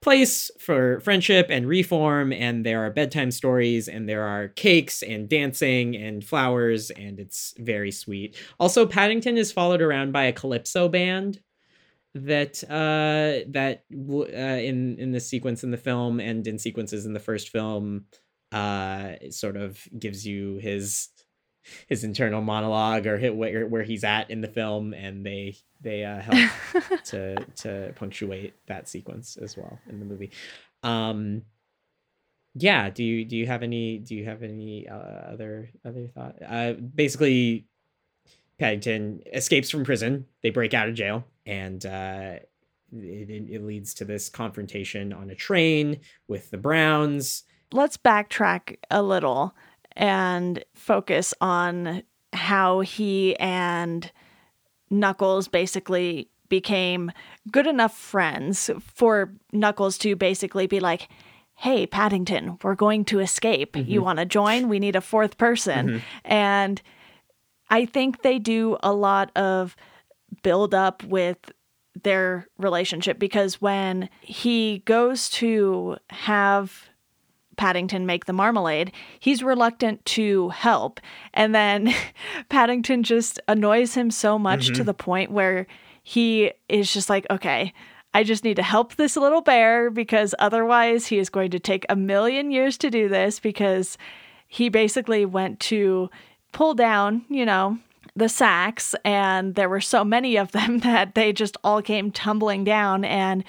place 0.04 0.52
for 0.60 1.00
friendship 1.00 1.48
and 1.50 1.68
reform 1.68 2.34
and 2.34 2.66
there 2.66 2.86
are 2.86 2.92
bedtime 2.92 3.32
stories 3.32 3.88
and 3.88 4.08
there 4.08 4.24
are 4.24 4.50
cakes 4.50 5.02
and 5.02 5.30
dancing 5.30 5.96
and 5.96 6.24
flowers 6.24 6.92
and 6.92 7.20
it's 7.20 7.54
very 7.58 7.92
sweet. 7.92 8.36
Also 8.60 8.86
paddington 8.86 9.38
is 9.38 9.52
followed 9.52 9.82
around 9.82 10.12
by 10.12 10.26
a 10.26 10.34
calypso 10.34 10.90
band 10.90 11.40
that 12.16 12.64
uh 12.66 13.50
that 13.50 13.86
uh, 13.94 14.60
in 14.62 15.00
in 15.00 15.12
the 15.12 15.20
sequence 15.20 15.64
in 15.64 15.72
the 15.72 15.78
film 15.78 16.20
and 16.20 16.46
in 16.46 16.60
sequences 16.60 17.08
in 17.08 17.14
the 17.14 17.20
first 17.20 17.50
film 17.50 18.06
uh 18.52 19.14
sort 19.32 19.58
of 19.58 19.80
gives 19.98 20.28
you 20.28 20.58
his 20.58 21.10
his 21.88 22.04
internal 22.04 22.42
monologue 22.42 23.08
or 23.08 23.18
hit 23.18 23.36
where, 23.36 23.66
where 23.66 23.84
he's 23.84 24.04
at 24.04 24.30
in 24.30 24.42
the 24.42 24.48
film 24.48 24.94
and 24.94 25.26
they 25.26 25.56
they 25.84 26.04
uh 26.04 26.20
help 26.20 26.52
to 27.04 27.36
to 27.56 27.94
punctuate 27.96 28.54
that 28.68 28.88
sequence 28.88 29.38
as 29.38 29.58
well 29.58 29.80
in 29.90 30.00
the 30.00 30.06
movie. 30.06 30.32
Um 30.82 31.44
yeah, 32.56 32.90
do 32.90 33.04
you 33.04 33.26
do 33.26 33.36
you 33.36 33.46
have 33.46 33.64
any 33.64 34.00
do 34.00 34.16
you 34.16 34.26
have 34.26 34.44
any 34.44 34.88
uh, 34.88 34.96
other 34.96 35.70
other 35.86 36.08
thought? 36.08 36.36
Uh 36.48 36.74
basically 36.74 37.68
Paddington 38.60 39.22
escapes 39.34 39.70
from 39.70 39.84
prison. 39.84 40.26
They 40.42 40.50
break 40.50 40.74
out 40.74 40.88
of 40.88 40.96
jail 40.96 41.26
and 41.46 41.86
uh 41.86 42.36
it, 42.96 43.30
it, 43.30 43.50
it 43.50 43.64
leads 43.64 43.94
to 43.96 44.06
this 44.06 44.30
confrontation 44.30 45.14
on 45.14 45.30
a 45.30 45.36
train 45.36 46.00
with 46.28 46.52
the 46.52 46.58
Browns. 46.58 47.44
Let's 47.72 47.98
backtrack 47.98 48.78
a 48.92 49.02
little 49.02 49.56
and 49.96 50.64
focus 50.76 51.34
on 51.42 52.04
how 52.34 52.82
he 52.82 53.36
and 53.38 54.12
Knuckles 54.94 55.48
basically 55.48 56.30
became 56.50 57.12
good 57.52 57.68
enough 57.68 57.98
friends 57.98 58.70
for 58.80 59.34
Knuckles 59.52 59.98
to 60.00 60.16
basically 60.16 60.68
be 60.68 60.80
like, 60.80 61.10
Hey, 61.56 61.86
Paddington, 61.86 62.58
we're 62.64 62.76
going 62.76 63.06
to 63.06 63.20
escape. 63.20 63.76
You 63.76 63.84
mm-hmm. 63.84 64.04
want 64.04 64.20
to 64.20 64.26
join? 64.26 64.70
We 64.70 64.80
need 64.80 64.96
a 64.96 65.02
fourth 65.02 65.38
person. 65.38 65.88
Mm-hmm. 65.88 65.98
And 66.26 66.82
I 67.70 67.86
think 67.86 68.22
they 68.22 68.40
do 68.40 68.78
a 68.84 68.94
lot 68.94 69.32
of 69.36 69.76
build 70.42 70.74
up 70.74 71.04
with 71.04 71.38
their 72.02 72.48
relationship 72.58 73.20
because 73.20 73.62
when 73.62 74.10
he 74.22 74.80
goes 74.86 75.30
to 75.30 75.98
have 76.10 76.90
Paddington 77.58 78.06
make 78.06 78.26
the 78.26 78.34
marmalade, 78.34 78.92
he's 79.20 79.44
reluctant 79.44 80.04
to 80.06 80.50
help. 80.50 81.00
And 81.34 81.54
then 81.54 81.94
Paddington 82.50 83.04
just 83.04 83.40
annoys 83.48 83.94
him 83.96 84.12
so 84.12 84.38
much 84.40 84.68
to 84.68 84.74
mm-hmm. 84.74 84.84
the 84.84 84.94
point 84.94 85.32
where 85.32 85.68
he 86.04 86.52
is 86.68 86.92
just 86.92 87.10
like, 87.10 87.26
okay, 87.30 87.74
I 88.14 88.24
just 88.24 88.44
need 88.44 88.56
to 88.58 88.64
help 88.64 88.96
this 88.96 89.16
little 89.16 89.42
bear 89.42 89.90
because 89.90 90.36
otherwise 90.38 91.08
he 91.08 91.18
is 91.18 91.30
going 91.30 91.52
to 91.52 91.60
take 91.60 91.86
a 91.90 91.96
million 91.96 92.52
years 92.52 92.78
to 92.80 92.90
do 92.90 93.10
this 93.10 93.40
because 93.40 93.98
he 94.48 94.70
basically 94.70 95.26
went 95.26 95.60
to 95.62 96.10
pull 96.52 96.76
down, 96.76 97.26
you 97.30 97.46
know, 97.46 97.80
the 98.16 98.30
sacks, 98.30 98.94
and 99.04 99.56
there 99.56 99.70
were 99.70 99.82
so 99.82 100.04
many 100.04 100.38
of 100.38 100.52
them 100.52 100.80
that 100.80 101.16
they 101.16 101.34
just 101.34 101.58
all 101.64 101.82
came 101.82 102.12
tumbling 102.12 102.64
down. 102.64 103.04
And 103.04 103.44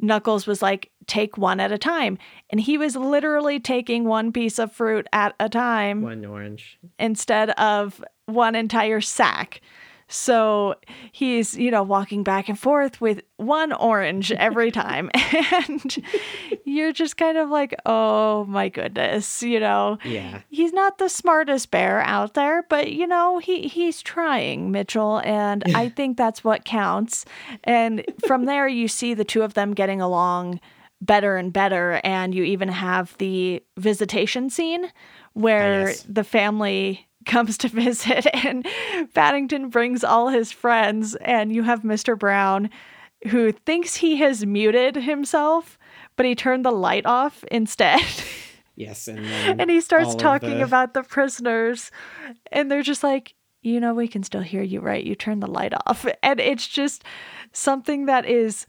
Knuckles 0.00 0.46
was 0.46 0.60
like, 0.60 0.89
take 1.06 1.36
one 1.38 1.60
at 1.60 1.72
a 1.72 1.78
time. 1.78 2.18
And 2.50 2.60
he 2.60 2.78
was 2.78 2.96
literally 2.96 3.58
taking 3.60 4.04
one 4.04 4.32
piece 4.32 4.58
of 4.58 4.72
fruit 4.72 5.06
at 5.12 5.34
a 5.40 5.48
time 5.48 6.02
One 6.02 6.24
orange. 6.24 6.78
instead 6.98 7.50
of 7.50 8.04
one 8.26 8.54
entire 8.54 9.00
sack. 9.00 9.60
So 10.12 10.74
he's, 11.12 11.56
you 11.56 11.70
know, 11.70 11.84
walking 11.84 12.24
back 12.24 12.48
and 12.48 12.58
forth 12.58 13.00
with 13.00 13.22
one 13.36 13.72
orange 13.72 14.32
every 14.32 14.70
time. 14.72 15.08
and 15.52 15.96
you're 16.64 16.92
just 16.92 17.16
kind 17.16 17.38
of 17.38 17.48
like, 17.48 17.74
oh 17.86 18.44
my 18.46 18.68
goodness, 18.70 19.40
you 19.44 19.60
know. 19.60 19.98
Yeah. 20.04 20.40
He's 20.48 20.72
not 20.72 20.98
the 20.98 21.08
smartest 21.08 21.70
bear 21.70 22.00
out 22.00 22.34
there, 22.34 22.64
but 22.68 22.90
you 22.92 23.06
know, 23.06 23.38
he 23.38 23.68
he's 23.68 24.02
trying, 24.02 24.72
Mitchell, 24.72 25.18
and 25.24 25.62
I 25.76 25.88
think 25.96 26.16
that's 26.16 26.42
what 26.42 26.64
counts. 26.64 27.24
And 27.62 28.04
from 28.26 28.46
there 28.46 28.66
you 28.66 28.88
see 28.88 29.14
the 29.14 29.24
two 29.24 29.42
of 29.42 29.54
them 29.54 29.74
getting 29.74 30.00
along 30.00 30.58
better 31.00 31.36
and 31.36 31.52
better 31.52 32.00
and 32.04 32.34
you 32.34 32.44
even 32.44 32.68
have 32.68 33.16
the 33.18 33.62
visitation 33.78 34.50
scene 34.50 34.90
where 35.32 35.88
yes. 35.88 36.04
the 36.08 36.24
family 36.24 37.06
comes 37.26 37.58
to 37.58 37.68
visit 37.68 38.26
and 38.44 38.66
Paddington 39.14 39.68
brings 39.68 40.04
all 40.04 40.28
his 40.28 40.52
friends 40.52 41.14
and 41.16 41.54
you 41.54 41.62
have 41.62 41.82
Mr. 41.82 42.18
Brown 42.18 42.70
who 43.28 43.52
thinks 43.52 43.96
he 43.96 44.16
has 44.16 44.44
muted 44.44 44.96
himself 44.96 45.78
but 46.16 46.26
he 46.26 46.34
turned 46.34 46.64
the 46.64 46.72
light 46.72 47.06
off 47.06 47.44
instead. 47.50 48.00
Yes, 48.76 49.08
and 49.08 49.20
and 49.26 49.70
he 49.70 49.82
starts 49.82 50.14
talking 50.14 50.58
the- 50.58 50.64
about 50.64 50.94
the 50.94 51.02
prisoners 51.02 51.90
and 52.50 52.70
they're 52.70 52.82
just 52.82 53.02
like 53.02 53.34
you 53.60 53.78
know 53.78 53.92
we 53.92 54.08
can 54.08 54.22
still 54.22 54.40
hear 54.40 54.62
you 54.62 54.80
right 54.80 55.04
you 55.04 55.14
turn 55.14 55.40
the 55.40 55.46
light 55.46 55.74
off 55.86 56.06
and 56.22 56.40
it's 56.40 56.66
just 56.66 57.04
something 57.52 58.06
that 58.06 58.24
is 58.24 58.66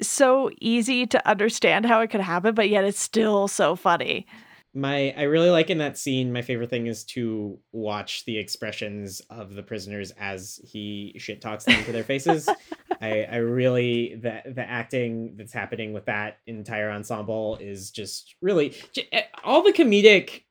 so 0.00 0.50
easy 0.60 1.06
to 1.06 1.28
understand 1.28 1.86
how 1.86 2.00
it 2.00 2.08
could 2.08 2.20
happen 2.20 2.54
but 2.54 2.68
yet 2.68 2.84
it's 2.84 3.00
still 3.00 3.48
so 3.48 3.74
funny 3.76 4.26
my 4.74 5.14
I 5.16 5.22
really 5.22 5.50
like 5.50 5.70
in 5.70 5.78
that 5.78 5.96
scene. 5.96 6.32
My 6.32 6.42
favorite 6.42 6.70
thing 6.70 6.86
is 6.86 7.04
to 7.06 7.58
watch 7.72 8.24
the 8.26 8.36
expressions 8.36 9.20
of 9.30 9.54
the 9.54 9.62
prisoners 9.62 10.12
as 10.18 10.60
he 10.62 11.14
shit 11.18 11.40
talks 11.40 11.64
them 11.64 11.82
to 11.84 11.92
their 11.92 12.04
faces. 12.04 12.48
I 13.00 13.24
I 13.24 13.36
really 13.36 14.16
the 14.16 14.42
the 14.44 14.62
acting 14.62 15.36
that's 15.36 15.52
happening 15.52 15.92
with 15.92 16.04
that 16.06 16.38
entire 16.46 16.90
ensemble 16.90 17.56
is 17.60 17.90
just 17.90 18.36
really 18.40 18.74
eh, 19.12 19.22
all 19.42 19.62
the 19.62 19.72
comedic 19.72 20.42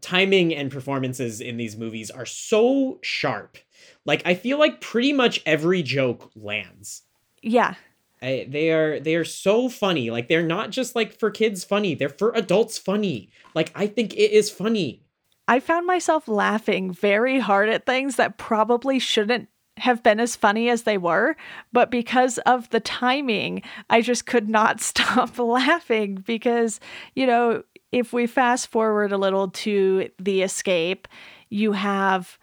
timing 0.00 0.54
and 0.54 0.70
performances 0.70 1.40
in 1.40 1.56
these 1.56 1.76
movies 1.76 2.10
are 2.10 2.26
so 2.26 2.98
sharp. 3.02 3.58
Like 4.06 4.22
I 4.24 4.34
feel 4.34 4.58
like 4.58 4.80
pretty 4.80 5.12
much 5.12 5.42
every 5.44 5.82
joke 5.82 6.30
lands. 6.34 7.02
yeah 7.42 7.74
I, 8.20 8.46
they 8.48 8.70
are 8.70 9.00
they 9.00 9.14
are 9.14 9.24
so 9.24 9.68
funny. 9.68 10.10
Like 10.10 10.28
they're 10.28 10.42
not 10.42 10.70
just 10.70 10.96
like 10.96 11.18
for 11.18 11.30
kids 11.30 11.64
funny. 11.64 11.94
They're 11.94 12.08
for 12.08 12.32
adults 12.32 12.78
funny. 12.78 13.30
Like 13.54 13.70
I 13.74 13.86
think 13.86 14.14
it 14.14 14.32
is 14.32 14.50
funny. 14.50 15.02
I 15.46 15.60
found 15.60 15.86
myself 15.86 16.28
laughing 16.28 16.92
very 16.92 17.38
hard 17.38 17.68
at 17.68 17.86
things 17.86 18.16
that 18.16 18.36
probably 18.36 18.98
shouldn't 18.98 19.48
have 19.78 20.02
been 20.02 20.20
as 20.20 20.36
funny 20.36 20.68
as 20.68 20.82
they 20.82 20.98
were, 20.98 21.36
but 21.72 21.90
because 21.90 22.38
of 22.38 22.68
the 22.70 22.80
timing, 22.80 23.62
I 23.88 24.02
just 24.02 24.26
could 24.26 24.48
not 24.48 24.80
stop 24.82 25.38
laughing 25.38 26.16
because, 26.26 26.80
you 27.14 27.26
know, 27.26 27.62
if 27.92 28.12
we 28.12 28.26
fast 28.26 28.66
forward 28.68 29.12
a 29.12 29.18
little 29.18 29.48
to 29.48 30.10
the 30.18 30.42
escape, 30.42 31.08
you 31.48 31.72
have 31.72 32.38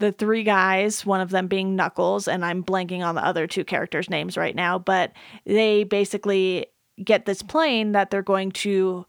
the 0.00 0.12
three 0.12 0.42
guys, 0.42 1.06
one 1.06 1.20
of 1.20 1.30
them 1.30 1.46
being 1.46 1.76
Knuckles, 1.76 2.26
and 2.26 2.44
I'm 2.44 2.64
blanking 2.64 3.04
on 3.04 3.14
the 3.14 3.24
other 3.24 3.46
two 3.46 3.64
characters' 3.64 4.10
names 4.10 4.36
right 4.36 4.56
now, 4.56 4.78
but 4.78 5.12
they 5.44 5.84
basically 5.84 6.66
get 7.02 7.26
this 7.26 7.42
plane 7.42 7.92
that 7.92 8.10
they're 8.10 8.22
going 8.22 8.50
to 8.50 9.06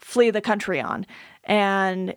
flee 0.00 0.30
the 0.30 0.40
country 0.40 0.80
on. 0.80 1.06
And 1.44 2.14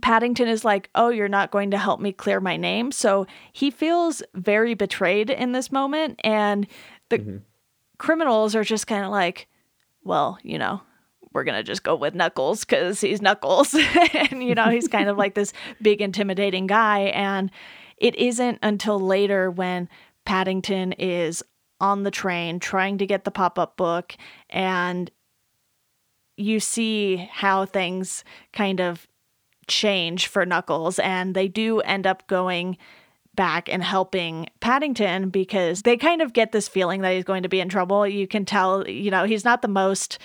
Paddington 0.00 0.48
is 0.48 0.64
like, 0.64 0.90
Oh, 0.94 1.08
you're 1.08 1.28
not 1.28 1.50
going 1.50 1.70
to 1.70 1.78
help 1.78 2.00
me 2.00 2.12
clear 2.12 2.40
my 2.40 2.56
name. 2.56 2.92
So 2.92 3.26
he 3.52 3.70
feels 3.70 4.22
very 4.34 4.74
betrayed 4.74 5.30
in 5.30 5.52
this 5.52 5.70
moment. 5.70 6.20
And 6.24 6.66
the 7.08 7.18
mm-hmm. 7.18 7.36
criminals 7.98 8.54
are 8.54 8.64
just 8.64 8.86
kind 8.86 9.04
of 9.04 9.10
like, 9.10 9.48
Well, 10.02 10.38
you 10.42 10.58
know, 10.58 10.80
we're 11.32 11.44
going 11.44 11.58
to 11.58 11.62
just 11.62 11.82
go 11.82 11.94
with 11.96 12.14
Knuckles 12.14 12.64
because 12.64 13.00
he's 13.00 13.22
Knuckles. 13.22 13.74
and, 14.14 14.42
you 14.42 14.54
know, 14.54 14.68
he's 14.68 14.88
kind 14.88 15.08
of 15.08 15.16
like 15.16 15.34
this 15.34 15.52
big, 15.82 16.00
intimidating 16.00 16.66
guy. 16.66 17.00
And 17.00 17.50
it 17.96 18.14
isn't 18.16 18.58
until 18.62 18.98
later 19.00 19.50
when 19.50 19.88
Paddington 20.24 20.92
is 20.92 21.42
on 21.80 22.04
the 22.04 22.10
train 22.10 22.60
trying 22.60 22.98
to 22.98 23.06
get 23.06 23.24
the 23.24 23.30
pop 23.30 23.58
up 23.58 23.76
book 23.76 24.14
and 24.50 25.10
you 26.36 26.60
see 26.60 27.28
how 27.30 27.66
things 27.66 28.24
kind 28.52 28.80
of 28.80 29.06
change 29.66 30.26
for 30.26 30.44
Knuckles, 30.44 30.98
and 30.98 31.34
they 31.34 31.48
do 31.48 31.80
end 31.80 32.06
up 32.06 32.26
going 32.26 32.76
back 33.34 33.68
and 33.72 33.82
helping 33.82 34.46
Paddington 34.60 35.30
because 35.30 35.82
they 35.82 35.96
kind 35.96 36.20
of 36.20 36.32
get 36.32 36.52
this 36.52 36.68
feeling 36.68 37.00
that 37.00 37.14
he's 37.14 37.24
going 37.24 37.42
to 37.44 37.48
be 37.48 37.60
in 37.60 37.68
trouble. 37.68 38.06
You 38.06 38.26
can 38.26 38.44
tell, 38.44 38.88
you 38.88 39.10
know, 39.10 39.24
he's 39.24 39.44
not 39.44 39.62
the 39.62 39.68
most 39.68 40.18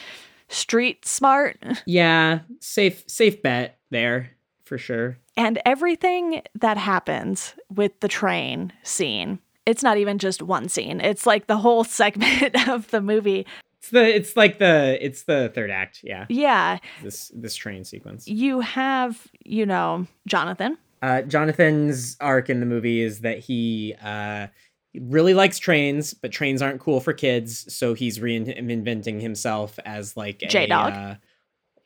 street 0.50 1.06
smart, 1.06 1.58
Yeah, 1.86 2.40
safe 2.60 3.04
safe 3.08 3.42
bet 3.42 3.78
there 3.90 4.32
for 4.66 4.78
sure. 4.78 5.18
and 5.36 5.60
everything 5.66 6.42
that 6.56 6.78
happens 6.78 7.54
with 7.74 8.00
the 8.00 8.08
train 8.08 8.74
scene. 8.84 9.40
It's 9.66 9.84
not 9.84 9.98
even 9.98 10.18
just 10.18 10.42
one 10.42 10.70
scene. 10.70 11.02
It's 11.02 11.26
like 11.26 11.48
the 11.48 11.58
whole 11.58 11.84
segment 12.02 12.68
of 12.70 12.90
the 12.92 13.02
movie. 13.02 13.46
It's 13.80 13.90
the 13.92 14.16
it's 14.16 14.36
like 14.36 14.60
the 14.60 14.98
it's 15.06 15.24
the 15.24 15.52
third 15.54 15.70
act. 15.72 16.02
Yeah, 16.04 16.26
Yeah, 16.30 16.80
this 17.04 17.32
this 17.36 17.56
train 17.56 17.84
sequence. 17.84 18.28
you 18.28 18.60
have, 18.62 19.28
you 19.46 19.66
know, 19.66 20.08
Jonathan. 20.28 20.78
Uh, 21.02 21.22
Jonathan's 21.22 22.18
arc 22.20 22.50
in 22.50 22.60
the 22.60 22.66
movie 22.66 23.02
is 23.02 23.20
that 23.22 23.38
he 23.40 23.94
uh, 24.04 24.48
he 24.94 25.00
really 25.00 25.34
likes 25.34 25.60
trains, 25.60 26.14
but 26.14 26.32
trains 26.32 26.62
aren't 26.62 26.80
cool 26.80 27.00
for 27.00 27.14
kids, 27.14 27.74
so 27.74 27.94
he's 27.94 28.20
reinventing 28.20 29.22
himself 29.22 29.80
as 29.86 30.16
like 30.16 30.42
a 30.42 30.48
J-Dog? 30.48 30.94
Uh, 30.94 31.16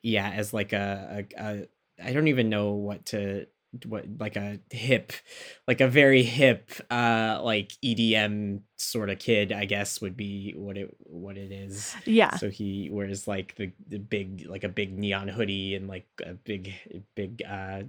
yeah, 0.02 0.30
as 0.30 0.54
like 0.54 0.74
a, 0.74 1.26
a, 1.38 1.44
a 1.44 1.68
I 2.04 2.14
don't 2.14 2.28
even 2.28 2.50
know 2.50 2.72
what 2.72 3.06
to 3.08 3.48
what 3.86 4.06
like 4.20 4.36
a 4.36 4.60
hip 4.70 5.14
like 5.66 5.80
a 5.80 5.88
very 5.88 6.24
hip 6.24 6.72
uh 6.90 7.40
like 7.42 7.72
EDM 7.82 8.60
sort 8.76 9.10
of 9.10 9.18
kid 9.18 9.54
I 9.54 9.64
guess 9.64 10.02
would 10.02 10.18
be 10.18 10.54
what 10.58 10.78
it 10.78 10.94
what 11.00 11.38
it 11.38 11.52
is. 11.54 11.96
Yeah. 12.06 12.36
So 12.36 12.50
he 12.50 12.90
wears 12.92 13.28
like 13.28 13.56
the, 13.56 13.72
the 13.88 14.00
big 14.00 14.46
like 14.50 14.66
a 14.66 14.70
big 14.70 14.98
neon 14.98 15.30
hoodie 15.30 15.76
and 15.76 15.88
like 15.88 16.06
a 16.26 16.34
big 16.34 16.74
big 17.16 17.44
uh 17.48 17.84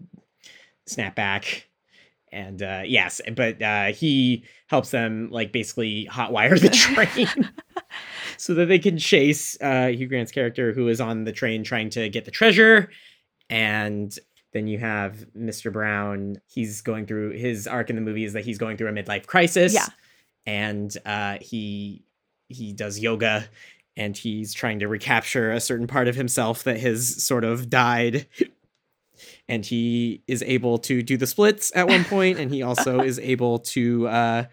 snapback. 0.88 1.64
And 2.32 2.62
uh 2.62 2.82
yes, 2.86 3.20
but 3.36 3.60
uh 3.60 3.92
he 3.92 4.44
helps 4.68 4.90
them 4.90 5.28
like 5.30 5.52
basically 5.52 6.08
hotwire 6.10 6.58
the 6.58 6.70
train 6.70 7.50
so 8.38 8.54
that 8.54 8.66
they 8.66 8.78
can 8.78 8.96
chase 8.98 9.56
uh 9.60 9.88
Hugh 9.88 10.08
Grant's 10.08 10.32
character 10.32 10.72
who 10.72 10.88
is 10.88 11.00
on 11.00 11.24
the 11.24 11.32
train 11.32 11.62
trying 11.62 11.90
to 11.90 12.08
get 12.08 12.24
the 12.24 12.30
treasure. 12.30 12.90
And 13.50 14.16
then 14.54 14.66
you 14.66 14.78
have 14.78 15.26
Mr. 15.36 15.72
Brown. 15.72 16.36
He's 16.46 16.80
going 16.80 17.06
through 17.06 17.32
his 17.32 17.66
arc 17.66 17.90
in 17.90 17.96
the 17.96 18.02
movie 18.02 18.24
is 18.24 18.32
that 18.32 18.44
he's 18.44 18.58
going 18.58 18.76
through 18.76 18.88
a 18.88 18.92
midlife 18.92 19.26
crisis. 19.26 19.74
Yeah. 19.74 19.86
And 20.46 20.96
uh 21.04 21.38
he 21.40 22.04
he 22.48 22.72
does 22.72 22.98
yoga 22.98 23.48
and 23.96 24.16
he's 24.16 24.54
trying 24.54 24.78
to 24.78 24.88
recapture 24.88 25.52
a 25.52 25.60
certain 25.60 25.86
part 25.86 26.08
of 26.08 26.14
himself 26.14 26.62
that 26.64 26.80
has 26.80 27.22
sort 27.22 27.44
of 27.44 27.68
died. 27.68 28.26
And 29.48 29.66
he 29.66 30.22
is 30.26 30.42
able 30.42 30.78
to 30.78 31.02
do 31.02 31.16
the 31.16 31.26
splits 31.26 31.72
at 31.74 31.88
one 31.88 32.04
point, 32.04 32.38
and 32.38 32.50
he 32.50 32.62
also 32.62 33.00
is 33.02 33.18
able 33.18 33.58
to 33.58 34.08
uh, 34.08 34.44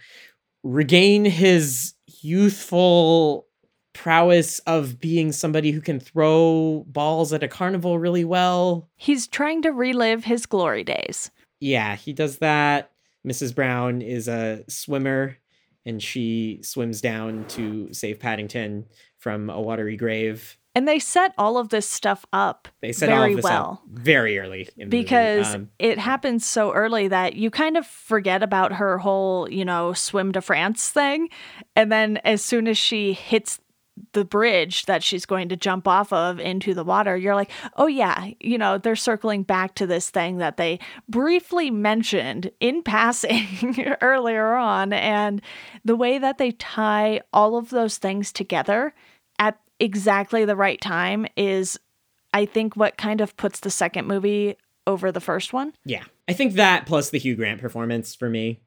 regain 0.63 1.25
his 1.25 1.93
youthful 2.21 3.47
prowess 3.93 4.59
of 4.59 4.99
being 4.99 5.31
somebody 5.31 5.71
who 5.71 5.81
can 5.81 5.99
throw 5.99 6.85
balls 6.87 7.33
at 7.33 7.43
a 7.43 7.47
carnival 7.47 7.99
really 7.99 8.25
well. 8.25 8.89
He's 8.95 9.27
trying 9.27 9.61
to 9.63 9.71
relive 9.71 10.23
his 10.23 10.45
glory 10.45 10.83
days. 10.83 11.31
Yeah, 11.59 11.95
he 11.95 12.13
does 12.13 12.37
that. 12.37 12.91
Mrs. 13.27 13.53
Brown 13.53 14.01
is 14.01 14.27
a 14.27 14.63
swimmer 14.69 15.37
and 15.85 16.01
she 16.01 16.59
swims 16.61 17.01
down 17.01 17.45
to 17.49 17.91
save 17.93 18.19
Paddington 18.19 18.85
from 19.17 19.49
a 19.49 19.59
watery 19.59 19.97
grave. 19.97 20.57
And 20.76 20.88
they 20.88 20.99
set 20.99 21.34
all 21.38 21.57
of 21.57 21.70
this 21.70 21.89
stuff 21.89 22.26
up 22.32 22.67
They 22.82 22.91
set 22.91 23.09
very 23.09 23.32
all 23.32 23.36
this 23.36 23.43
well. 23.43 23.82
up 23.84 23.89
very 23.91 24.38
early 24.39 24.61
in 24.78 24.89
the 24.89 24.97
movie. 24.97 25.03
because 25.03 25.55
Um, 25.55 25.70
it 25.80 25.97
happens 25.97 26.45
so 26.45 26.72
early 26.74 27.07
that 27.07 27.36
you 27.36 27.49
kind 27.49 27.76
of 27.76 27.86
forget 27.88 28.43
about 28.43 28.74
her 28.74 28.99
whole, 28.99 29.49
you 29.51 29.65
know, 29.65 29.93
swim 29.93 30.32
to 30.34 30.41
France 30.41 30.89
thing. 30.89 31.30
And 31.76 31.91
then 31.91 32.17
as 32.17 32.43
soon 32.43 32.67
as 32.67 32.78
she 32.78 33.13
hits 33.13 33.59
the 34.13 34.24
bridge 34.24 34.86
that 34.86 35.03
she's 35.03 35.26
going 35.26 35.49
to 35.49 35.57
jump 35.57 35.86
off 35.86 36.13
of 36.13 36.39
into 36.39 36.74
the 36.74 36.86
water, 36.86 37.17
you're 37.17 37.36
like, 37.36 37.51
oh, 37.76 37.88
yeah, 37.88 38.30
you 38.39 38.57
know, 38.57 38.78
they're 38.78 38.95
circling 38.95 39.43
back 39.43 39.76
to 39.76 39.86
this 39.86 40.09
thing 40.09 40.38
that 40.38 40.55
they 40.55 40.80
briefly 41.09 41.70
mentioned 41.70 42.49
in 42.61 42.82
passing 42.84 43.76
earlier 44.01 44.53
on. 44.53 44.93
And 44.93 45.41
the 45.84 45.97
way 45.97 46.17
that 46.20 46.38
they 46.38 46.51
tie 46.51 47.22
all 47.34 47.57
of 47.57 47.72
those 47.72 47.97
things 47.97 48.32
together 48.32 48.93
exactly 49.80 50.45
the 50.45 50.55
right 50.55 50.80
time 50.80 51.25
is, 51.36 51.80
I 52.34 52.45
think, 52.45 52.75
what 52.75 52.97
kind 52.97 53.21
of 53.21 53.36
puts 53.38 53.59
the 53.59 53.69
second 53.69 54.07
movie 54.07 54.55
over 54.88 55.11
the 55.11 55.21
first 55.21 55.53
one. 55.53 55.73
Yeah. 55.86 56.03
I 56.27 56.34
think 56.34 56.53
that 56.53 56.86
plus 56.86 57.09
the 57.09 57.19
Hugh 57.19 57.36
Grant 57.36 57.61
performance 57.61 58.15
for 58.15 58.30
me 58.30 58.59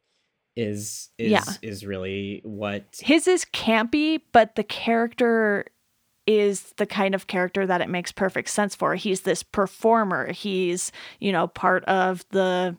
is 0.56 1.10
is 1.18 1.30
Yeah. 1.30 1.44
is 1.62 1.84
really 1.86 2.40
what 2.44 2.84
His 3.00 3.26
is 3.26 3.44
campy, 3.46 4.20
but 4.32 4.54
the 4.56 4.64
character 4.64 5.66
is 6.26 6.72
the 6.76 6.86
kind 6.86 7.14
of 7.14 7.26
character 7.26 7.66
that 7.66 7.80
it 7.80 7.88
makes 7.88 8.12
perfect 8.12 8.48
sense 8.48 8.76
for. 8.76 8.94
He's 8.94 9.22
this 9.22 9.42
performer. 9.42 10.30
He's, 10.32 10.92
you 11.18 11.32
know, 11.32 11.48
part 11.48 11.84
of 11.86 12.24
the 12.30 12.76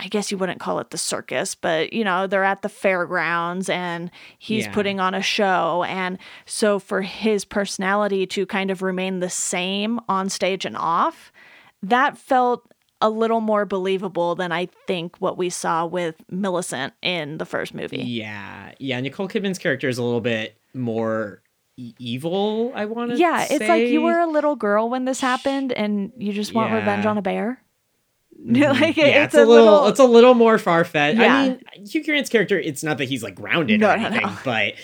I 0.00 0.06
guess 0.08 0.30
you 0.30 0.38
wouldn't 0.38 0.60
call 0.60 0.78
it 0.78 0.90
the 0.90 0.98
circus, 0.98 1.54
but 1.54 1.92
you 1.92 2.04
know, 2.04 2.26
they're 2.26 2.44
at 2.44 2.62
the 2.62 2.68
fairgrounds 2.68 3.68
and 3.68 4.10
he's 4.38 4.64
Yeah. 4.66 4.72
putting 4.72 5.00
on 5.00 5.14
a 5.14 5.22
show. 5.22 5.84
And 5.84 6.18
so 6.46 6.78
for 6.78 7.02
his 7.02 7.44
personality 7.44 8.26
to 8.28 8.46
kind 8.46 8.70
of 8.70 8.80
remain 8.82 9.20
the 9.20 9.30
same 9.30 9.98
on 10.08 10.28
stage 10.28 10.64
and 10.64 10.76
off, 10.76 11.32
that 11.82 12.16
felt 12.16 12.62
a 13.00 13.10
little 13.10 13.40
more 13.40 13.64
believable 13.64 14.34
than 14.34 14.50
I 14.52 14.66
think 14.86 15.16
what 15.18 15.38
we 15.38 15.50
saw 15.50 15.86
with 15.86 16.16
Millicent 16.30 16.94
in 17.02 17.38
the 17.38 17.44
first 17.46 17.72
movie. 17.74 17.98
Yeah. 17.98 18.72
Yeah, 18.78 19.00
Nicole 19.00 19.28
Kidman's 19.28 19.58
character 19.58 19.88
is 19.88 19.98
a 19.98 20.02
little 20.02 20.20
bit 20.20 20.56
more 20.74 21.42
evil, 21.76 22.72
I 22.74 22.86
want 22.86 23.12
to 23.12 23.16
Yeah, 23.16 23.46
it's 23.48 23.68
like 23.68 23.86
you 23.88 24.02
were 24.02 24.18
a 24.18 24.26
little 24.26 24.56
girl 24.56 24.90
when 24.90 25.04
this 25.04 25.20
happened 25.20 25.72
and 25.72 26.12
you 26.16 26.32
just 26.32 26.52
want 26.52 26.72
revenge 26.72 27.06
on 27.06 27.18
a 27.18 27.22
bear. 27.22 27.62
Like 28.56 28.96
mm-hmm. 28.96 29.00
yeah, 29.00 29.24
it's, 29.24 29.34
a 29.34 29.44
little, 29.44 29.86
it's 29.88 30.00
a 30.00 30.04
little 30.04 30.34
more 30.34 30.58
far 30.58 30.84
fetched. 30.84 31.18
Yeah. 31.18 31.36
I 31.36 31.48
mean, 31.48 31.86
Hugh 31.86 32.02
Grant's 32.02 32.30
character, 32.30 32.58
it's 32.58 32.82
not 32.82 32.96
that 32.98 33.04
he's 33.04 33.22
like 33.22 33.34
grounded 33.34 33.80
No, 33.80 33.90
or 33.90 33.96
no, 33.98 34.06
anything, 34.06 34.26
no. 34.26 34.36
but 34.42 34.74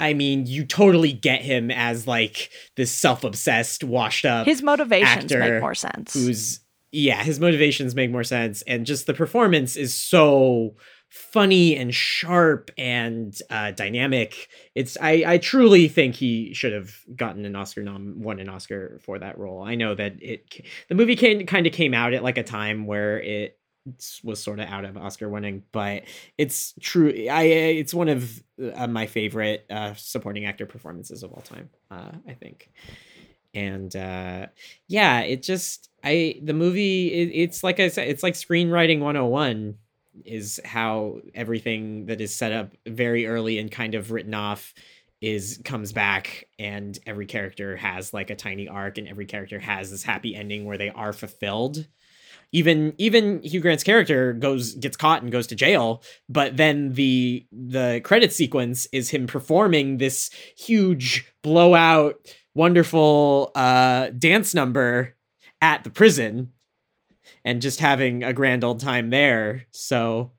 I 0.00 0.14
mean, 0.14 0.46
you 0.46 0.64
totally 0.64 1.12
get 1.12 1.40
him 1.40 1.70
as 1.70 2.06
like 2.08 2.50
this 2.76 2.90
self-obsessed, 2.90 3.84
washed 3.84 4.24
up 4.24 4.46
his 4.46 4.62
motivations 4.62 5.32
make 5.32 5.60
more 5.60 5.74
sense. 5.74 6.12
who's 6.12 6.60
yeah, 6.90 7.22
his 7.22 7.40
motivations 7.40 7.94
make 7.94 8.10
more 8.10 8.24
sense, 8.24 8.62
and 8.62 8.86
just 8.86 9.06
the 9.06 9.14
performance 9.14 9.76
is 9.76 9.94
so 9.94 10.74
funny 11.14 11.76
and 11.76 11.94
sharp 11.94 12.72
and 12.76 13.40
uh, 13.48 13.70
dynamic. 13.70 14.48
It's 14.74 14.96
I 15.00 15.24
I 15.24 15.38
truly 15.38 15.86
think 15.86 16.16
he 16.16 16.52
should 16.54 16.72
have 16.72 16.92
gotten 17.14 17.44
an 17.44 17.54
Oscar 17.54 17.84
nom 17.84 18.20
won 18.20 18.40
an 18.40 18.48
Oscar 18.48 18.98
for 19.04 19.20
that 19.20 19.38
role. 19.38 19.62
I 19.62 19.76
know 19.76 19.94
that 19.94 20.20
it 20.20 20.66
the 20.88 20.96
movie 20.96 21.14
came 21.14 21.46
kind 21.46 21.68
of 21.68 21.72
came 21.72 21.94
out 21.94 22.14
at 22.14 22.24
like 22.24 22.36
a 22.36 22.42
time 22.42 22.86
where 22.86 23.20
it 23.20 23.56
was 24.24 24.42
sort 24.42 24.58
of 24.58 24.66
out 24.66 24.84
of 24.84 24.96
Oscar 24.96 25.28
winning, 25.28 25.62
but 25.70 26.02
it's 26.36 26.74
true. 26.80 27.10
I 27.30 27.42
it's 27.42 27.94
one 27.94 28.08
of 28.08 28.42
uh, 28.74 28.88
my 28.88 29.06
favorite 29.06 29.66
uh, 29.70 29.94
supporting 29.94 30.46
actor 30.46 30.66
performances 30.66 31.22
of 31.22 31.32
all 31.32 31.42
time. 31.42 31.70
Uh, 31.92 32.10
I 32.26 32.32
think, 32.32 32.70
and 33.54 33.94
uh, 33.94 34.46
yeah, 34.88 35.20
it 35.20 35.44
just 35.44 35.90
I 36.02 36.40
the 36.42 36.54
movie 36.54 37.06
it, 37.12 37.30
it's 37.34 37.62
like 37.62 37.78
I 37.78 37.86
said, 37.86 38.08
it's 38.08 38.24
like 38.24 38.34
screenwriting 38.34 38.98
101 38.98 39.78
is 40.24 40.60
how 40.64 41.20
everything 41.34 42.06
that 42.06 42.20
is 42.20 42.34
set 42.34 42.52
up 42.52 42.72
very 42.86 43.26
early 43.26 43.58
and 43.58 43.70
kind 43.70 43.94
of 43.94 44.10
written 44.10 44.34
off 44.34 44.74
is 45.20 45.60
comes 45.64 45.92
back 45.92 46.46
and 46.58 46.98
every 47.06 47.24
character 47.24 47.76
has 47.76 48.12
like 48.12 48.28
a 48.28 48.34
tiny 48.34 48.68
arc 48.68 48.98
and 48.98 49.08
every 49.08 49.24
character 49.24 49.58
has 49.58 49.90
this 49.90 50.02
happy 50.02 50.34
ending 50.34 50.66
where 50.66 50.76
they 50.76 50.90
are 50.90 51.12
fulfilled. 51.12 51.86
Even 52.52 52.92
even 52.98 53.42
Hugh 53.42 53.60
Grant's 53.60 53.82
character 53.82 54.32
goes 54.32 54.74
gets 54.74 54.96
caught 54.96 55.22
and 55.22 55.32
goes 55.32 55.46
to 55.48 55.56
jail, 55.56 56.02
but 56.28 56.56
then 56.56 56.92
the 56.92 57.46
the 57.50 58.00
credit 58.04 58.32
sequence 58.32 58.86
is 58.92 59.10
him 59.10 59.26
performing 59.26 59.96
this 59.96 60.30
huge 60.56 61.32
blowout, 61.42 62.14
wonderful 62.54 63.50
uh, 63.54 64.10
dance 64.10 64.54
number 64.54 65.16
at 65.62 65.84
the 65.84 65.90
prison, 65.90 66.52
and 67.44 67.62
just 67.62 67.80
having 67.80 68.22
a 68.24 68.32
grand 68.32 68.64
old 68.64 68.80
time 68.80 69.10
there. 69.10 69.66
So 69.72 70.32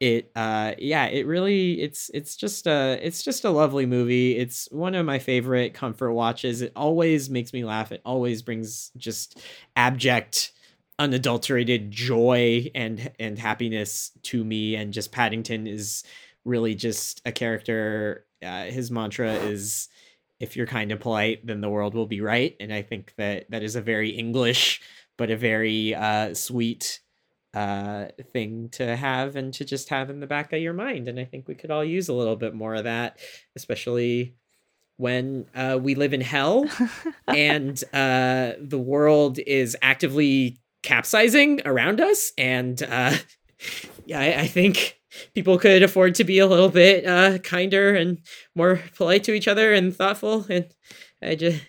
it 0.00 0.30
uh 0.34 0.72
yeah 0.78 1.06
it 1.06 1.26
really 1.26 1.80
it's 1.80 2.10
it's 2.12 2.36
just 2.36 2.66
a 2.66 2.98
it's 3.02 3.22
just 3.22 3.44
a 3.44 3.50
lovely 3.50 3.86
movie. 3.86 4.36
It's 4.36 4.68
one 4.72 4.94
of 4.94 5.06
my 5.06 5.18
favorite 5.18 5.74
comfort 5.74 6.12
watches. 6.12 6.62
It 6.62 6.72
always 6.76 7.30
makes 7.30 7.52
me 7.52 7.64
laugh. 7.64 7.92
It 7.92 8.02
always 8.04 8.42
brings 8.42 8.90
just 8.96 9.40
abject 9.76 10.52
unadulterated 10.98 11.90
joy 11.90 12.70
and 12.74 13.10
and 13.18 13.38
happiness 13.38 14.10
to 14.24 14.44
me. 14.44 14.76
And 14.76 14.92
just 14.92 15.12
paddington 15.12 15.66
is 15.66 16.04
really 16.44 16.74
just 16.74 17.22
a 17.24 17.32
character 17.32 18.26
uh, 18.44 18.64
his 18.64 18.90
mantra 18.90 19.32
is 19.32 19.88
if 20.40 20.56
you're 20.56 20.66
kind 20.66 20.92
and 20.92 21.00
polite 21.00 21.46
then 21.46 21.60
the 21.60 21.68
world 21.70 21.94
will 21.94 22.06
be 22.06 22.20
right. 22.20 22.56
And 22.60 22.72
i 22.72 22.82
think 22.82 23.14
that 23.16 23.50
that 23.50 23.62
is 23.62 23.76
a 23.76 23.80
very 23.80 24.10
english 24.10 24.80
but 25.16 25.30
a 25.30 25.36
very 25.36 25.94
uh 25.94 26.34
sweet 26.34 27.00
uh 27.54 28.06
thing 28.32 28.68
to 28.70 28.96
have 28.96 29.36
and 29.36 29.54
to 29.54 29.64
just 29.64 29.88
have 29.88 30.10
in 30.10 30.20
the 30.20 30.26
back 30.26 30.52
of 30.52 30.60
your 30.60 30.72
mind. 30.72 31.08
And 31.08 31.18
i 31.20 31.24
think 31.24 31.46
we 31.46 31.54
could 31.54 31.70
all 31.70 31.84
use 31.84 32.08
a 32.08 32.14
little 32.14 32.36
bit 32.36 32.54
more 32.54 32.74
of 32.74 32.84
that 32.84 33.18
especially 33.56 34.34
when 34.96 35.46
uh 35.54 35.78
we 35.80 35.94
live 35.94 36.12
in 36.12 36.20
hell 36.20 36.68
and 37.28 37.82
uh 37.92 38.52
the 38.60 38.78
world 38.78 39.38
is 39.38 39.76
actively 39.82 40.58
capsizing 40.82 41.60
around 41.64 42.00
us. 42.00 42.32
And 42.36 42.82
uh 42.82 43.16
yeah 44.06 44.20
I, 44.20 44.40
I 44.42 44.46
think 44.46 44.98
people 45.32 45.58
could 45.58 45.84
afford 45.84 46.16
to 46.16 46.24
be 46.24 46.40
a 46.40 46.46
little 46.46 46.68
bit 46.68 47.06
uh 47.06 47.38
kinder 47.38 47.94
and 47.94 48.18
more 48.56 48.80
polite 48.96 49.24
to 49.24 49.32
each 49.32 49.48
other 49.48 49.72
and 49.72 49.94
thoughtful. 49.94 50.44
And 50.48 50.66
i 51.22 51.34
just 51.36 51.62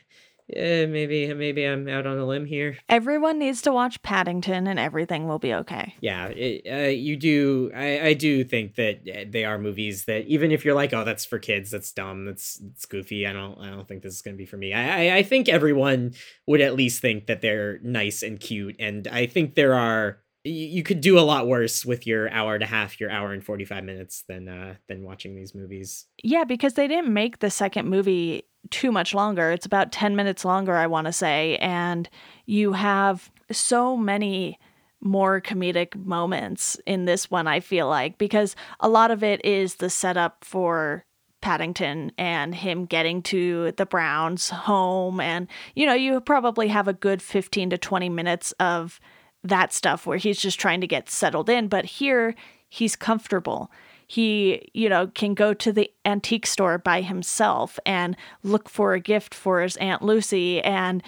yeah 0.48 0.86
maybe 0.86 1.34
maybe 1.34 1.64
i'm 1.66 1.88
out 1.88 2.06
on 2.06 2.18
a 2.18 2.26
limb 2.26 2.46
here 2.46 2.78
Everyone 2.88 3.40
needs 3.40 3.62
to 3.64 3.72
watch 3.72 4.02
Paddington 4.04 4.68
and 4.68 4.80
everything 4.80 5.28
will 5.28 5.40
be 5.40 5.54
okay. 5.54 5.96
yeah 6.02 6.28
it, 6.28 6.62
uh, 6.72 6.90
you 6.90 7.18
do 7.18 7.72
I, 7.76 8.08
I 8.08 8.14
do 8.14 8.44
think 8.44 8.76
that 8.76 9.02
uh, 9.10 9.26
they 9.30 9.46
are 9.46 9.58
movies 9.58 10.06
that 10.06 10.26
even 10.28 10.52
if 10.52 10.64
you're 10.64 10.76
like 10.76 10.94
oh 10.94 11.04
that's 11.04 11.26
for 11.26 11.40
kids 11.40 11.72
that's 11.72 11.92
dumb 11.92 12.26
that's, 12.26 12.58
that's 12.58 12.86
goofy 12.86 13.26
i 13.26 13.34
don't 13.34 13.60
i 13.60 13.70
don't 13.70 13.88
think 13.88 14.04
this 14.04 14.16
is 14.16 14.22
going 14.22 14.36
to 14.36 14.38
be 14.38 14.46
for 14.46 14.58
me 14.58 14.74
I, 14.74 15.08
I 15.08 15.18
i 15.18 15.24
think 15.24 15.50
everyone 15.50 16.14
would 16.46 16.62
at 16.62 16.76
least 16.76 17.02
think 17.02 17.28
that 17.28 17.42
they're 17.42 17.80
nice 17.80 18.22
and 18.22 18.40
cute 18.40 18.76
and 18.80 19.08
i 19.08 19.26
think 19.26 19.56
there 19.56 19.74
are 19.74 20.20
you 20.48 20.84
could 20.84 21.02
do 21.02 21.18
a 21.18 21.22
lot 21.22 21.48
worse 21.48 21.84
with 21.84 22.06
your 22.06 22.30
hour 22.30 22.54
and 22.54 22.64
a 22.64 22.68
half 22.68 23.00
your 23.00 23.10
hour 23.10 23.34
and 23.34 23.44
45 23.44 23.84
minutes 23.84 24.24
than 24.28 24.48
uh 24.48 24.76
than 24.88 25.04
watching 25.04 25.36
these 25.36 25.56
movies 25.56 26.06
Yeah, 26.24 26.44
because 26.44 26.76
they 26.76 26.88
didn't 26.88 27.14
make 27.14 27.40
the 27.40 27.50
second 27.50 27.90
movie 27.90 28.44
too 28.70 28.92
much 28.92 29.14
longer. 29.14 29.52
It's 29.52 29.66
about 29.66 29.92
10 29.92 30.16
minutes 30.16 30.46
longer, 30.46 30.76
I 30.76 30.88
want 30.88 31.06
to 31.06 31.14
say. 31.14 31.58
And 31.58 32.10
you 32.46 32.74
have 32.74 33.32
so 33.52 33.96
many 33.96 34.60
more 35.02 35.40
comedic 35.40 35.96
moments 35.96 36.78
in 36.86 37.06
this 37.06 37.30
one, 37.30 37.48
I 37.48 37.60
feel 37.60 37.88
like, 37.88 38.18
because 38.18 38.56
a 38.80 38.90
lot 38.90 39.12
of 39.12 39.24
it 39.24 39.44
is 39.46 39.76
the 39.76 39.90
setup 39.90 40.44
for 40.44 41.06
Paddington 41.42 42.12
and 42.18 42.56
him 42.56 42.86
getting 42.86 43.22
to 43.24 43.72
the 43.74 43.86
Browns' 43.86 44.50
home. 44.50 45.20
And, 45.20 45.48
you 45.76 45.86
know, 45.86 45.94
you 45.94 46.20
probably 46.22 46.70
have 46.70 46.88
a 46.88 46.94
good 46.94 47.22
15 47.22 47.70
to 47.70 47.78
20 47.78 48.10
minutes 48.10 48.52
of 48.54 49.00
that 49.48 49.74
stuff 49.74 50.06
where 50.06 50.18
he's 50.18 50.40
just 50.40 50.60
trying 50.60 50.82
to 50.82 50.88
get 50.88 51.10
settled 51.10 51.50
in. 51.50 51.68
But 51.68 51.86
here, 51.86 52.36
he's 52.70 52.96
comfortable. 52.96 53.72
He, 54.08 54.70
you 54.74 54.90
know, 54.90 55.08
can 55.08 55.34
go 55.34 55.54
to 55.54 55.72
the 55.72 55.92
antique 56.06 56.46
store 56.46 56.78
by 56.78 57.02
himself 57.02 57.80
and 57.86 58.16
look 58.44 58.70
for 58.70 58.94
a 58.94 59.00
gift 59.00 59.34
for 59.34 59.62
his 59.62 59.78
Aunt 59.78 60.02
Lucy. 60.02 60.62
And 60.62 61.02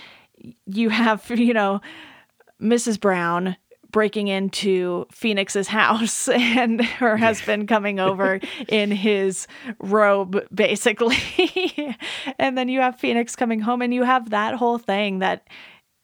you 0.66 0.90
have, 0.90 1.30
you 1.36 1.54
know, 1.54 1.82
Mrs. 2.62 3.00
Brown 3.00 3.56
breaking 3.92 4.28
into 4.28 5.06
Phoenix's 5.12 5.68
house 5.68 6.28
and 6.28 6.84
her 6.84 7.18
husband 7.18 7.68
coming 7.68 8.00
over 8.00 8.40
in 8.68 8.92
his 8.92 9.48
robe, 9.80 10.46
basically. 10.54 11.18
and 12.40 12.58
then 12.58 12.70
you 12.70 12.82
have 12.82 13.00
Phoenix 13.00 13.36
coming 13.36 13.60
home, 13.60 13.82
and 13.82 13.94
you 13.94 14.04
have 14.04 14.30
that 14.32 14.56
whole 14.56 14.78
thing 14.78 15.20
that 15.20 15.48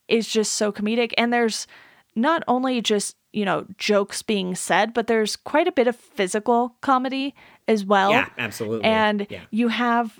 is 0.07 0.27
just 0.27 0.53
so 0.53 0.71
comedic. 0.71 1.13
And 1.17 1.33
there's 1.33 1.67
not 2.15 2.43
only 2.47 2.81
just, 2.81 3.15
you 3.31 3.45
know, 3.45 3.65
jokes 3.77 4.21
being 4.21 4.55
said, 4.55 4.93
but 4.93 5.07
there's 5.07 5.35
quite 5.35 5.67
a 5.67 5.71
bit 5.71 5.87
of 5.87 5.95
physical 5.95 6.75
comedy 6.81 7.33
as 7.67 7.85
well. 7.85 8.11
yeah 8.11 8.29
absolutely 8.37 8.83
And 8.83 9.25
yeah 9.29 9.41
you 9.51 9.69
have 9.69 10.19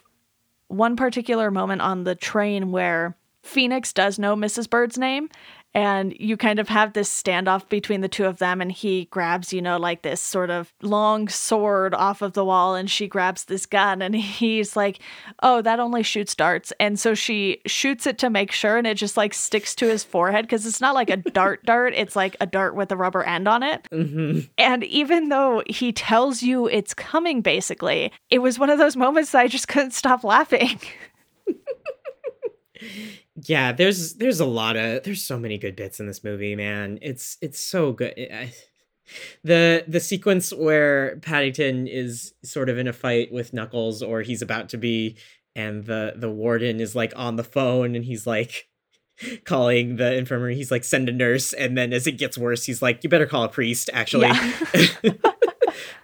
one 0.68 0.96
particular 0.96 1.52
moment 1.52 1.82
on 1.82 2.04
the 2.04 2.16
train 2.16 2.72
where 2.72 3.16
Phoenix 3.44 3.92
does 3.94 4.18
know 4.18 4.36
Mrs. 4.36 4.70
Bird's 4.70 4.98
name 4.98 5.30
and 5.74 6.16
you 6.20 6.38
kind 6.38 6.60
of 6.60 6.70
have 6.70 6.94
this 6.94 7.10
standoff 7.10 7.68
between 7.70 8.02
the 8.02 8.08
two 8.08 8.26
of 8.26 8.38
them 8.38 8.62
and 8.62 8.72
he 8.72 9.06
grabs 9.06 9.52
you 9.52 9.62
know 9.62 9.78
like 9.78 10.02
this 10.02 10.22
sort 10.22 10.50
of 10.50 10.74
long 10.82 11.28
sword 11.28 11.94
off 11.94 12.22
of 12.22 12.34
the 12.34 12.46
wall 12.46 12.76
and 12.76 12.90
she 12.90 13.08
grabs 13.08 13.46
this 13.46 13.66
gun 13.66 14.02
and 14.02 14.16
he's 14.34 14.76
like 14.76 15.00
oh 15.42 15.62
that 15.62 15.80
only 15.80 16.04
shoots 16.04 16.36
darts. 16.36 16.74
And 16.80 17.00
so 17.00 17.14
she 17.14 17.62
shoots 17.66 18.06
it 18.08 18.18
to 18.20 18.30
make 18.30 18.52
sure 18.52 18.78
and 18.78 18.88
it 18.88 18.96
just 18.96 19.18
like 19.18 19.34
sticks 19.34 19.76
to 19.76 19.88
his 19.88 20.04
forehead 20.04 20.46
because 20.46 20.66
it's 20.66 20.82
not 20.82 20.96
like 20.96 21.10
a 21.10 21.18
dart 21.18 21.64
dart 21.66 21.94
it's 21.96 22.16
like 22.16 22.36
a 22.42 22.46
dart 22.46 22.76
with 22.76 22.92
a 22.92 22.98
rubber 22.98 23.24
end 23.24 23.48
on 23.48 23.64
it. 23.64 23.88
Hmm 23.92 24.40
and 24.58 24.84
even 24.86 25.30
though 25.30 25.64
he 25.68 25.92
tells 25.92 26.42
you 26.42 26.68
it's 26.68 26.94
coming 26.94 27.42
basically 27.42 28.12
it 28.30 28.40
was 28.40 28.60
one 28.60 28.70
of 28.70 28.78
those 28.78 28.96
moments 28.96 29.32
that 29.32 29.40
i 29.40 29.48
just 29.48 29.68
couldn't 29.68 29.92
stop 29.92 30.24
laughing 30.24 30.80
Yeah, 33.36 33.72
there's 33.72 34.16
there's 34.16 34.40
a 34.40 34.46
lot 34.46 34.76
of 34.76 35.04
there's 35.04 35.24
so 35.24 35.38
many 35.40 35.58
good 35.58 35.76
bits 35.76 36.00
in 36.00 36.08
this 36.08 36.24
movie, 36.24 36.56
man. 36.56 37.00
It's 37.02 37.38
it's 37.42 37.60
so 37.60 37.92
good. 37.92 38.14
I, 38.18 38.54
the 39.44 39.84
the 39.88 40.00
sequence 40.00 40.52
where 40.54 41.18
Paddington 41.18 41.88
is 41.88 42.34
sort 42.44 42.70
of 42.70 42.78
in 42.78 42.88
a 42.88 42.94
fight 42.94 43.32
with 43.32 43.54
Knuckles 43.54 44.02
or 44.02 44.22
he's 44.22 44.42
about 44.42 44.70
to 44.70 44.78
be 44.78 45.18
and 45.56 45.86
the 45.86 46.14
the 46.16 46.30
warden 46.30 46.80
is 46.80 46.96
like 46.96 47.14
on 47.16 47.36
the 47.36 47.44
phone 47.44 47.96
and 47.96 48.06
he's 48.06 48.26
like 48.26 48.68
calling 49.46 49.98
the 49.98 50.16
infirmary 50.16 50.56
he's 50.56 50.72
like 50.72 50.84
send 50.84 51.08
a 51.08 51.12
nurse 51.12 51.54
and 51.54 51.78
then 51.78 51.94
as 51.94 52.08
it 52.08 52.14
gets 52.14 52.38
worse 52.38 52.64
he's 52.64 52.82
like 52.82 53.04
you 53.04 53.10
better 53.10 53.28
call 53.28 53.44
a 53.44 53.50
priest 53.50 53.90
actually 53.94 54.28
Yeah. 54.28 55.12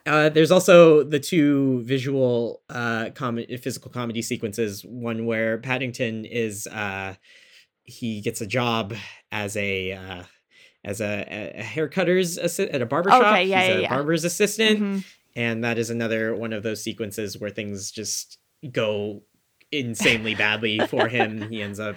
uh, 0.06 0.30
there's 0.30 0.52
also 0.52 1.04
the 1.04 1.20
two 1.20 1.82
visual 1.84 2.62
uh 2.70 3.10
com- 3.16 3.44
physical 3.62 3.92
comedy 3.92 4.22
sequences 4.22 4.84
one 4.86 5.26
where 5.26 5.58
paddington 5.58 6.26
is 6.26 6.68
uh 6.68 7.14
he 7.84 8.22
gets 8.22 8.42
a 8.42 8.48
job 8.48 8.94
as 9.32 9.56
a 9.58 9.92
uh 9.94 10.24
as 10.84 11.02
a, 11.02 11.54
a 11.56 11.62
haircutter's 11.64 12.38
assi- 12.38 12.74
at 12.74 12.82
a 12.82 12.86
barber 12.86 13.10
shop 13.10 13.22
Okay, 13.34 13.44
yeah, 13.46 13.62
he's 13.62 13.70
yeah, 13.70 13.78
a 13.78 13.82
yeah. 13.82 13.90
barber's 13.90 14.24
assistant 14.24 14.80
Mhm. 14.80 15.06
and 15.36 15.64
that 15.64 15.78
is 15.78 15.90
another 15.90 16.36
one 16.36 16.54
of 16.54 16.64
those 16.64 16.82
sequences 16.84 17.38
where 17.40 17.50
things 17.50 17.92
just 17.92 18.38
go 18.72 19.24
insanely 19.72 20.34
badly 20.36 20.80
for 20.88 21.08
him 21.08 21.50
he 21.50 21.62
ends 21.68 21.80
up 21.80 21.96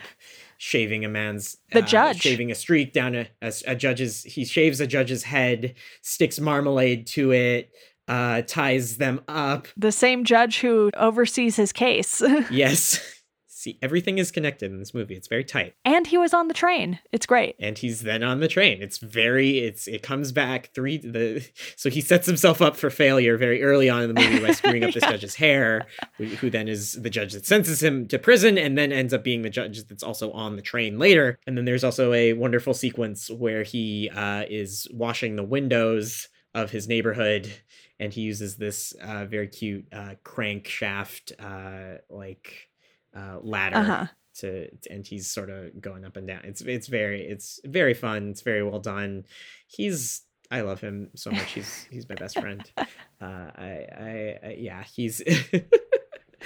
shaving 0.58 1.04
a 1.04 1.08
man's 1.08 1.56
The 1.72 1.78
uh, 1.82 1.86
judge. 1.86 2.20
shaving 2.20 2.50
a 2.50 2.54
streak 2.54 2.92
down 2.92 3.14
a, 3.14 3.28
a, 3.40 3.52
a 3.68 3.74
judge's 3.74 4.22
he 4.24 4.44
shaves 4.44 4.78
a 4.80 4.86
judge's 4.86 5.24
head 5.24 5.74
sticks 6.02 6.38
marmalade 6.38 7.06
to 7.08 7.32
it 7.32 7.70
uh 8.12 8.42
ties 8.42 8.98
them 8.98 9.20
up. 9.26 9.68
The 9.76 9.92
same 9.92 10.24
judge 10.24 10.60
who 10.60 10.90
oversees 10.96 11.56
his 11.56 11.72
case. 11.72 12.22
Yes. 12.50 13.00
See 13.46 13.78
everything 13.80 14.18
is 14.18 14.32
connected 14.32 14.72
in 14.72 14.78
this 14.80 14.92
movie. 14.92 15.14
It's 15.14 15.28
very 15.28 15.44
tight. 15.44 15.74
And 15.84 16.06
he 16.06 16.18
was 16.18 16.34
on 16.34 16.48
the 16.48 16.54
train. 16.54 16.98
It's 17.12 17.26
great. 17.26 17.54
And 17.60 17.78
he's 17.78 18.02
then 18.02 18.22
on 18.24 18.40
the 18.40 18.48
train. 18.48 18.82
It's 18.82 18.98
very 18.98 19.58
it's 19.60 19.86
it 19.86 20.02
comes 20.02 20.32
back 20.32 20.70
three 20.74 20.98
the 20.98 21.46
so 21.76 21.88
he 21.88 22.00
sets 22.00 22.26
himself 22.26 22.60
up 22.60 22.76
for 22.76 22.90
failure 22.90 23.36
very 23.36 23.62
early 23.62 23.88
on 23.88 24.02
in 24.02 24.12
the 24.12 24.20
movie 24.20 24.44
by 24.44 24.52
screwing 24.52 24.84
up 24.84 24.92
this 24.92 25.04
judge's 25.12 25.36
hair 25.36 25.86
who, 26.18 26.24
who 26.24 26.50
then 26.50 26.66
is 26.66 27.00
the 27.00 27.10
judge 27.10 27.32
that 27.32 27.46
sentences 27.46 27.82
him 27.82 28.08
to 28.08 28.18
prison 28.18 28.58
and 28.58 28.76
then 28.76 28.90
ends 28.92 29.14
up 29.14 29.22
being 29.22 29.42
the 29.42 29.50
judge 29.50 29.82
that's 29.84 30.02
also 30.02 30.32
on 30.32 30.56
the 30.56 30.62
train 30.62 30.98
later. 30.98 31.38
And 31.46 31.56
then 31.56 31.64
there's 31.64 31.84
also 31.84 32.12
a 32.12 32.32
wonderful 32.32 32.74
sequence 32.74 33.30
where 33.30 33.62
he 33.62 34.10
uh, 34.10 34.44
is 34.50 34.88
washing 34.92 35.36
the 35.36 35.44
windows 35.44 36.28
of 36.54 36.70
his 36.70 36.88
neighborhood 36.88 37.50
and 38.00 38.12
he 38.12 38.22
uses 38.22 38.56
this 38.56 38.92
uh, 39.00 39.24
very 39.26 39.48
cute 39.48 39.86
uh, 39.92 40.14
crankshaft 40.24 41.32
uh, 41.38 41.98
like 42.10 42.68
uh, 43.16 43.38
ladder 43.42 43.76
uh-huh 43.76 44.06
to 44.34 44.68
and 44.90 45.06
he's 45.06 45.30
sort 45.30 45.50
of 45.50 45.80
going 45.80 46.04
up 46.04 46.16
and 46.16 46.26
down. 46.26 46.40
It's 46.44 46.60
it's 46.62 46.86
very 46.86 47.22
it's 47.22 47.60
very 47.64 47.94
fun. 47.94 48.30
It's 48.30 48.42
very 48.42 48.62
well 48.62 48.80
done. 48.80 49.24
He's 49.66 50.22
I 50.50 50.62
love 50.62 50.80
him 50.80 51.10
so 51.14 51.30
much. 51.30 51.52
He's 51.52 51.86
he's 51.90 52.08
my 52.08 52.14
best 52.14 52.38
friend. 52.38 52.70
Uh, 53.22 53.52
I, 53.54 53.86
I 53.96 54.38
I 54.42 54.56
yeah 54.58 54.82
he's. 54.82 55.22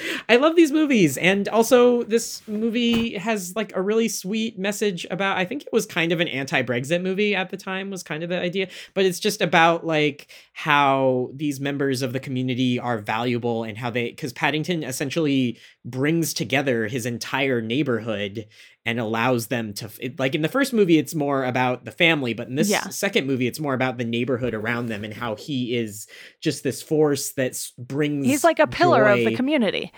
I 0.29 0.37
love 0.37 0.57
these 0.57 0.73
movies, 0.73 1.17
and 1.17 1.49
also 1.49 2.03
this 2.05 2.47
movie 2.49 3.17
has 3.17 3.55
like 3.57 3.75
a 3.77 3.83
really 3.83 4.09
sweet 4.09 4.59
message 4.59 5.07
about. 5.11 5.39
I 5.39 5.45
think 5.45 5.63
it 5.63 5.73
was 5.73 5.87
kind 5.87 6.13
of 6.13 6.21
an 6.21 6.29
anti-Brexit 6.29 7.03
movie 7.03 7.35
at 7.35 7.51
the 7.51 7.57
time. 7.57 7.91
Was 7.91 8.03
kind 8.03 8.23
of 8.23 8.29
the 8.29 8.39
idea, 8.39 8.69
but 8.95 9.05
it's 9.05 9.21
just 9.21 9.41
about 9.41 9.87
like 9.87 10.29
how 10.53 11.31
these 11.35 11.61
members 11.61 12.03
of 12.03 12.13
the 12.13 12.21
community 12.21 12.79
are 12.79 12.99
valuable 12.99 13.65
and 13.65 13.77
how 13.79 13.91
they 13.91 14.11
because 14.11 14.33
Paddington 14.33 14.83
essentially 14.83 15.59
brings 15.87 16.35
together 16.35 16.89
his 16.89 17.07
entire 17.07 17.63
neighborhood 17.63 18.47
and 18.85 18.99
allows 19.01 19.47
them 19.47 19.73
to 19.73 19.89
it, 20.01 20.19
like 20.19 20.35
in 20.35 20.43
the 20.43 20.49
first 20.49 20.73
movie 20.73 20.99
it's 20.99 21.15
more 21.15 21.45
about 21.45 21.85
the 21.85 21.93
family 21.93 22.35
but 22.35 22.49
in 22.49 22.57
this 22.57 22.69
Yeah. 22.69 22.89
second 22.89 23.27
movie 23.27 23.47
it's 23.47 23.61
more 23.61 23.73
about 23.73 23.97
the 23.97 24.05
neighborhood 24.05 24.53
around 24.53 24.87
them 24.87 25.05
and 25.05 25.15
how 25.15 25.37
he 25.37 25.77
is 25.77 26.09
just 26.43 26.65
this 26.65 26.83
force 26.83 27.33
that 27.35 27.57
brings 27.79 28.27
he's 28.27 28.43
like 28.45 28.59
a 28.59 28.67
pillar 28.67 29.05
of 29.05 29.19
the 29.21 29.35
community 29.37 29.93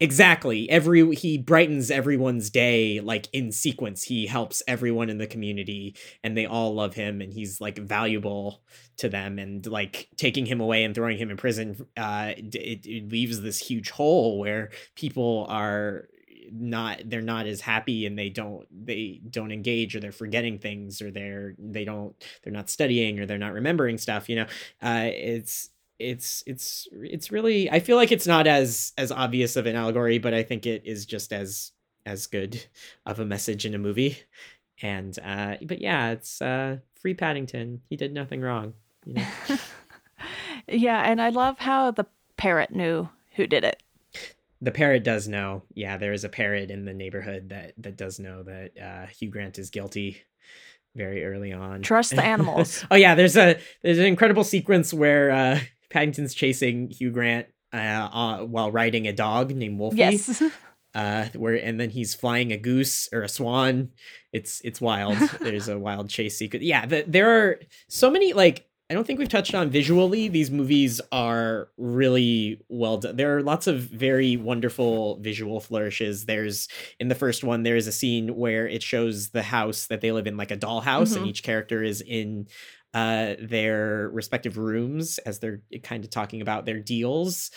exactly. 0.00 0.68
Every 0.70 1.14
he 1.14 1.38
brightens 1.38 1.90
everyone's 1.90 2.50
day 2.50 3.00
like 3.00 3.28
in 3.32 3.52
sequence. 3.52 4.02
He 4.04 4.26
helps 4.26 4.62
everyone 4.66 5.10
in 5.10 5.18
the 5.18 5.26
community 5.26 5.96
and 6.24 6.36
they 6.36 6.46
all 6.46 6.74
love 6.74 6.94
him 6.94 7.20
and 7.20 7.32
he's 7.32 7.60
like 7.60 7.78
valuable 7.78 8.62
to 8.98 9.08
them. 9.08 9.38
And 9.38 9.66
like 9.66 10.08
taking 10.16 10.46
him 10.46 10.60
away 10.60 10.84
and 10.84 10.94
throwing 10.94 11.18
him 11.18 11.30
in 11.30 11.36
prison 11.36 11.86
uh 11.96 12.32
it, 12.36 12.86
it 12.86 13.08
leaves 13.10 13.40
this 13.40 13.58
huge 13.58 13.90
hole 13.90 14.38
where 14.38 14.70
people 14.94 15.46
are 15.48 16.08
not 16.52 17.00
they're 17.06 17.22
not 17.22 17.46
as 17.46 17.60
happy 17.60 18.06
and 18.06 18.18
they 18.18 18.28
don't 18.28 18.66
they 18.86 19.20
don't 19.30 19.52
engage 19.52 19.94
or 19.94 20.00
they're 20.00 20.10
forgetting 20.10 20.58
things 20.58 21.00
or 21.00 21.10
they're 21.10 21.54
they 21.58 21.84
don't 21.84 22.14
they're 22.42 22.52
not 22.52 22.68
studying 22.68 23.20
or 23.20 23.26
they're 23.26 23.38
not 23.38 23.52
remembering 23.52 23.98
stuff 23.98 24.28
you 24.28 24.36
know? 24.36 24.46
Uh 24.82 25.08
it's 25.12 25.70
it's 26.00 26.42
it's 26.46 26.88
it's 26.92 27.30
really 27.30 27.70
i 27.70 27.78
feel 27.80 27.96
like 27.96 28.10
it's 28.12 28.26
not 28.26 28.46
as 28.46 28.92
as 28.98 29.12
obvious 29.12 29.56
of 29.56 29.66
an 29.66 29.76
allegory 29.76 30.18
but 30.18 30.32
i 30.34 30.42
think 30.42 30.66
it 30.66 30.82
is 30.84 31.06
just 31.06 31.32
as 31.32 31.72
as 32.06 32.26
good 32.26 32.64
of 33.06 33.20
a 33.20 33.24
message 33.24 33.66
in 33.66 33.74
a 33.74 33.78
movie. 33.78 34.18
And 34.82 35.16
uh 35.22 35.56
but 35.62 35.80
yeah 35.80 36.10
it's 36.12 36.40
uh 36.40 36.78
free 36.94 37.14
paddington. 37.14 37.82
He 37.90 37.96
did 37.96 38.12
nothing 38.14 38.40
wrong 38.40 38.72
you 39.04 39.14
know? 39.14 39.26
Yeah 40.68 41.00
and 41.02 41.20
i 41.20 41.28
love 41.30 41.58
how 41.58 41.90
the 41.90 42.06
parrot 42.36 42.70
knew 42.70 43.08
who 43.36 43.46
did 43.46 43.64
it. 43.64 43.82
The 44.62 44.70
parrot 44.70 45.04
does 45.04 45.28
know. 45.28 45.62
Yeah 45.74 45.96
there 45.98 46.12
is 46.12 46.24
a 46.24 46.28
parrot 46.28 46.70
in 46.70 46.84
the 46.84 46.94
neighborhood 46.94 47.50
that 47.50 47.74
that 47.78 47.96
does 47.96 48.18
know 48.18 48.42
that 48.44 48.72
uh 48.78 49.06
hugh 49.06 49.28
grant 49.30 49.58
is 49.58 49.70
guilty 49.70 50.22
very 50.96 51.24
early 51.24 51.52
on. 51.52 51.82
Trust 51.82 52.16
the 52.16 52.24
animals. 52.34 52.84
oh 52.90 52.96
yeah 52.96 53.14
there's 53.14 53.36
a 53.36 53.58
there's 53.82 53.98
an 53.98 54.06
incredible 54.06 54.44
sequence 54.44 54.92
where 54.94 55.30
uh 55.30 55.60
paddington's 55.90 56.34
chasing 56.34 56.88
hugh 56.90 57.10
grant 57.10 57.46
uh, 57.72 57.76
uh 57.76 58.38
while 58.44 58.70
riding 58.72 59.06
a 59.06 59.12
dog 59.12 59.54
named 59.54 59.78
wolfie. 59.78 59.98
Yes. 59.98 60.42
Uh 60.92 61.26
where 61.36 61.54
and 61.54 61.78
then 61.78 61.90
he's 61.90 62.16
flying 62.16 62.50
a 62.50 62.56
goose 62.56 63.08
or 63.12 63.22
a 63.22 63.28
swan. 63.28 63.90
It's 64.32 64.60
it's 64.64 64.80
wild. 64.80 65.18
There's 65.40 65.68
a 65.68 65.78
wild 65.78 66.10
chase 66.10 66.36
sequence. 66.36 66.64
Yeah 66.64 66.84
the, 66.84 67.04
there 67.06 67.30
are 67.30 67.60
so 67.88 68.10
many 68.10 68.32
like 68.32 68.66
i 68.90 68.94
don't 68.94 69.06
think 69.06 69.20
we've 69.20 69.28
touched 69.28 69.54
on 69.54 69.70
visually 69.70 70.26
these 70.26 70.50
movies 70.50 71.00
are 71.12 71.68
really 71.76 72.60
well 72.68 72.98
done. 72.98 73.14
There 73.14 73.36
are 73.36 73.42
lots 73.44 73.68
of 73.68 73.78
very 73.82 74.36
wonderful 74.36 75.18
visual 75.20 75.60
flourishes. 75.60 76.24
There's 76.24 76.66
in 76.98 77.06
the 77.06 77.14
first 77.14 77.44
one 77.44 77.62
there's 77.62 77.86
a 77.86 77.92
scene 77.92 78.34
where 78.34 78.66
it 78.66 78.82
shows 78.82 79.28
the 79.28 79.42
house 79.44 79.86
that 79.86 80.00
they 80.00 80.10
live 80.10 80.26
in 80.26 80.36
like 80.36 80.50
a 80.50 80.56
dollhouse 80.56 81.14
and 81.14 81.24
Mhm. 81.24 81.28
each 81.28 81.44
character 81.44 81.84
is 81.84 82.00
in 82.00 82.48
uh 82.94 83.34
their 83.40 84.08
respective 84.12 84.58
rooms 84.58 85.18
as 85.18 85.38
they're 85.38 85.62
kind 85.82 86.04
of 86.04 86.10
talking 86.10 86.40
about 86.40 86.66
their 86.66 86.80
deals 86.80 87.50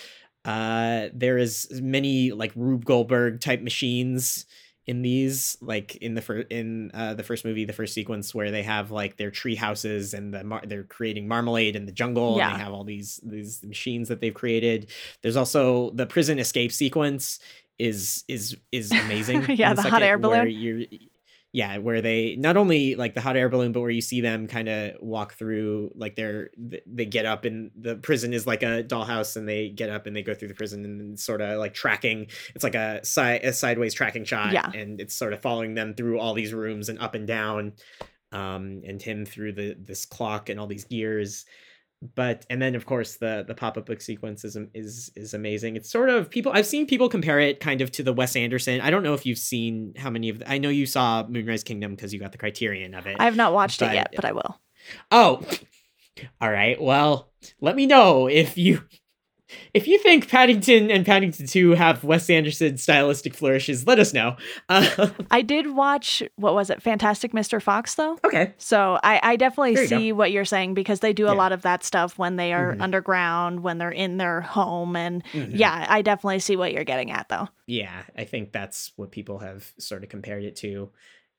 uh 0.46 1.08
there 1.14 1.38
is 1.38 1.68
many 1.82 2.32
like 2.32 2.52
rube 2.56 2.86
goldberg 2.86 3.40
type 3.40 3.62
machines 3.62 4.46
in 4.86 5.02
these 5.02 5.58
like 5.62 5.96
in 5.96 6.14
the 6.14 6.22
first 6.22 6.48
in 6.52 6.92
uh 6.94 7.14
the 7.14 7.24
first 7.24 7.46
movie 7.46 7.64
the 7.64 7.72
first 7.72 7.94
sequence 7.94 8.36
where 8.36 8.52
they 8.52 8.62
have 8.64 8.92
like 8.92 9.16
their 9.16 9.32
tree 9.32 9.56
houses 9.56 10.14
and 10.14 10.34
the 10.34 10.44
mar- 10.44 10.62
they're 10.68 10.84
creating 10.84 11.28
marmalade 11.28 11.76
in 11.78 11.86
the 11.86 11.92
jungle 11.94 12.36
Yeah. 12.38 12.50
and 12.52 12.60
they 12.60 12.64
have 12.64 12.74
all 12.74 12.84
these 12.84 13.20
these 13.24 13.64
machines 13.64 14.10
that 14.10 14.20
they've 14.20 14.34
created 14.34 14.90
there's 15.22 15.38
also 15.38 15.92
the 15.92 16.06
prison 16.06 16.38
escape 16.38 16.74
sequence 16.74 17.40
is 17.80 18.26
is 18.28 18.58
is 18.74 18.92
amazing 18.92 19.46
Yeah, 19.50 19.74
the 19.74 19.82
hot 19.84 20.04
air 20.04 20.18
balloon. 20.18 20.48
Yeah 21.54 21.78
where 21.78 22.02
they 22.02 22.36
not 22.36 22.58
only 22.58 22.96
like 22.96 23.14
the 23.14 23.22
hot 23.22 23.38
air 23.38 23.48
balloon 23.48 23.72
but 23.72 23.80
where 23.80 23.90
you 23.92 24.02
see 24.02 24.20
them 24.22 24.48
kind 24.48 24.68
of 24.68 24.94
walk 25.00 25.36
through 25.36 25.92
like 25.96 26.16
they're 26.16 26.50
they 26.86 27.06
get 27.06 27.26
up 27.26 27.46
and 27.46 27.72
the 27.80 27.96
prison 27.96 28.34
is 28.34 28.46
like 28.46 28.64
a 28.64 28.84
dollhouse 28.84 29.38
and 29.38 29.48
they 29.48 29.70
get 29.70 29.90
up 29.90 30.08
and 30.08 30.16
they 30.16 30.24
go 30.24 30.34
through 30.34 30.48
the 30.48 30.54
prison 30.56 30.84
and 30.84 31.20
sort 31.20 31.42
of 31.42 31.60
like 31.60 31.74
tracking 31.74 32.28
it's 32.56 32.64
like 32.64 32.76
a 32.76 33.06
side 33.06 33.42
a 33.46 33.54
sideways 33.54 33.94
tracking 33.94 34.26
shot 34.26 34.52
Yeah. 34.52 34.70
and 34.74 35.00
it's 35.00 35.16
sort 35.16 35.32
of 35.32 35.42
following 35.42 35.76
them 35.76 35.94
through 35.94 36.20
all 36.20 36.34
these 36.34 36.54
rooms 36.54 36.90
and 36.90 37.00
up 37.00 37.14
and 37.16 37.28
down 37.28 37.74
um 38.32 38.82
and 38.86 39.00
him 39.02 39.26
through 39.26 39.54
the 39.54 39.78
this 39.80 40.06
clock 40.06 40.50
and 40.50 40.60
all 40.60 40.68
these 40.68 40.86
gears 40.86 41.46
but 42.16 42.46
and 42.50 42.62
then 42.62 42.76
of 42.76 42.86
course 42.86 43.16
the 43.16 43.44
the 43.48 43.56
pop-up 43.56 43.86
book 43.86 44.02
sequence 44.02 44.44
is 44.44 44.58
is 44.74 45.12
is 45.16 45.34
amazing. 45.34 45.76
It's 45.76 45.90
sort 45.90 46.10
of 46.10 46.30
people 46.30 46.52
i've 46.54 46.66
seen 46.66 46.86
people 46.86 47.10
compare 47.10 47.40
it 47.40 47.60
kind 47.60 47.82
of 47.82 47.92
to 47.94 48.04
the 48.04 48.14
wes 48.14 48.36
anderson. 48.36 48.82
I 48.82 48.90
don't 48.90 49.04
know 49.04 49.14
if 49.14 49.26
you've 49.26 49.38
seen 49.38 49.94
how 49.98 50.10
many 50.10 50.30
of 50.30 50.40
the, 50.40 50.50
i 50.52 50.58
know 50.58 50.70
you 50.70 50.86
saw 50.86 51.26
moonrise 51.28 51.64
kingdom 51.64 51.96
because 51.96 52.14
you 52.14 52.20
got 52.20 52.32
the 52.32 52.38
criterion 52.38 52.94
of 52.94 53.08
it. 53.08 53.18
I 53.20 53.26
have 53.26 53.36
not 53.36 53.54
watched 53.54 53.80
but- 53.80 53.92
it 53.92 53.96
yet, 53.96 54.14
but 54.16 54.26
I 54.26 54.32
will. 54.34 54.60
oh 55.12 55.42
all 56.42 56.52
right. 56.52 56.82
Well 56.82 57.32
let 57.62 57.76
me 57.76 57.86
know 57.86 58.28
if 58.28 58.58
you 58.58 58.84
if 59.74 59.88
you 59.88 59.98
think 60.00 60.30
paddington 60.30 60.90
and 60.92 61.06
paddington 61.06 61.48
2 61.48 61.72
have 61.72 62.04
wes 62.04 62.30
anderson 62.30 62.78
stylistic 62.78 63.34
flourishes 63.34 63.86
let 63.88 64.00
us 64.00 64.14
know 64.14 64.36
uh, 64.70 65.10
I 65.32 65.42
did 65.42 65.74
watch 65.76 66.22
what 66.36 66.54
was 66.54 66.70
it, 66.70 66.82
Fantastic 66.82 67.32
Mr. 67.34 67.62
Fox 67.62 67.96
though. 67.96 68.18
okay 68.24 68.54
So 68.58 69.00
I, 69.04 69.20
I 69.24 69.36
definitely 69.36 69.76
There 69.76 69.84
you 69.84 69.90
go. 69.90 69.98
see 69.98 70.12
what 70.12 70.32
you're 70.32 70.46
saying 70.46 70.74
because 70.74 71.00
they 71.00 71.14
do 71.14 71.26
a 71.26 71.30
Yeah. 71.30 71.34
lot 71.34 71.52
of 71.52 71.62
that 71.64 71.84
stuff 71.84 72.18
when 72.18 72.36
they 72.36 72.54
are 72.54 72.74
Mhm. 72.76 72.82
underground, 72.82 73.64
when 73.64 73.78
they're 73.78 73.90
in 73.92 74.18
their 74.18 74.42
home, 74.42 74.96
and 74.96 75.24
Mhm. 75.34 75.50
yeah, 75.54 75.86
I 75.90 76.02
definitely 76.02 76.40
see 76.40 76.56
what 76.56 76.72
you're 76.74 76.84
getting 76.84 77.12
at 77.12 77.30
though. 77.30 77.48
yeah 77.66 78.04
i 78.18 78.26
think 78.26 78.52
that's 78.52 78.92
what 78.98 79.10
people 79.12 79.40
have 79.40 79.72
sort 79.80 80.04
of 80.04 80.10
compared 80.10 80.44
it 80.44 80.56
to 80.58 80.90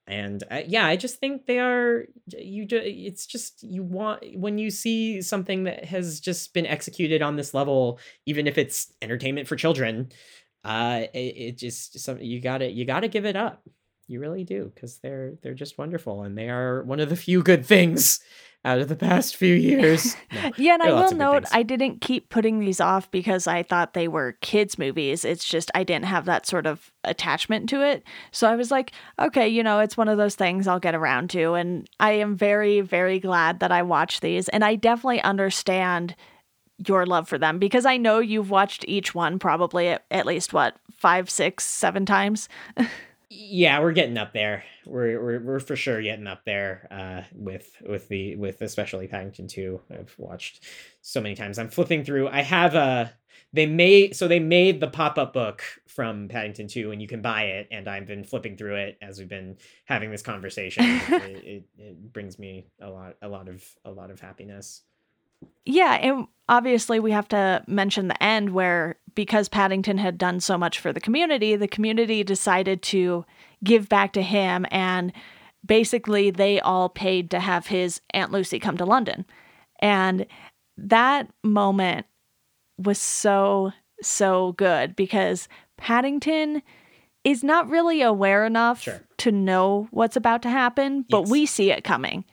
and 0.07 0.45
uh, 0.51 0.61
yeah 0.67 0.87
i 0.87 0.97
just 0.97 1.19
think 1.19 1.47
they 1.47 1.59
are 1.59 2.05
you 2.39 2.67
ju- 2.67 2.83
it's 2.85 3.27
just 3.27 3.63
you 3.63 3.83
want 3.83 4.23
when 4.37 4.59
you 4.59 4.71
see 4.71 5.23
something 5.23 5.65
that 5.65 5.85
has 5.85 6.21
just 6.21 6.53
been 6.53 6.67
executed 6.67 7.23
on 7.23 7.37
this 7.37 7.55
level 7.55 7.99
even 8.27 8.47
if 8.47 8.59
it's 8.59 8.93
entertainment 9.01 9.49
for 9.49 9.57
children 9.57 10.11
uh 10.65 11.03
it, 11.15 11.19
it 11.19 11.59
just 11.59 11.99
some 11.99 12.19
you 12.21 12.41
gotta 12.41 12.71
you 12.71 12.85
gotta 12.85 13.09
give 13.09 13.25
it 13.27 13.37
up. 13.37 13.63
You 14.07 14.21
really 14.21 14.45
do 14.45 14.71
because 14.75 14.99
they're 14.99 15.35
they're 15.43 15.55
just 15.55 15.79
wonderful 15.79 16.23
and 16.25 16.37
they 16.37 16.51
are 16.51 16.83
one 16.85 17.01
of 17.01 17.09
the 17.09 17.17
few 17.17 17.43
good 17.43 17.65
things 17.65 18.21
out 18.65 18.79
of 18.79 18.89
the 18.89 18.97
past 18.97 19.37
few 19.37 19.55
years 19.55 20.17
No. 20.33 20.51
Yeah, 20.57 20.75
and 20.75 20.83
I 20.83 20.93
will 20.93 21.13
note. 21.13 21.45
I 21.53 21.63
didn't 21.63 22.01
keep 22.01 22.29
putting 22.29 22.59
these 22.59 22.81
off 22.81 23.11
because 23.11 23.47
I 23.47 23.63
thought 23.63 23.95
they 23.95 24.09
were 24.09 24.37
kids' 24.41 24.79
movies. 24.79 25.25
It's 25.25 25.45
just 25.45 25.71
I 25.75 25.85
didn't 25.85 26.07
have 26.07 26.25
that 26.27 26.47
sort 26.47 26.67
of 26.67 26.93
attachment 27.05 27.69
to 27.71 27.83
it. 27.83 28.03
So 28.31 28.49
I 28.49 28.57
was 28.57 28.71
like, 28.71 28.93
okay, 29.19 29.49
you 29.49 29.63
know, 29.63 29.81
it's 29.81 29.97
one 29.97 30.09
of 30.09 30.19
those 30.19 30.35
things 30.35 30.67
I'll 30.67 30.81
get 30.81 30.95
around 30.95 31.31
to. 31.31 31.55
And 31.55 31.89
I 32.01 32.13
am 32.13 32.37
very, 32.37 32.81
very 32.81 33.19
glad 33.19 33.61
that 33.61 33.73
I 33.73 33.83
watched 33.83 34.23
these. 34.23 34.49
And 34.49 34.65
I 34.65 34.77
definitely 34.77 35.23
understand 35.23 36.17
your 36.87 37.07
love 37.07 37.29
for 37.29 37.39
them 37.39 37.59
because 37.59 37.87
I 37.87 37.97
know 37.97 38.19
you've 38.19 38.51
watched 38.51 38.85
each 38.89 39.15
one 39.15 39.39
probably 39.39 39.89
at, 39.89 40.05
at 40.11 40.27
least 40.27 40.53
what, 40.53 40.77
five, 40.97 41.31
six, 41.31 41.65
seven 41.65 42.05
times. 42.05 42.49
yeah 43.35 43.81
we're 43.81 43.93
getting 43.93 44.19
up 44.19 44.33
there. 44.33 44.65
We're, 44.87 45.23
we're 45.23 45.41
we're 45.41 45.61
for 45.61 45.77
sure 45.77 46.01
getting 46.03 46.27
up 46.27 46.45
there 46.45 46.87
uh 46.91 47.23
with 47.35 47.71
with 47.87 48.09
the 48.09 48.37
with 48.37 48.61
especially 48.63 49.09
paddington 49.09 49.49
2 49.49 49.81
i've 49.91 50.15
watched 50.19 50.65
so 51.03 51.21
many 51.21 51.35
times. 51.35 51.59
I'm 51.59 51.69
flipping 51.69 52.05
through. 52.05 52.29
I 52.29 52.43
have 52.43 52.75
a 52.75 53.13
they 53.53 53.67
made 53.67 54.17
so 54.17 54.29
they 54.29 54.41
made 54.41 54.81
the 54.81 54.89
pop-up 54.89 55.33
book 55.33 55.63
from 55.87 56.29
paddington 56.29 56.69
2 56.69 56.91
and 56.93 57.01
you 57.01 57.09
can 57.09 57.23
buy 57.23 57.45
it 57.45 57.69
and 57.71 57.89
i've 57.89 58.07
been 58.07 58.25
flipping 58.25 58.57
through 58.57 58.77
it 58.77 58.99
as 59.01 59.19
we've 59.19 59.29
been 59.29 59.57
having 59.85 60.11
this 60.11 60.23
conversation. 60.23 60.85
It, 61.25 61.45
it, 61.45 61.65
it 61.79 62.13
brings 62.13 62.39
me 62.39 62.67
a 62.81 62.89
lot 62.89 63.17
a 63.23 63.29
lot 63.29 63.49
of 63.49 63.65
a 63.85 63.91
lot 63.91 64.11
of 64.11 64.21
happiness 64.21 64.83
Yeah, 65.65 65.95
and 65.95 66.27
obviously 66.49 67.01
we 67.01 67.13
have 67.13 67.29
to 67.29 67.63
mention 67.67 68.09
the 68.09 68.23
end 68.23 68.51
where 68.51 68.97
because 69.15 69.49
Paddington 69.49 69.99
had 69.99 70.19
done 70.19 70.41
so 70.41 70.59
much 70.59 70.79
for 70.79 70.93
the 70.93 71.01
community, 71.01 71.57
the 71.57 71.69
community 71.69 72.25
decided 72.25 72.83
to 72.83 73.25
give 73.63 73.89
back 73.89 74.13
to 74.15 74.23
him 74.23 74.67
and 74.71 75.13
basically 75.65 76.31
they 76.31 76.61
all 76.61 76.89
paid 76.89 77.31
to 77.31 77.41
have 77.41 77.67
his 77.69 78.01
Aunt 78.13 78.33
Lucy 78.33 78.59
come 78.59 78.77
to 78.77 78.85
London. 78.85 79.25
And 79.81 80.27
that 80.77 81.29
moment 81.43 82.07
was 82.77 82.99
so 82.99 83.73
so 84.03 84.53
good 84.53 84.97
because 84.97 85.49
Paddington 85.79 86.61
is 87.23 87.43
not 87.45 87.71
really 87.71 88.03
aware 88.03 88.45
enough 88.45 88.83
Sure. 88.83 89.01
to 89.19 89.31
know 89.33 89.87
what's 89.93 90.17
about 90.17 90.43
to 90.43 90.51
happen, 90.51 91.07
but 91.09 91.21
Yes. 91.21 91.31
we 91.31 91.47
see 91.47 91.71
it 91.71 91.85
coming 91.85 92.25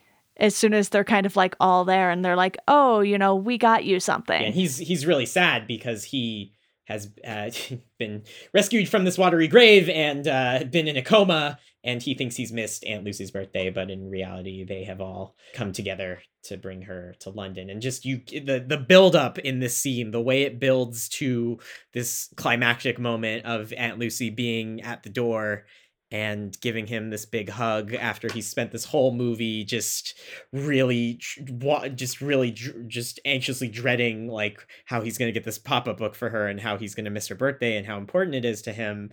as 0.42 0.56
soon 0.56 0.74
as 0.74 0.90
they're 0.90 1.06
kind 1.06 1.26
of 1.26 1.38
like 1.38 1.56
all 1.62 1.86
there 1.86 2.10
and 2.10 2.26
they're 2.26 2.36
like, 2.36 2.58
"Oh, 2.68 3.00
you 3.00 3.18
know, 3.18 3.36
we 3.36 3.58
got 3.58 3.86
you 3.86 4.02
something." 4.02 4.44
and 4.44 4.54
he's 4.54 4.78
he's 4.78 5.06
really 5.06 5.26
sad 5.26 5.68
because 5.68 6.04
he 6.04 6.54
has 6.86 7.10
uh, 7.26 7.50
been 8.00 8.24
rescued 8.54 8.90
from 8.90 9.06
this 9.06 9.18
watery 9.18 9.48
grave 9.48 9.88
and 9.88 10.28
uh, 10.28 10.64
been 10.70 10.88
in 10.88 10.98
a 10.98 11.02
coma 11.02 11.58
and 11.84 12.04
he 12.04 12.14
thinks 12.14 12.36
he's 12.36 12.52
missed 12.52 12.86
aunt 12.86 13.04
lucy's 13.04 13.32
birthday 13.32 13.70
but 13.70 13.90
in 13.90 14.10
reality 14.10 14.64
they 14.64 14.84
have 14.84 15.02
all 15.02 15.36
come 15.54 15.72
together 15.72 16.22
to 16.44 16.58
bring 16.58 16.84
her 16.84 17.16
to 17.20 17.30
london 17.30 17.70
and 17.70 17.82
just 17.82 18.06
you 18.06 18.22
the 18.46 18.64
the 18.66 18.78
build 18.78 19.16
up 19.16 19.40
in 19.40 19.60
this 19.60 19.78
scene 19.78 20.12
the 20.12 20.22
way 20.22 20.44
it 20.44 20.60
builds 20.60 21.08
to 21.10 21.60
this 21.94 22.30
climactic 22.36 23.00
moment 23.00 23.46
of 23.46 23.74
aunt 23.74 23.98
lucy 23.98 24.30
being 24.30 24.82
at 24.82 25.04
the 25.04 25.10
door 25.10 25.66
and 26.12 26.60
giving 26.60 26.88
him 26.88 27.10
this 27.10 27.26
big 27.26 27.50
hug 27.50 27.94
after 27.94 28.32
he 28.32 28.42
spent 28.42 28.72
this 28.72 28.86
whole 28.86 29.14
movie 29.14 29.64
just 29.64 30.20
really 30.52 31.20
just 31.96 32.20
really 32.20 32.52
just 32.52 33.20
anxiously 33.24 33.70
dreading 33.70 34.28
like 34.28 34.68
how 34.86 35.02
he's 35.02 35.18
going 35.18 35.30
to 35.30 35.34
get 35.34 35.46
this 35.46 35.58
pop-up 35.58 35.98
book 35.98 36.14
for 36.14 36.30
her 36.30 36.48
and 36.48 36.60
how 36.60 36.78
he's 36.78 36.96
going 36.96 37.06
to 37.06 37.12
miss 37.12 37.28
her 37.28 37.36
birthday 37.36 37.78
and 37.78 37.86
how 37.88 37.98
important 37.98 38.36
it 38.36 38.44
is 38.44 38.62
to 38.64 38.74
him. 38.74 39.10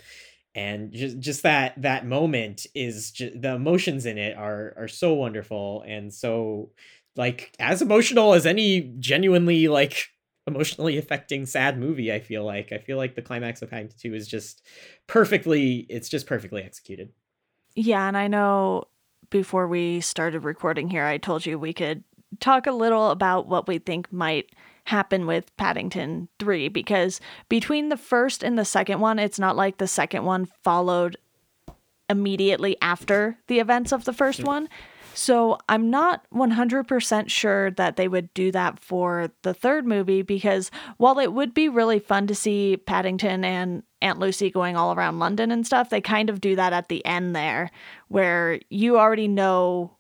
And 0.55 0.93
just 0.93 1.19
just 1.21 1.43
that 1.45 1.81
that 1.83 2.05
moment 2.05 2.67
is 2.75 3.13
just, 3.13 3.41
the 3.41 3.55
emotions 3.55 4.07
in 4.07 4.19
it 4.19 4.37
are 4.37 4.75
are 4.77 4.89
so 4.89 5.15
wonderful 5.15 5.85
and 5.87 6.13
so 6.13 6.73
like 7.15 7.53
as 7.61 7.81
emotional 7.81 8.35
as 8.35 8.47
any 8.47 8.93
genuinely 8.99 9.69
like 9.69 10.09
emotionally 10.49 10.99
affecting 10.99 11.47
sad 11.47 11.79
movie 11.79 12.13
i 12.13 12.19
feel 12.19 12.45
like. 12.45 12.73
I 12.73 12.79
feel 12.79 12.97
like 12.97 13.15
the 13.15 13.23
climax 13.23 13.63
of 13.63 13.71
paddington 13.71 13.99
2 14.01 14.15
is 14.15 14.27
just 14.27 14.67
perfectly 15.07 15.87
it's 15.89 16.09
just 16.09 16.27
perfectly 16.27 16.63
executed. 16.63 17.13
Yeah, 17.75 18.09
and 18.09 18.17
I 18.17 18.27
know 18.27 18.85
before 19.31 19.69
we 19.69 20.01
started 20.01 20.41
recording 20.41 20.89
here, 20.89 21.05
I 21.05 21.19
told 21.19 21.47
you 21.47 21.59
we 21.59 21.73
could 21.73 22.03
talk 22.41 22.67
a 22.67 22.73
little 22.73 23.11
about 23.11 23.47
what 23.47 23.69
we 23.69 23.79
think 23.79 24.13
might 24.13 24.55
happen 24.85 25.27
with 25.27 25.55
Paddington 25.57 26.29
3 26.39 26.69
because 26.69 27.21
between 27.49 27.89
the 27.89 27.97
first 27.97 28.43
and 28.43 28.59
the 28.59 28.65
second 28.65 29.01
one, 29.01 29.19
it's 29.19 29.39
not 29.39 29.57
like 29.57 29.77
the 29.77 29.87
second 29.87 30.25
one 30.25 30.47
followed 30.65 31.17
immediately 32.09 32.77
after 32.81 33.39
the 33.49 33.61
events 33.61 33.93
of 33.93 34.05
the 34.05 34.13
first 34.13 34.41
mm. 34.41 34.47
one. 34.47 34.69
So 35.19 35.59
I'm 35.69 35.91
not 35.91 36.25
100% 36.33 37.29
sure 37.29 37.73
that 37.73 37.97
they 37.97 38.07
would 38.07 38.33
do 38.35 38.53
that 38.53 38.79
for 38.79 39.33
the 39.43 39.53
third 39.53 39.85
movie 39.85 40.23
because 40.23 40.71
while 40.99 41.19
it 41.19 41.33
would 41.33 41.53
be 41.53 41.69
really 41.69 41.99
fun 41.99 42.29
to 42.29 42.37
see 42.37 42.77
Paddington 42.77 43.45
and 43.45 43.83
Aunt 44.01 44.21
Lucy 44.21 44.49
going 44.49 44.77
all 44.77 44.95
around 44.95 45.19
London 45.19 45.51
and 45.51 45.67
stuff, 45.67 45.91
they 45.91 46.01
kind 46.01 46.31
of 46.31 46.41
do 46.41 46.55
that 46.55 46.73
at 46.73 46.89
the 46.89 47.05
end 47.05 47.35
there 47.35 47.73
where 48.07 48.61
you 48.71 48.97
already 48.97 49.27
know 49.27 49.91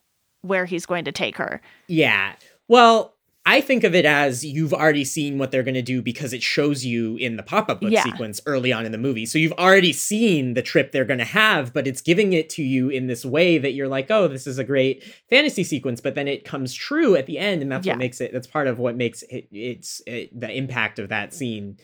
where 0.42 0.66
he's 0.66 0.86
going 0.86 1.04
to 1.06 1.12
take 1.12 1.36
her. 1.36 1.60
Yeah. 1.88 2.36
Well, 2.68 3.16
I 3.50 3.60
think 3.62 3.82
of 3.84 3.94
it 3.94 4.04
as 4.04 4.44
you've 4.44 4.74
already 4.74 5.04
seen 5.04 5.38
what 5.38 5.50
they're 5.50 5.62
going 5.62 5.74
to 5.74 5.82
do 5.82 6.02
because 6.02 6.32
it 6.34 6.42
shows 6.42 6.84
you 6.84 7.16
in 7.16 7.36
the 7.36 7.42
pop 7.42 7.70
up 7.70 7.80
book 7.80 7.90
Yeah. 7.90 8.02
sequence 8.02 8.40
early 8.44 8.72
on 8.74 8.84
in 8.84 8.92
the 8.92 8.98
movie. 8.98 9.24
So 9.24 9.38
you've 9.38 9.52
already 9.54 9.92
seen 9.94 10.52
the 10.54 10.60
trip 10.62 10.92
they're 10.92 11.06
going 11.06 11.18
to 11.20 11.24
have, 11.24 11.72
but 11.72 11.86
it's 11.86 12.02
giving 12.02 12.34
it 12.34 12.50
to 12.50 12.62
you 12.62 12.90
in 12.90 13.06
this 13.06 13.24
way 13.24 13.56
that 13.56 13.72
you're 13.72 13.88
like, 13.88 14.10
oh, 14.10 14.28
this 14.28 14.46
is 14.46 14.58
a 14.58 14.64
great 14.64 15.02
fantasy 15.30 15.64
sequence. 15.64 16.00
But 16.02 16.14
then 16.14 16.28
it 16.28 16.44
comes 16.44 16.74
true 16.74 17.16
at 17.16 17.24
the 17.26 17.38
end. 17.38 17.62
And 17.62 17.72
that's 17.72 17.86
Yeah. 17.86 17.94
what 17.94 17.98
makes 17.98 18.20
it, 18.20 18.32
that's 18.34 18.46
part 18.46 18.66
of 18.66 18.78
what 18.78 18.96
makes 18.96 19.22
it, 19.22 19.48
it's 19.50 20.02
it, 20.06 20.38
the 20.38 20.50
impact 20.54 20.98
of 20.98 21.08
that 21.08 21.32
scene. 21.32 21.78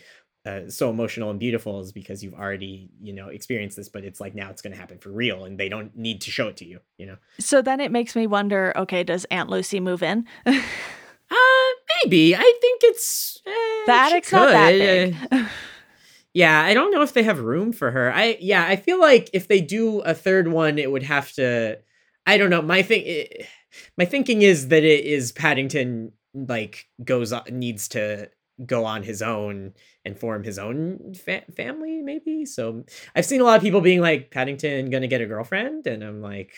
Uh, 0.47 0.69
so 0.69 0.91
emotional 0.91 1.31
and 1.31 1.41
beautiful 1.41 1.81
is 1.81 1.91
because 1.91 2.23
you've 2.23 2.35
already 2.35 2.91
you 3.01 3.15
know 3.15 3.29
experienced 3.29 3.79
this 3.79 3.89
but 3.89 4.05
it's 4.05 4.21
like 4.21 4.35
now 4.35 4.51
it's 4.51 4.61
going 4.61 4.75
to 4.75 4.79
happen 4.79 4.99
for 4.99 5.09
real 5.11 5.47
and 5.47 5.59
they 5.59 5.71
don't 5.71 5.97
need 5.97 6.21
to 6.21 6.31
show 6.31 6.49
it 6.49 6.57
to 6.59 6.67
you 6.67 6.79
you 6.99 7.07
know 7.07 7.17
So 7.41 7.63
then 7.63 7.81
it 7.81 7.91
makes 7.91 8.15
me 8.15 8.27
wonder 8.27 8.71
okay, 8.77 9.05
does 9.05 9.25
Aunt 9.31 9.49
Lucy 9.49 9.81
move 9.81 10.03
in? 10.03 10.27
Uh, 11.35 11.73
maybe. 12.03 12.35
I 12.35 12.59
think 12.61 12.81
it's 12.85 13.41
eh, 13.47 13.51
The 13.87 13.93
she 13.93 14.15
attic's 14.15 14.33
not 14.33 14.51
that 14.51 14.71
big. 14.71 15.17
Uh, 15.31 15.49
yeah, 16.35 16.63
I 16.63 16.75
don't 16.75 16.93
know 16.93 17.03
if 17.03 17.13
they 17.13 17.23
have 17.23 17.41
room 17.41 17.73
for 17.73 17.91
her. 17.91 18.13
I 18.13 18.39
yeah, 18.41 18.65
I 18.67 18.77
feel 18.77 19.01
like 19.01 19.31
if 19.33 19.49
they 19.49 19.61
do 19.61 20.01
a 20.01 20.15
third 20.15 20.49
one, 20.49 20.79
it 20.79 20.91
would 20.91 21.03
have 21.03 21.33
to. 21.33 21.79
I 22.27 22.39
don't 22.39 22.51
know. 22.51 22.63
My 22.63 22.83
thing, 22.83 23.05
eh, 23.07 23.45
my 23.99 24.05
thinking 24.05 24.43
is 24.43 24.69
that 24.69 24.85
it 24.85 25.05
is 25.05 25.33
Paddington 25.33 26.13
like 26.35 26.87
goes 27.05 27.33
on, 27.33 27.45
needs 27.51 27.89
to 27.89 28.29
go 28.65 28.85
on 28.85 29.03
his 29.03 29.21
own 29.21 29.73
and 30.05 30.19
form 30.19 30.45
his 30.45 30.59
own 30.59 31.13
fa- 31.15 31.43
family 31.57 32.01
maybe 32.03 32.45
so 32.47 32.85
i've 33.17 33.25
seen 33.25 33.41
a 33.41 33.45
lot 33.45 33.57
of 33.57 33.63
people 33.63 33.81
being 33.81 34.01
like 34.01 34.31
paddington 34.31 34.91
gonna 34.91 35.09
get 35.09 35.21
a 35.21 35.27
girlfriend 35.27 35.89
and 35.89 36.05
i'm 36.05 36.23
like 36.23 36.55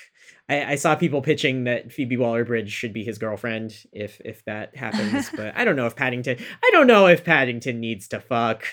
I, 0.49 0.73
I 0.73 0.75
saw 0.77 0.95
people 0.95 1.23
pitching 1.23 1.65
that 1.65 1.93
Phoebe 1.93 2.17
Waller-Bridge 2.17 2.73
should 2.73 2.93
be 2.93 3.05
his 3.05 3.19
girlfriend 3.19 3.77
if 3.93 4.21
if 4.25 4.45
that 4.45 4.77
happens, 4.77 5.31
but 5.35 5.57
I 5.57 5.65
don't 5.65 5.77
know 5.77 5.87
if 5.87 5.97
Paddington. 5.97 6.39
I 6.63 6.71
don't 6.73 6.87
know 6.87 7.07
if 7.07 7.25
Paddington 7.25 7.81
needs 7.81 8.09
to 8.09 8.21
fuck. 8.21 8.65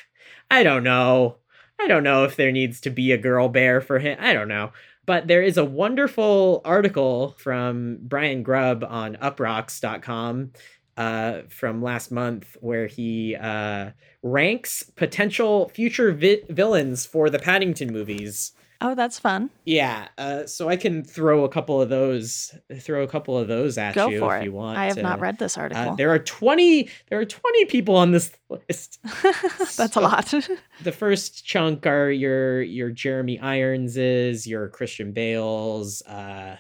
I 0.50 0.64
don't 0.64 0.84
know. 0.84 1.38
I 1.80 1.88
don't 1.88 2.04
know 2.04 2.24
if 2.24 2.36
there 2.36 2.52
needs 2.52 2.80
to 2.82 2.90
be 2.90 3.12
a 3.12 3.18
girl 3.18 3.50
bear 3.50 3.82
for 3.82 4.00
him. 4.00 4.18
I 4.22 4.34
don't 4.34 4.48
know. 4.48 4.72
But 5.06 5.28
there 5.28 5.42
is 5.42 5.58
a 5.58 5.66
wonderful 5.66 6.62
article 6.64 7.36
from 7.38 7.98
Brian 8.02 8.42
Grubb 8.42 8.86
on 8.88 9.16
uproxx.com 9.18 10.52
uh, 10.96 11.42
from 11.50 11.82
last 11.82 12.12
month 12.12 12.56
where 12.62 12.88
he 12.88 13.36
uh, 13.36 13.92
ranks 14.22 14.84
potential 14.96 15.70
future 15.70 16.14
vi- 16.14 16.44
villains 16.50 17.06
for 17.06 17.30
the 17.30 17.40
Paddington 17.40 17.92
movies. 17.92 18.54
Oh, 18.84 18.96
that's 18.96 19.18
fun. 19.18 19.50
Yeah, 19.66 20.10
uh, 20.18 20.46
so 20.46 20.68
I 20.70 20.76
can 20.76 21.04
throw 21.04 21.46
a 21.46 21.50
couple 21.50 21.82
of 21.82 21.88
those, 21.90 22.54
throw 22.82 23.02
a 23.04 23.08
couple 23.08 23.38
of 23.38 23.48
those 23.48 23.78
at 23.78 23.96
Go 23.96 24.10
you 24.10 24.26
if 24.30 24.42
it. 24.42 24.44
you 24.44 24.52
want. 24.52 24.78
I 24.78 24.86
have 24.88 24.98
not 24.98 25.20
read 25.22 25.40
this 25.40 25.58
Uh, 25.58 25.62
article. 25.62 25.96
there 25.96 26.10
are 26.12 26.20
twenty. 26.20 26.90
There 27.10 27.20
are 27.20 27.26
twenty 27.26 27.66
people 27.66 27.96
on 27.96 28.12
this 28.12 28.32
list. 28.50 29.00
that's 29.24 29.76
so- 29.76 29.88
a 29.96 30.02
lot. 30.02 30.34
the 30.84 30.92
first 30.92 31.46
chunk 31.46 31.88
are 31.88 32.12
your 32.12 32.62
your 32.62 32.90
Jeremy 32.92 33.40
Ironses, 33.40 34.46
your 34.46 34.68
Christian 34.70 35.14
Bales, 35.14 36.02
uh, 36.04 36.58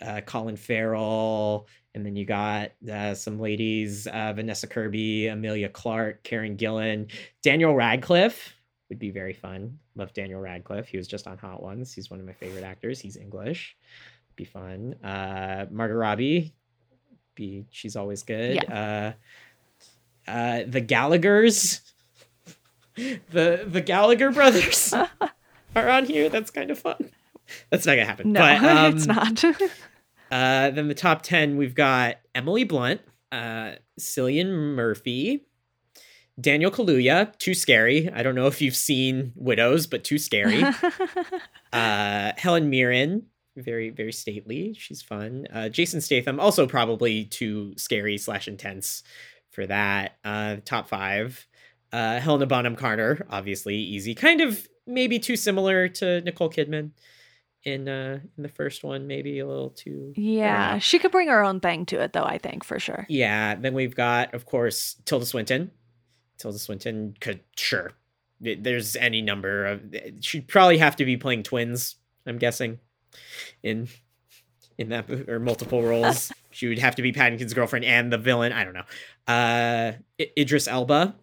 uh, 0.00 0.20
Colin 0.22 0.56
Farrell, 0.56 1.66
and 1.94 2.06
then 2.06 2.16
you 2.16 2.24
got 2.24 2.70
uh, 2.90 3.14
some 3.14 3.38
ladies: 3.38 4.06
uh, 4.06 4.32
Vanessa 4.32 4.66
Kirby, 4.66 5.26
Emilia 5.26 5.68
Clarke, 5.68 6.22
Karen 6.22 6.56
Gillan, 6.56 7.10
Daniel 7.42 7.74
Radcliffe 7.74 8.54
would 8.88 8.98
be 8.98 9.10
very 9.10 9.34
fun. 9.34 9.78
Love 9.94 10.12
Daniel 10.14 10.40
Radcliffe. 10.40 10.88
He 10.88 10.96
was 10.96 11.06
just 11.06 11.26
on 11.26 11.38
Hot 11.38 11.62
Ones. 11.62 11.92
He's 11.92 12.10
one 12.10 12.20
of 12.20 12.26
my 12.26 12.32
favorite 12.32 12.64
actors. 12.64 13.00
He's 13.00 13.16
English. 13.16 13.76
Be 14.36 14.44
fun. 14.44 14.94
Uh, 15.04 15.66
Margot 15.70 15.94
Robbie. 15.94 16.54
Be 17.34 17.66
she's 17.70 17.96
always 17.96 18.22
good. 18.22 18.70
Uh, 18.70 19.12
uh, 20.26 20.62
the 20.66 20.80
Gallagher's 20.80 21.80
the 22.94 23.64
the 23.66 23.80
Gallagher 23.80 24.30
brothers 24.30 24.94
are 25.76 25.88
on 25.88 26.06
here. 26.06 26.28
That's 26.28 26.50
kind 26.50 26.70
of 26.70 26.78
fun. 26.78 27.10
That's 27.70 27.86
not 27.86 27.94
gonna 27.94 28.06
happen. 28.06 28.32
no, 28.32 28.40
but, 28.40 28.64
um, 28.64 28.96
it's 28.96 29.06
not. 29.06 29.44
Uh, 30.30 30.70
then 30.70 30.88
the 30.88 30.94
top 30.94 31.22
ten, 31.22 31.56
we've 31.56 31.74
got 31.74 32.16
Emily 32.34 32.64
Blunt, 32.64 33.02
uh, 33.30 33.72
Cillian 34.00 34.74
Murphy, 34.74 35.44
Daniel 36.40 36.70
Kaluuya. 36.70 37.36
Too 37.38 37.54
scary. 37.54 38.10
I 38.12 38.22
don't 38.22 38.34
know 38.34 38.46
if 38.46 38.60
you've 38.60 38.76
seen 38.76 39.32
Widows, 39.34 39.86
but 39.86 40.04
too 40.04 40.18
scary. 40.18 40.62
uh, 41.72 42.32
Helen 42.36 42.70
Mirren, 42.70 43.26
very 43.56 43.90
very 43.90 44.12
stately. 44.12 44.74
She's 44.78 45.02
fun. 45.02 45.46
Uh, 45.52 45.68
Jason 45.68 46.00
Statham, 46.00 46.40
also 46.40 46.66
probably 46.66 47.24
too 47.24 47.74
scary 47.76 48.18
slash 48.18 48.48
intense 48.48 49.02
for 49.50 49.66
that. 49.66 50.16
Uh, 50.24 50.56
top 50.64 50.88
five. 50.88 51.46
Uh, 51.92 52.18
Helena 52.20 52.46
Bonham 52.46 52.76
Carter, 52.76 53.26
obviously 53.28 53.76
easy. 53.76 54.14
Kind 54.14 54.40
of 54.40 54.66
maybe 54.86 55.18
too 55.18 55.36
similar 55.36 55.88
to 55.88 56.22
Nicole 56.22 56.50
Kidman 56.50 56.92
in 57.64 57.88
uh 57.88 58.18
in 58.36 58.42
the 58.42 58.48
first 58.48 58.82
one. 58.82 59.06
Maybe 59.06 59.38
a 59.38 59.46
little 59.46 59.70
too. 59.70 60.12
Yeah, 60.16 60.74
know. 60.74 60.78
she 60.78 60.98
could 60.98 61.12
bring 61.12 61.28
her 61.28 61.44
own 61.44 61.60
thing 61.60 61.86
to 61.86 62.00
it, 62.00 62.12
though. 62.12 62.24
I 62.24 62.38
think 62.38 62.64
for 62.64 62.78
sure. 62.78 63.06
Yeah. 63.08 63.54
Then 63.54 63.74
we've 63.74 63.94
got, 63.94 64.34
of 64.34 64.46
course, 64.46 64.96
Tilda 65.04 65.26
Swinton. 65.26 65.70
Tilda 66.42 66.58
Swinton 66.58 67.16
could 67.20 67.40
sure. 67.56 67.92
There's 68.40 68.96
any 68.96 69.22
number 69.22 69.64
of. 69.66 69.94
She'd 70.20 70.48
probably 70.48 70.78
have 70.78 70.96
to 70.96 71.04
be 71.04 71.16
playing 71.16 71.44
twins. 71.44 71.94
I'm 72.26 72.38
guessing, 72.38 72.80
in 73.62 73.88
in 74.76 74.88
that 74.88 75.08
or 75.28 75.38
multiple 75.38 75.82
roles. 75.82 76.32
she 76.50 76.66
would 76.66 76.80
have 76.80 76.96
to 76.96 77.02
be 77.02 77.12
Paddington's 77.12 77.54
girlfriend 77.54 77.84
and 77.84 78.12
the 78.12 78.18
villain. 78.18 78.52
I 78.52 78.64
don't 78.64 78.74
know. 78.74 78.84
Uh, 79.32 79.92
Idris 80.36 80.66
Elba 80.66 81.14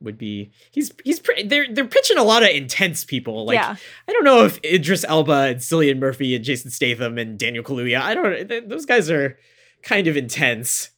would 0.00 0.16
be. 0.16 0.50
He's 0.70 0.92
he's 1.04 1.20
pretty. 1.20 1.42
They're 1.46 1.66
they're 1.70 1.84
pitching 1.86 2.16
a 2.16 2.24
lot 2.24 2.42
of 2.42 2.48
intense 2.48 3.04
people. 3.04 3.44
Like 3.44 3.56
yeah, 3.56 3.76
I 4.08 4.12
don't 4.12 4.24
know 4.24 4.44
if 4.46 4.58
Idris 4.64 5.04
Elba 5.06 5.32
and 5.32 5.58
Cillian 5.58 5.98
Murphy 5.98 6.34
and 6.34 6.42
Jason 6.44 6.70
Statham 6.70 7.18
and 7.18 7.38
Daniel 7.38 7.62
Kaluuya. 7.64 8.00
I 8.00 8.14
don't. 8.14 8.48
th- 8.48 8.64
Those 8.66 8.86
guys 8.86 9.10
are 9.10 9.38
kind 9.82 10.06
of 10.06 10.16
intense 10.16 10.90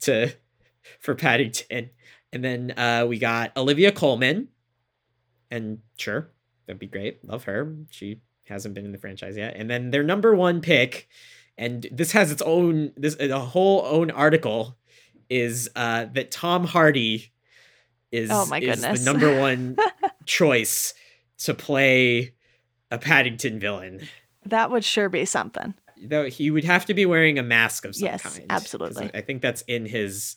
to 0.00 0.32
for 1.00 1.14
Paddington. 1.14 1.90
And 2.36 2.44
then 2.44 2.74
uh, 2.78 3.06
we 3.08 3.18
got 3.18 3.56
Olivia 3.56 3.90
Colman, 3.90 4.48
and 5.50 5.78
sure, 5.96 6.28
that'd 6.66 6.78
be 6.78 6.86
great. 6.86 7.24
Love 7.26 7.44
her. 7.44 7.74
She 7.88 8.20
hasn't 8.44 8.74
been 8.74 8.84
in 8.84 8.92
the 8.92 8.98
franchise 8.98 9.38
yet. 9.38 9.54
And 9.56 9.70
then 9.70 9.90
their 9.90 10.02
number 10.02 10.36
one 10.36 10.60
pick, 10.60 11.08
and 11.56 11.86
this 11.90 12.12
has 12.12 12.30
its 12.30 12.42
own 12.42 12.92
this 12.94 13.16
a 13.18 13.40
whole 13.40 13.86
own 13.86 14.10
article, 14.10 14.76
is 15.30 15.70
uh, 15.76 16.04
that 16.12 16.30
Tom 16.30 16.64
Hardy 16.64 17.32
is 18.12 18.28
Oh 18.30 18.44
my 18.44 18.58
is 18.58 18.82
goodness. 18.82 19.02
the 19.02 19.10
number 19.10 19.40
one 19.40 19.78
choice 20.26 20.92
to 21.38 21.54
play 21.54 22.34
a 22.90 22.98
Paddington 22.98 23.58
villain. 23.58 24.06
that 24.44 24.70
would 24.70 24.84
sure 24.84 25.08
be 25.08 25.24
something. 25.24 25.72
Though 26.04 26.26
he 26.28 26.50
would 26.50 26.64
have 26.64 26.84
to 26.84 26.92
be 26.92 27.06
wearing 27.06 27.38
a 27.38 27.42
mask 27.42 27.86
of 27.86 27.96
some 27.96 28.08
kind. 28.10 28.22
Yes, 28.22 28.40
absolutely. 28.50 29.10
I 29.14 29.22
think 29.22 29.40
that's 29.40 29.62
in 29.62 29.86
his 29.86 30.36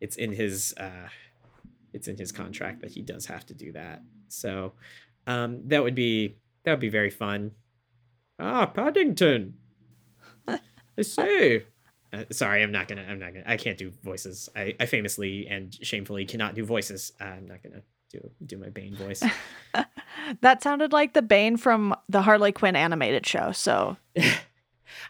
it's 0.00 0.16
in 0.16 0.32
his 0.32 0.72
uh 0.78 1.08
it's 1.92 2.08
in 2.08 2.16
his 2.16 2.32
contract 2.32 2.80
that 2.80 2.90
he 2.90 3.02
does 3.02 3.26
have 3.26 3.46
to 3.46 3.54
do 3.54 3.72
that. 3.72 4.02
So 4.28 4.72
um 5.26 5.62
that 5.68 5.82
would 5.82 5.94
be 5.94 6.36
that 6.64 6.72
would 6.72 6.80
be 6.80 6.88
very 6.88 7.10
fun. 7.10 7.52
Ah, 8.38 8.66
Paddington. 8.66 9.54
I 10.48 11.02
see. 11.02 11.62
Uh, 12.12 12.24
sorry, 12.32 12.62
I'm 12.62 12.72
not 12.72 12.88
gonna. 12.88 13.06
I'm 13.08 13.18
not 13.20 13.32
gonna. 13.32 13.44
I 13.46 13.56
can't 13.56 13.78
do 13.78 13.92
voices. 14.02 14.48
I, 14.56 14.74
I 14.80 14.86
famously 14.86 15.46
and 15.46 15.72
shamefully 15.80 16.24
cannot 16.24 16.54
do 16.54 16.64
voices. 16.64 17.12
Uh, 17.20 17.24
I'm 17.24 17.46
not 17.46 17.62
gonna 17.62 17.82
do 18.10 18.30
do 18.44 18.56
my 18.58 18.68
Bane 18.68 18.96
voice. 18.96 19.22
That 20.42 20.62
sounded 20.62 20.92
like 20.92 21.12
the 21.12 21.22
Bane 21.22 21.56
from 21.56 21.94
the 22.08 22.22
Harley 22.22 22.52
Quinn 22.52 22.76
animated 22.76 23.26
show. 23.26 23.52
So 23.52 23.96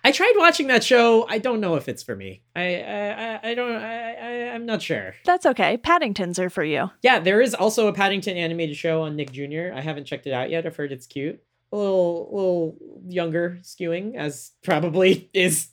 I 0.02 0.12
tried 0.12 0.32
watching 0.36 0.68
that 0.68 0.82
show. 0.82 1.26
I 1.28 1.38
don't 1.38 1.60
know 1.60 1.74
if 1.76 1.88
it's 1.88 2.02
for 2.02 2.16
me. 2.16 2.42
I 2.56 2.76
I 2.82 3.50
I- 3.50 3.54
don't. 3.54 3.72
I, 3.72 4.12
I 4.14 4.54
I'm 4.54 4.64
not 4.66 4.80
sure. 4.82 5.14
that's 5.24 5.44
okay. 5.46 5.76
Paddingtons 5.78 6.38
are 6.38 6.50
for 6.50 6.64
you. 6.64 6.90
Yeah, 7.02 7.18
there 7.20 7.40
is 7.40 7.54
also 7.54 7.86
a 7.88 7.92
Paddington 7.92 8.36
animated 8.36 8.76
show 8.76 9.02
on 9.02 9.16
Nick 9.16 9.32
Jr. 9.32 9.72
I 9.74 9.80
haven't 9.80 10.04
checked 10.06 10.26
it 10.26 10.32
out 10.32 10.50
yet. 10.50 10.66
I've 10.66 10.76
heard 10.76 10.92
it's 10.92 11.06
cute. 11.06 11.42
A 11.72 11.76
little 11.76 12.28
little 12.32 12.76
younger 13.08 13.58
skewing, 13.62 14.16
as 14.16 14.52
probably 14.62 15.28
is 15.34 15.68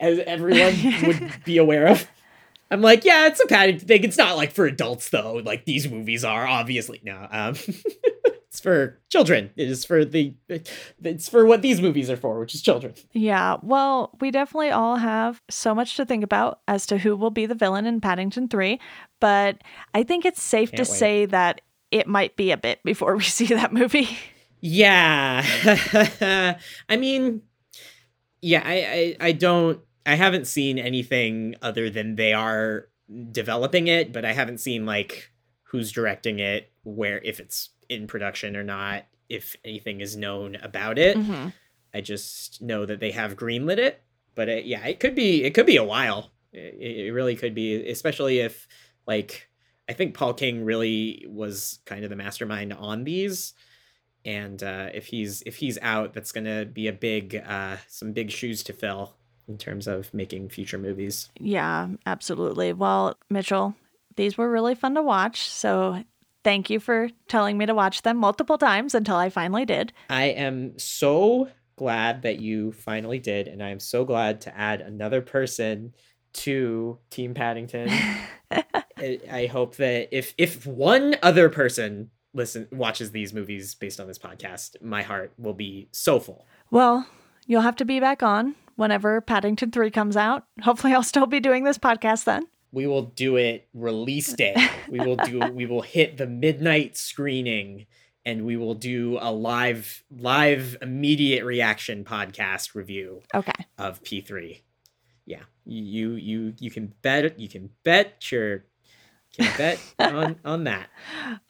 as 0.00 0.18
everyone 0.20 0.74
would 1.06 1.32
be 1.44 1.58
aware 1.58 1.88
of. 1.88 2.06
I'm 2.70 2.82
like, 2.82 3.04
yeah, 3.04 3.26
it's 3.26 3.40
a 3.40 3.46
Paddington 3.46 3.88
thing. 3.88 4.04
It's 4.04 4.18
not 4.18 4.36
like 4.36 4.52
for 4.52 4.66
adults 4.66 5.08
though. 5.10 5.40
Like 5.44 5.64
these 5.64 5.90
movies 5.90 6.22
are 6.24 6.46
obviously 6.46 7.00
no. 7.02 7.26
Um, 7.30 7.54
it's 8.48 8.60
for 8.60 8.98
children. 9.10 9.50
It 9.56 9.68
is 9.68 9.84
for 9.84 10.04
the. 10.04 10.34
It's 10.48 11.28
for 11.28 11.44
what 11.44 11.60
these 11.60 11.82
movies 11.82 12.08
are 12.08 12.16
for, 12.16 12.40
which 12.40 12.54
is 12.54 12.62
children. 12.62 12.94
Yeah, 13.12 13.58
well, 13.62 14.16
we 14.20 14.30
definitely 14.30 14.70
all 14.70 14.96
have 14.96 15.42
so 15.50 15.74
much 15.74 15.96
to 15.96 16.06
think 16.06 16.24
about 16.24 16.60
as 16.66 16.86
to 16.86 16.98
who 16.98 17.14
will 17.14 17.30
be 17.30 17.44
the 17.44 17.54
villain 17.54 17.84
in 17.86 18.00
Paddington 18.00 18.48
3, 18.48 18.80
but 19.20 19.62
I 19.94 20.02
think 20.02 20.24
it's 20.24 20.42
safe 20.42 20.70
Can't 20.70 20.86
to 20.86 20.90
wait. 20.90 20.98
say 20.98 21.26
that 21.26 21.60
it 21.90 22.06
might 22.06 22.36
be 22.36 22.50
a 22.50 22.56
bit 22.56 22.82
before 22.84 23.16
we 23.16 23.24
see 23.24 23.46
that 23.48 23.72
movie. 23.72 24.16
Yeah. 24.60 25.44
I 26.88 26.96
mean, 26.96 27.42
yeah, 28.40 28.62
I, 28.64 29.16
I 29.20 29.28
I 29.28 29.32
don't 29.32 29.80
I 30.06 30.14
haven't 30.14 30.46
seen 30.46 30.78
anything 30.78 31.54
other 31.60 31.90
than 31.90 32.16
they 32.16 32.32
are 32.32 32.88
developing 33.30 33.88
it, 33.88 34.12
but 34.12 34.24
I 34.24 34.32
haven't 34.32 34.58
seen 34.58 34.86
like 34.86 35.30
who's 35.64 35.92
directing 35.92 36.38
it, 36.38 36.72
where 36.82 37.20
if 37.22 37.40
it's 37.40 37.70
in 37.88 38.06
production 38.06 38.56
or 38.56 38.62
not, 38.64 39.04
if 39.28 39.56
anything 39.64 40.00
is 40.00 40.16
known 40.16 40.56
about 40.56 40.98
it. 40.98 41.16
Mhm. 41.16 41.52
I 41.94 42.00
just 42.00 42.60
know 42.60 42.84
that 42.86 43.00
they 43.00 43.10
have 43.12 43.36
greenlit 43.36 43.78
it, 43.78 44.02
but 44.34 44.48
it, 44.48 44.64
yeah, 44.66 44.84
it 44.86 45.00
could 45.00 45.14
be 45.14 45.44
it 45.44 45.54
could 45.54 45.66
be 45.66 45.76
a 45.76 45.84
while. 45.84 46.30
It, 46.52 47.06
it 47.06 47.12
really 47.12 47.36
could 47.36 47.54
be, 47.54 47.88
especially 47.90 48.40
if 48.40 48.66
like 49.06 49.48
I 49.88 49.94
think 49.94 50.14
Paul 50.14 50.34
King 50.34 50.64
really 50.64 51.24
was 51.28 51.78
kind 51.86 52.04
of 52.04 52.10
the 52.10 52.16
mastermind 52.16 52.72
on 52.74 53.04
these, 53.04 53.54
and 54.24 54.62
uh, 54.62 54.90
if 54.92 55.06
he's 55.06 55.42
if 55.46 55.56
he's 55.56 55.78
out, 55.80 56.12
that's 56.12 56.32
gonna 56.32 56.66
be 56.66 56.88
a 56.88 56.92
big 56.92 57.36
uh, 57.46 57.76
some 57.88 58.12
big 58.12 58.30
shoes 58.30 58.62
to 58.64 58.72
fill 58.74 59.14
in 59.48 59.56
terms 59.56 59.86
of 59.86 60.12
making 60.12 60.50
future 60.50 60.76
movies. 60.78 61.30
Yeah, 61.40 61.88
absolutely. 62.04 62.74
Well, 62.74 63.16
Mitchell, 63.30 63.74
these 64.16 64.36
were 64.36 64.50
really 64.50 64.74
fun 64.74 64.94
to 64.94 65.02
watch, 65.02 65.48
so 65.48 66.04
thank 66.48 66.70
you 66.70 66.80
for 66.80 67.10
telling 67.28 67.58
me 67.58 67.66
to 67.66 67.74
watch 67.74 68.00
them 68.00 68.16
multiple 68.16 68.56
times 68.56 68.94
until 68.94 69.16
I 69.16 69.28
finally 69.28 69.66
did. 69.66 69.92
I 70.08 70.28
am 70.28 70.78
so 70.78 71.50
glad 71.76 72.22
that 72.22 72.40
you 72.40 72.72
finally 72.72 73.18
did, 73.18 73.48
and 73.48 73.62
I 73.62 73.68
am 73.68 73.80
so 73.80 74.06
glad 74.06 74.40
to 74.42 74.58
add 74.58 74.80
another 74.80 75.20
person 75.20 75.92
to 76.32 76.98
Team 77.10 77.34
Paddington. 77.34 77.90
I, 78.50 79.20
I 79.30 79.46
hope 79.46 79.76
that 79.76 80.08
if 80.10 80.32
if 80.38 80.66
one 80.66 81.16
other 81.22 81.50
person 81.50 82.10
listen 82.32 82.66
watches 82.72 83.10
these 83.10 83.34
movies 83.34 83.74
based 83.74 84.00
on 84.00 84.06
this 84.06 84.18
podcast, 84.18 84.80
my 84.80 85.02
heart 85.02 85.34
will 85.36 85.52
be 85.52 85.88
so 85.92 86.18
full. 86.18 86.46
Well, 86.70 87.06
you'll 87.46 87.60
have 87.60 87.76
to 87.76 87.84
be 87.84 88.00
back 88.00 88.22
on 88.22 88.54
whenever 88.76 89.20
Paddington 89.20 89.70
3 89.70 89.90
comes 89.90 90.16
out. 90.16 90.44
Hopefully, 90.62 90.94
I'll 90.94 91.02
still 91.02 91.26
be 91.26 91.40
doing 91.40 91.64
this 91.64 91.76
podcast 91.76 92.24
then. 92.24 92.46
We 92.72 92.86
will 92.86 93.02
do 93.02 93.36
it 93.36 93.68
release 93.74 94.32
day. 94.34 94.54
We 94.90 95.00
will 95.00 95.16
do 95.16 95.40
we 95.52 95.66
will 95.66 95.82
hit 95.82 96.16
the 96.16 96.26
midnight 96.26 96.96
screening 96.96 97.86
and 98.24 98.44
we 98.44 98.56
will 98.56 98.74
do 98.74 99.18
a 99.20 99.30
live 99.32 100.02
live 100.10 100.76
immediate 100.82 101.44
reaction 101.44 102.04
podcast 102.04 102.74
review 102.74 103.22
Okay. 103.34 103.66
of 103.78 104.02
P3. 104.02 104.60
yeah, 105.26 105.42
you 105.66 106.12
you 106.12 106.54
you 106.58 106.70
can 106.70 106.94
bet 107.02 107.38
you 107.38 107.48
can 107.48 107.70
bet 107.84 108.32
your 108.32 108.64
can 109.36 109.48
bet 109.56 109.78
on 110.00 110.36
on 110.44 110.64
that. 110.64 110.88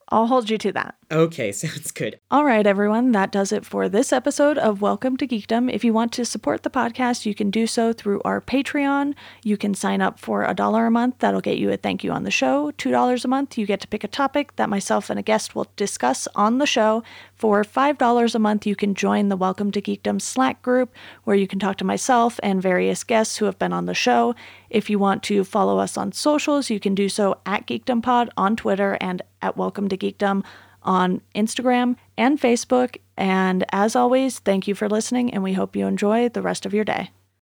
I'll 0.08 0.26
hold 0.26 0.50
you 0.50 0.58
to 0.58 0.72
that. 0.72 0.96
Okay, 1.10 1.52
sounds 1.52 1.90
good. 1.90 2.20
All 2.30 2.44
right, 2.44 2.66
everyone, 2.66 3.12
that 3.12 3.32
does 3.32 3.50
it 3.50 3.64
for 3.64 3.88
this 3.88 4.12
episode 4.12 4.58
of 4.58 4.82
Welcome 4.82 5.16
to 5.16 5.26
Geekdom. 5.26 5.72
If 5.72 5.82
you 5.82 5.94
want 5.94 6.12
to 6.12 6.24
support 6.26 6.64
the 6.64 6.70
podcast, 6.70 7.24
you 7.24 7.34
can 7.34 7.50
do 7.50 7.66
so 7.66 7.94
through 7.94 8.20
our 8.26 8.42
Patreon. 8.42 9.14
You 9.42 9.56
can 9.56 9.72
sign 9.72 10.02
up 10.02 10.18
for 10.18 10.44
a 10.44 10.52
dollar 10.52 10.84
a 10.84 10.90
month. 10.90 11.20
That'll 11.20 11.40
get 11.40 11.56
you 11.56 11.70
a 11.72 11.78
thank 11.78 12.04
you 12.04 12.10
on 12.12 12.24
the 12.24 12.30
show. 12.30 12.72
$2 12.72 13.24
a 13.24 13.28
month, 13.28 13.56
you 13.56 13.64
get 13.64 13.80
to 13.80 13.88
pick 13.88 14.04
a 14.04 14.08
topic 14.08 14.56
that 14.56 14.68
myself 14.68 15.08
and 15.08 15.18
a 15.18 15.22
guest 15.22 15.54
will 15.54 15.68
discuss 15.76 16.28
on 16.34 16.58
the 16.58 16.66
show. 16.66 17.02
For 17.36 17.64
$5 17.64 18.34
a 18.34 18.38
month, 18.38 18.66
you 18.66 18.76
can 18.76 18.94
join 18.94 19.30
the 19.30 19.36
Welcome 19.36 19.70
to 19.72 19.80
Geekdom 19.80 20.20
Slack 20.20 20.60
group 20.60 20.94
where 21.24 21.36
you 21.36 21.46
can 21.46 21.58
talk 21.58 21.78
to 21.78 21.84
myself 21.84 22.38
and 22.42 22.60
various 22.60 23.02
guests 23.02 23.38
who 23.38 23.46
have 23.46 23.58
been 23.58 23.72
on 23.72 23.86
the 23.86 23.94
show. 23.94 24.34
If 24.68 24.90
you 24.90 24.98
want 24.98 25.22
to 25.24 25.42
follow 25.44 25.78
us 25.78 25.96
on 25.96 26.12
socials, 26.12 26.68
you 26.68 26.78
can 26.78 26.94
do 26.94 27.08
so 27.08 27.38
at 27.46 27.66
Geekdom 27.66 28.02
Pod 28.02 28.28
on 28.36 28.56
Twitter 28.56 28.98
and 29.00 29.22
at 29.40 29.56
Welcome 29.56 29.88
to 29.88 29.96
Geekdom 29.96 30.44
on 30.82 31.20
Instagram 31.34 31.96
and 32.16 32.40
Facebook. 32.40 32.96
And 33.16 33.64
as 33.72 33.96
always, 33.96 34.38
thank 34.38 34.68
you 34.68 34.74
for 34.74 34.88
listening, 34.88 35.32
and 35.34 35.42
we 35.42 35.54
hope 35.54 35.76
you 35.76 35.86
enjoy 35.86 36.28
the 36.28 36.42
rest 36.42 36.66
of 36.66 36.74
your 36.74 36.84
day. 36.84 37.10